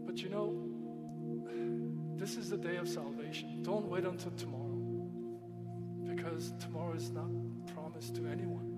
But 0.04 0.20
you 0.22 0.28
know, 0.28 0.54
this 2.18 2.36
is 2.36 2.50
the 2.50 2.58
day 2.58 2.76
of 2.76 2.90
salvation. 2.90 3.62
Don't 3.62 3.86
wait 3.88 4.04
until 4.04 4.32
tomorrow 4.32 4.61
because 6.42 6.64
tomorrow 6.64 6.94
is 6.94 7.10
not 7.10 7.30
promised 7.74 8.16
to 8.16 8.26
anyone. 8.26 8.68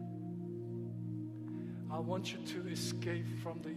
I 1.91 1.99
want 1.99 2.33
you 2.33 2.39
to 2.39 2.69
escape 2.69 3.27
from 3.43 3.61
the 3.63 3.75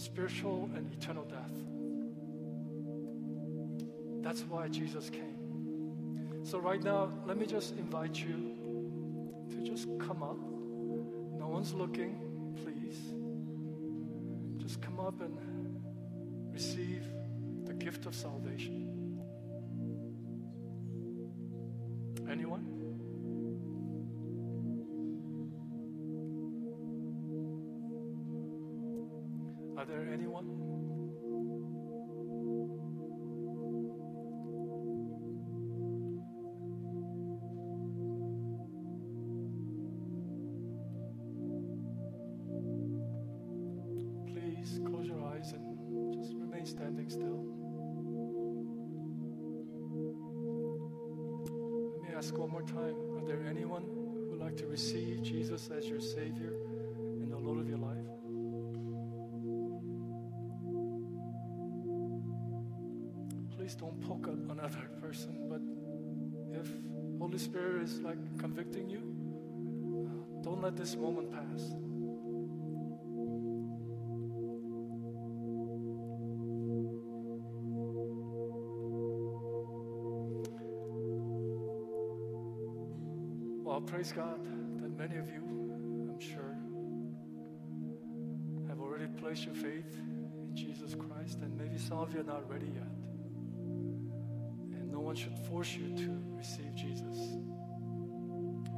spiritual 0.00 0.70
and 0.74 0.90
eternal 0.92 1.24
death. 1.24 1.52
That's 4.22 4.42
why 4.42 4.68
Jesus 4.68 5.10
came. 5.10 6.44
So, 6.44 6.58
right 6.58 6.82
now, 6.82 7.10
let 7.26 7.36
me 7.36 7.46
just 7.46 7.76
invite 7.76 8.16
you 8.16 8.54
to 9.50 9.56
just 9.62 9.86
come 9.98 10.22
up. 10.22 10.38
No 11.38 11.48
one's 11.48 11.74
looking, 11.74 12.16
please. 12.62 12.98
Just 14.62 14.80
come 14.80 15.00
up 15.00 15.20
and 15.20 15.36
receive 16.52 17.02
the 17.64 17.74
gift 17.74 18.06
of 18.06 18.14
salvation. 18.14 19.03
Praise 84.04 84.12
God 84.12 84.38
that 84.82 84.98
many 84.98 85.18
of 85.18 85.28
you, 85.28 85.40
I'm 86.10 86.20
sure, 86.20 86.56
have 88.68 88.78
already 88.78 89.06
placed 89.06 89.46
your 89.46 89.54
faith 89.54 89.96
in 89.96 90.50
Jesus 90.54 90.94
Christ, 90.94 91.38
and 91.40 91.56
maybe 91.56 91.78
some 91.78 91.98
of 91.98 92.12
you 92.12 92.20
are 92.20 92.24
not 92.24 92.50
ready 92.50 92.66
yet. 92.66 92.90
And 94.74 94.92
no 94.92 95.00
one 95.00 95.16
should 95.16 95.38
force 95.48 95.74
you 95.74 95.96
to 95.96 96.22
receive 96.36 96.74
Jesus. 96.74 97.16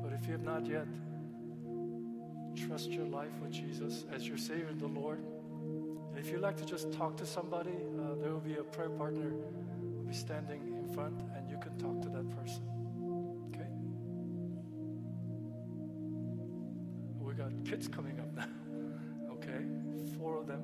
But 0.01 0.13
if 0.13 0.27
you 0.27 0.33
have 0.33 0.45
not 0.45 0.65
yet, 0.65 0.87
trust 2.69 2.93
your 2.93 3.07
life 3.07 3.33
with 3.43 3.51
Jesus 3.51 4.05
as 4.13 4.29
your 4.29 4.39
Savior 4.39 4.69
and 4.71 4.81
the 4.81 4.87
Lord. 4.87 5.19
And 6.11 6.19
if 6.25 6.31
you'd 6.31 6.41
like 6.41 6.57
to 6.59 6.65
just 6.65 6.93
talk 6.93 7.17
to 7.17 7.27
somebody, 7.27 7.73
uh, 7.73 8.15
there 8.23 8.31
will 8.31 8.39
be 8.39 8.55
a 8.55 8.63
prayer 8.63 8.91
partner 8.91 9.31
who 9.81 9.89
will 9.89 10.05
be 10.05 10.15
standing 10.15 10.73
in 10.79 10.95
front, 10.95 11.21
and 11.35 11.51
you 11.51 11.59
can 11.59 11.77
talk 11.79 12.01
to 12.03 12.09
that 12.11 12.31
person. 12.31 12.76
Kids 17.67 17.89
coming 17.89 18.21
up 18.21 18.35
now. 18.35 18.47
Okay, 19.33 19.65
four 20.19 20.39
of 20.41 20.47
them 20.47 20.63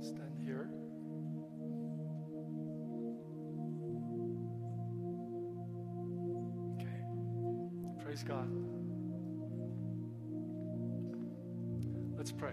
stand 0.00 0.38
here. 0.44 0.68
Okay, 6.76 8.04
praise 8.04 8.22
God. 8.22 8.48
Let's 12.16 12.30
pray. 12.30 12.52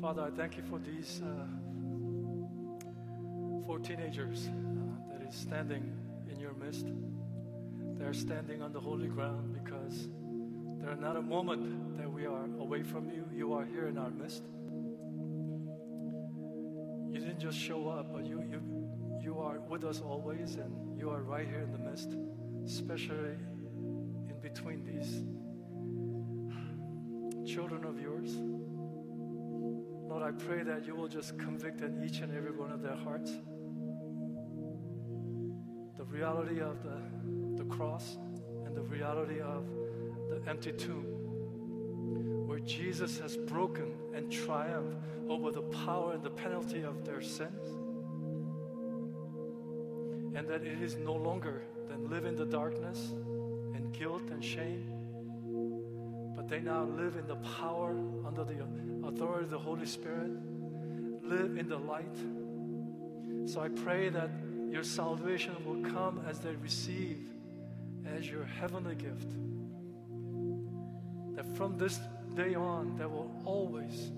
Father, 0.00 0.22
I 0.22 0.30
thank 0.30 0.56
you 0.56 0.64
for 0.68 0.78
these 0.80 1.22
uh, 1.22 1.46
four 3.66 3.78
teenagers 3.78 4.48
uh, 4.48 5.12
that 5.12 5.26
is 5.26 5.34
standing 5.34 5.92
in 6.28 6.40
your 6.40 6.54
midst. 6.54 6.86
They're 8.06 8.14
standing 8.14 8.62
on 8.62 8.72
the 8.72 8.78
holy 8.78 9.08
ground 9.08 9.52
because 9.52 10.06
There 10.78 10.88
are 10.88 10.94
not 10.94 11.16
a 11.16 11.22
moment 11.22 11.98
that 11.98 12.08
we 12.08 12.24
are 12.24 12.44
away 12.60 12.84
from 12.84 13.10
you. 13.10 13.24
You 13.34 13.52
are 13.54 13.64
here 13.64 13.88
in 13.88 13.98
our 13.98 14.10
midst. 14.10 14.44
You 17.10 17.18
didn't 17.18 17.40
just 17.40 17.58
show 17.58 17.88
up, 17.88 18.12
but 18.12 18.24
you, 18.24 18.44
you, 18.48 18.62
you 19.20 19.40
are 19.40 19.58
with 19.58 19.82
us 19.82 20.00
always, 20.00 20.54
and 20.54 20.96
you 20.96 21.10
are 21.10 21.20
right 21.20 21.48
here 21.48 21.62
in 21.62 21.72
the 21.72 21.78
midst, 21.78 22.10
especially 22.64 23.34
in 24.28 24.36
between 24.40 24.84
these 24.84 25.24
children 27.52 27.84
of 27.84 28.00
yours. 28.00 28.36
Lord, 30.08 30.22
I 30.22 30.30
pray 30.30 30.62
that 30.62 30.86
you 30.86 30.94
will 30.94 31.08
just 31.08 31.36
convict 31.40 31.80
in 31.80 32.04
each 32.04 32.20
and 32.20 32.32
every 32.36 32.52
one 32.52 32.70
of 32.70 32.82
their 32.82 32.94
hearts 32.94 33.32
the 35.96 36.04
reality 36.04 36.60
of 36.60 36.82
the, 36.82 36.98
the 37.24 37.45
cross 37.68 38.18
and 38.64 38.74
the 38.74 38.82
reality 38.82 39.40
of 39.40 39.64
the 40.28 40.40
empty 40.48 40.72
tomb, 40.72 41.04
where 42.46 42.60
Jesus 42.60 43.18
has 43.18 43.36
broken 43.36 43.92
and 44.14 44.30
triumphed 44.30 44.96
over 45.28 45.50
the 45.50 45.62
power 45.62 46.12
and 46.12 46.22
the 46.22 46.30
penalty 46.30 46.82
of 46.82 47.04
their 47.04 47.20
sins. 47.20 47.68
And 50.34 50.48
that 50.48 50.62
it 50.62 50.82
is 50.82 50.96
no 50.96 51.14
longer 51.14 51.62
than 51.88 52.08
live 52.08 52.24
in 52.26 52.36
the 52.36 52.44
darkness 52.44 53.12
and 53.74 53.92
guilt 53.92 54.22
and 54.30 54.44
shame, 54.44 54.84
but 56.36 56.48
they 56.48 56.60
now 56.60 56.84
live 56.84 57.16
in 57.16 57.26
the 57.26 57.36
power 57.36 57.96
under 58.26 58.44
the 58.44 58.64
authority 59.06 59.44
of 59.44 59.50
the 59.50 59.58
Holy 59.58 59.86
Spirit, 59.86 60.30
live 61.22 61.56
in 61.56 61.68
the 61.68 61.78
light. 61.78 62.16
So 63.46 63.60
I 63.60 63.68
pray 63.68 64.10
that 64.10 64.30
your 64.70 64.82
salvation 64.84 65.54
will 65.64 65.90
come 65.90 66.20
as 66.28 66.40
they 66.40 66.54
receive 66.56 67.18
as 68.14 68.28
your 68.28 68.44
heavenly 68.44 68.94
gift. 68.94 69.30
That 71.34 71.56
from 71.56 71.76
this 71.76 72.00
day 72.34 72.54
on, 72.54 72.96
they 72.96 73.06
will 73.06 73.30
always 73.44 74.10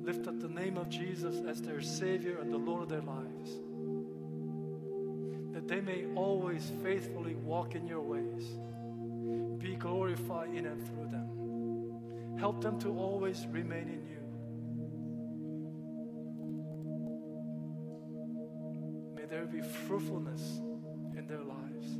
lift 0.00 0.26
up 0.28 0.38
the 0.40 0.48
name 0.48 0.76
of 0.76 0.88
Jesus 0.88 1.36
as 1.48 1.62
their 1.62 1.80
Savior 1.80 2.38
and 2.40 2.52
the 2.52 2.58
Lord 2.58 2.82
of 2.82 2.88
their 2.88 3.00
lives. 3.00 3.50
That 5.52 5.66
they 5.68 5.80
may 5.80 6.04
always 6.14 6.70
faithfully 6.82 7.34
walk 7.36 7.74
in 7.74 7.86
your 7.86 8.02
ways, 8.02 8.44
be 9.58 9.76
glorified 9.76 10.54
in 10.54 10.66
and 10.66 10.86
through 10.86 11.08
them. 11.10 12.38
Help 12.38 12.60
them 12.60 12.78
to 12.80 12.88
always 12.98 13.46
remain 13.50 13.88
in 13.88 14.04
you. 14.10 14.20
May 19.14 19.24
there 19.26 19.46
be 19.46 19.62
fruitfulness 19.62 20.60
in 21.16 21.26
their 21.26 21.42
lives. 21.42 21.98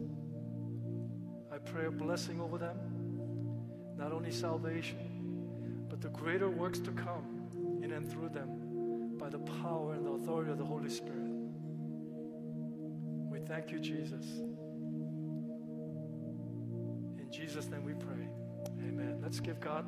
I 1.54 1.58
pray 1.58 1.86
a 1.86 1.90
blessing 1.90 2.40
over 2.40 2.58
them, 2.58 2.76
not 3.96 4.10
only 4.10 4.32
salvation, 4.32 5.86
but 5.88 6.00
the 6.00 6.08
greater 6.08 6.50
works 6.50 6.80
to 6.80 6.90
come 6.90 7.46
in 7.80 7.92
and 7.92 8.10
through 8.10 8.30
them 8.30 9.12
by 9.16 9.28
the 9.28 9.38
power 9.38 9.92
and 9.92 10.04
the 10.04 10.10
authority 10.10 10.50
of 10.50 10.58
the 10.58 10.64
Holy 10.64 10.90
Spirit. 10.90 11.30
We 13.30 13.38
thank 13.38 13.70
you, 13.70 13.78
Jesus. 13.78 14.24
In 17.20 17.28
Jesus' 17.30 17.70
name 17.70 17.84
we 17.84 17.92
pray. 17.92 18.28
Amen. 18.80 19.20
Let's 19.22 19.38
give 19.38 19.60
God 19.60 19.84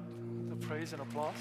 the 0.49 0.55
praise 0.55 0.93
and 0.93 1.03
applause. 1.03 1.35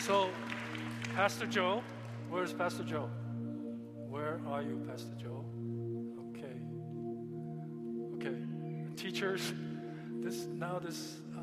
So, 0.00 0.28
Pastor 1.14 1.46
Joe, 1.46 1.82
where's 2.28 2.52
Pastor 2.52 2.84
Joe? 2.84 3.08
Are 4.56 4.62
you, 4.62 4.80
Pastor 4.88 5.12
Joe? 5.22 5.44
Okay. 6.30 6.56
Okay. 8.14 8.38
Teachers, 8.96 9.52
this 10.22 10.46
now 10.46 10.78
this, 10.78 11.18
uh, 11.36 11.42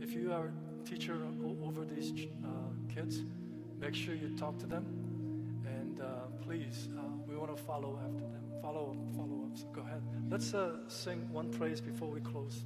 if 0.00 0.12
you 0.12 0.32
are 0.32 0.50
a 0.50 0.84
teacher 0.84 1.16
over 1.64 1.84
these 1.84 2.12
uh, 2.44 2.48
kids, 2.92 3.20
make 3.78 3.94
sure 3.94 4.16
you 4.16 4.36
talk 4.36 4.58
to 4.58 4.66
them, 4.66 4.84
and 5.64 6.00
uh, 6.00 6.26
please, 6.42 6.88
uh, 6.98 7.02
we 7.28 7.36
want 7.36 7.56
to 7.56 7.62
follow 7.62 7.96
after 8.04 8.24
them. 8.24 8.42
Follow, 8.60 8.90
up, 8.90 9.16
follow 9.16 9.44
up. 9.44 9.56
So 9.56 9.66
go 9.66 9.82
ahead. 9.82 10.02
Let's 10.28 10.52
uh, 10.52 10.78
sing 10.88 11.28
one 11.32 11.48
praise 11.48 11.80
before 11.80 12.10
we 12.10 12.20
close. 12.22 12.64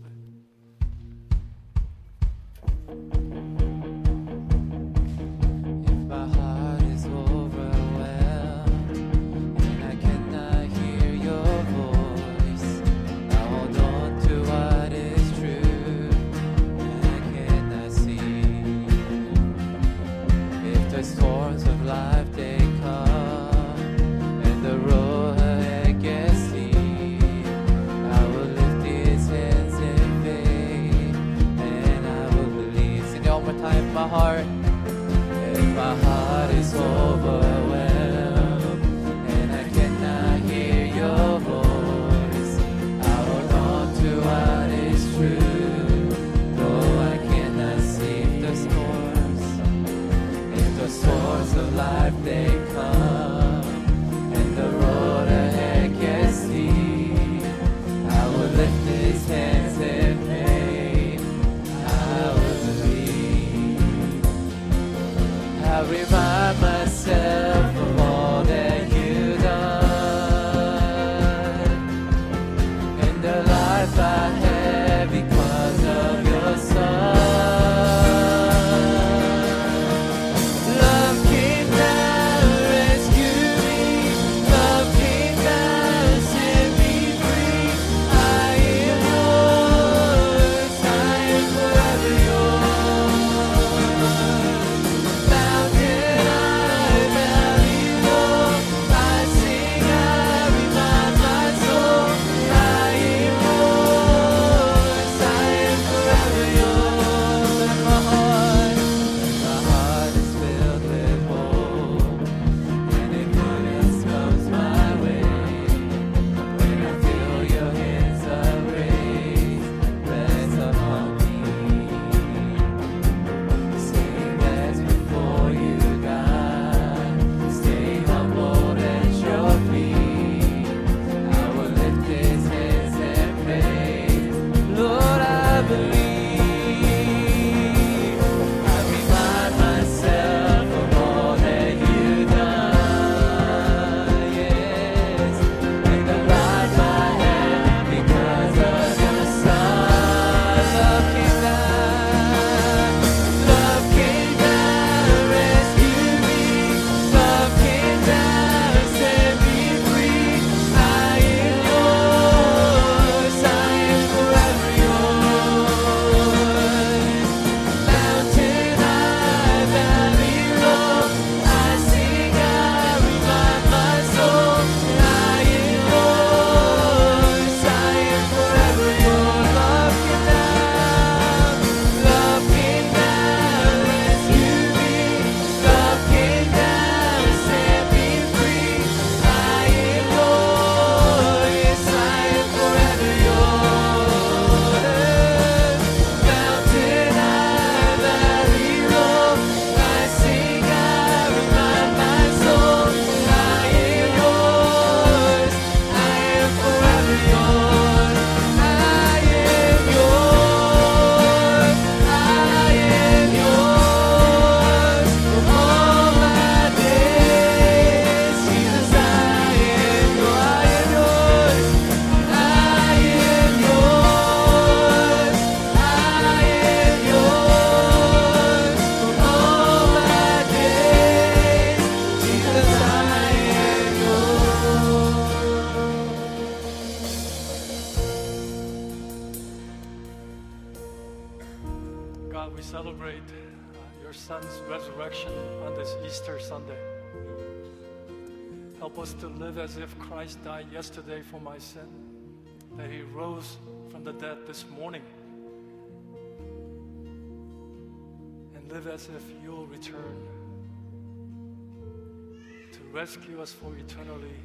Rescue 263.34 263.42
us 263.42 263.52
for 263.52 263.76
eternally 263.76 264.36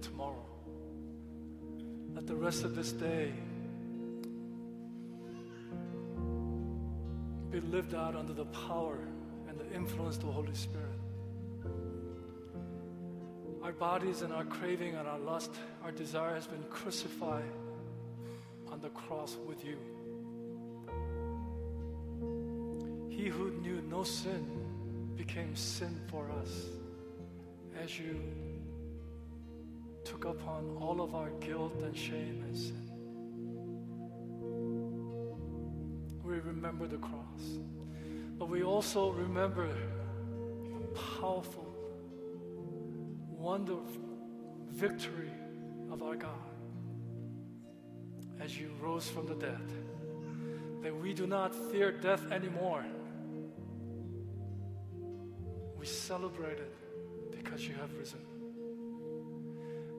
tomorrow. 0.00 0.44
Let 2.14 2.26
the 2.26 2.34
rest 2.34 2.64
of 2.64 2.74
this 2.74 2.92
day 2.92 3.32
be 7.50 7.60
lived 7.60 7.94
out 7.94 8.16
under 8.16 8.32
the 8.32 8.46
power 8.46 8.98
and 9.48 9.58
the 9.58 9.74
influence 9.74 10.16
of 10.16 10.22
the 10.26 10.32
Holy 10.32 10.54
Spirit. 10.54 10.88
Our 13.62 13.72
bodies 13.72 14.22
and 14.22 14.32
our 14.32 14.44
craving 14.44 14.96
and 14.96 15.06
our 15.06 15.18
lust, 15.18 15.52
our 15.84 15.92
desire 15.92 16.34
has 16.34 16.46
been 16.46 16.64
crucified 16.64 17.52
on 18.70 18.80
the 18.80 18.90
cross 18.90 19.36
with 19.46 19.64
you. 19.64 19.76
He 23.08 23.28
who 23.28 23.50
knew 23.62 23.82
no 23.88 24.02
sin 24.02 24.44
became 25.16 25.54
sin 25.54 26.00
for 26.10 26.28
us 26.42 26.81
as 27.82 27.98
you 27.98 28.16
took 30.04 30.24
upon 30.24 30.76
all 30.80 31.00
of 31.00 31.16
our 31.16 31.30
guilt 31.40 31.82
and 31.82 31.96
shame 31.96 32.44
and 32.46 32.56
sin. 32.56 32.88
We 36.22 36.34
remember 36.34 36.86
the 36.86 36.98
cross, 36.98 37.58
but 38.38 38.48
we 38.48 38.62
also 38.62 39.10
remember 39.10 39.68
the 39.68 41.00
powerful, 41.20 41.66
wonderful 43.28 44.16
victory 44.70 45.32
of 45.90 46.04
our 46.04 46.14
God 46.14 46.30
as 48.40 48.56
you 48.56 48.70
rose 48.80 49.08
from 49.08 49.26
the 49.26 49.34
dead. 49.34 49.72
That 50.82 50.94
we 50.96 51.14
do 51.14 51.26
not 51.26 51.52
fear 51.72 51.90
death 51.90 52.30
anymore. 52.30 52.84
We 55.78 55.86
celebrate 55.86 56.58
it 56.58 56.81
because 57.52 57.68
you 57.68 57.74
have 57.74 57.90
risen. 57.98 58.20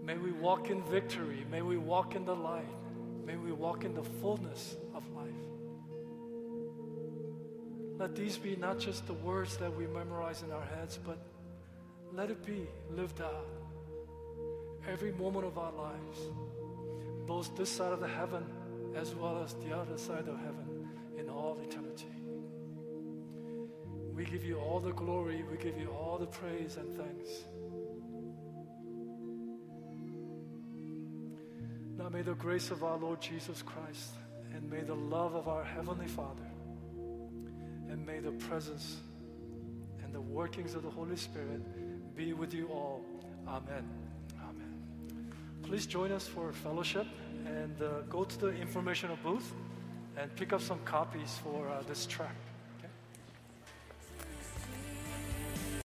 May 0.03 0.17
we 0.17 0.31
walk 0.31 0.71
in 0.71 0.81
victory. 0.83 1.45
May 1.51 1.61
we 1.61 1.77
walk 1.77 2.15
in 2.15 2.25
the 2.25 2.35
light. 2.35 2.65
May 3.25 3.35
we 3.35 3.51
walk 3.51 3.83
in 3.83 3.93
the 3.93 4.01
fullness 4.01 4.75
of 4.95 5.03
life. 5.11 5.29
Let 7.99 8.15
these 8.15 8.39
be 8.39 8.55
not 8.55 8.79
just 8.79 9.05
the 9.05 9.13
words 9.13 9.57
that 9.57 9.71
we 9.75 9.85
memorize 9.85 10.41
in 10.41 10.51
our 10.51 10.65
heads, 10.65 10.97
but 11.05 11.19
let 12.11 12.31
it 12.31 12.43
be 12.43 12.67
lived 12.89 13.21
out 13.21 13.47
every 14.89 15.11
moment 15.11 15.45
of 15.45 15.59
our 15.59 15.73
lives, 15.73 16.19
both 17.27 17.55
this 17.55 17.69
side 17.69 17.93
of 17.93 17.99
the 17.99 18.07
heaven 18.07 18.43
as 18.95 19.13
well 19.13 19.43
as 19.43 19.53
the 19.53 19.77
other 19.77 19.97
side 19.97 20.27
of 20.27 20.39
heaven 20.39 20.89
in 21.19 21.29
all 21.29 21.59
eternity. 21.63 22.22
We 24.23 24.29
give 24.29 24.45
you 24.45 24.57
all 24.57 24.79
the 24.79 24.93
glory, 24.93 25.43
we 25.51 25.57
give 25.57 25.77
you 25.77 25.89
all 25.89 26.17
the 26.17 26.27
praise 26.27 26.77
and 26.77 26.95
thanks. 26.95 27.29
Now 31.97 32.07
may 32.07 32.21
the 32.21 32.35
grace 32.35 32.71
of 32.71 32.85
our 32.85 32.97
Lord 32.97 33.19
Jesus 33.19 33.61
Christ 33.61 34.11
and 34.53 34.69
may 34.71 34.79
the 34.79 34.95
love 34.95 35.35
of 35.35 35.49
our 35.49 35.65
Heavenly 35.65 36.07
Father 36.07 36.49
and 37.89 38.05
may 38.05 38.19
the 38.19 38.31
presence 38.31 38.95
and 40.01 40.15
the 40.15 40.21
workings 40.21 40.73
of 40.73 40.83
the 40.83 40.89
Holy 40.89 41.17
Spirit 41.17 42.15
be 42.15 42.31
with 42.31 42.53
you 42.53 42.69
all. 42.69 43.03
Amen. 43.45 43.83
Amen. 44.41 45.33
Please 45.63 45.85
join 45.85 46.13
us 46.13 46.25
for 46.25 46.53
fellowship 46.53 47.07
and 47.45 47.81
uh, 47.81 48.03
go 48.09 48.23
to 48.23 48.39
the 48.39 48.55
informational 48.55 49.17
booth 49.21 49.51
and 50.15 50.33
pick 50.37 50.53
up 50.53 50.61
some 50.61 50.79
copies 50.85 51.37
for 51.43 51.67
uh, 51.67 51.81
this 51.89 52.05
track. 52.05 52.37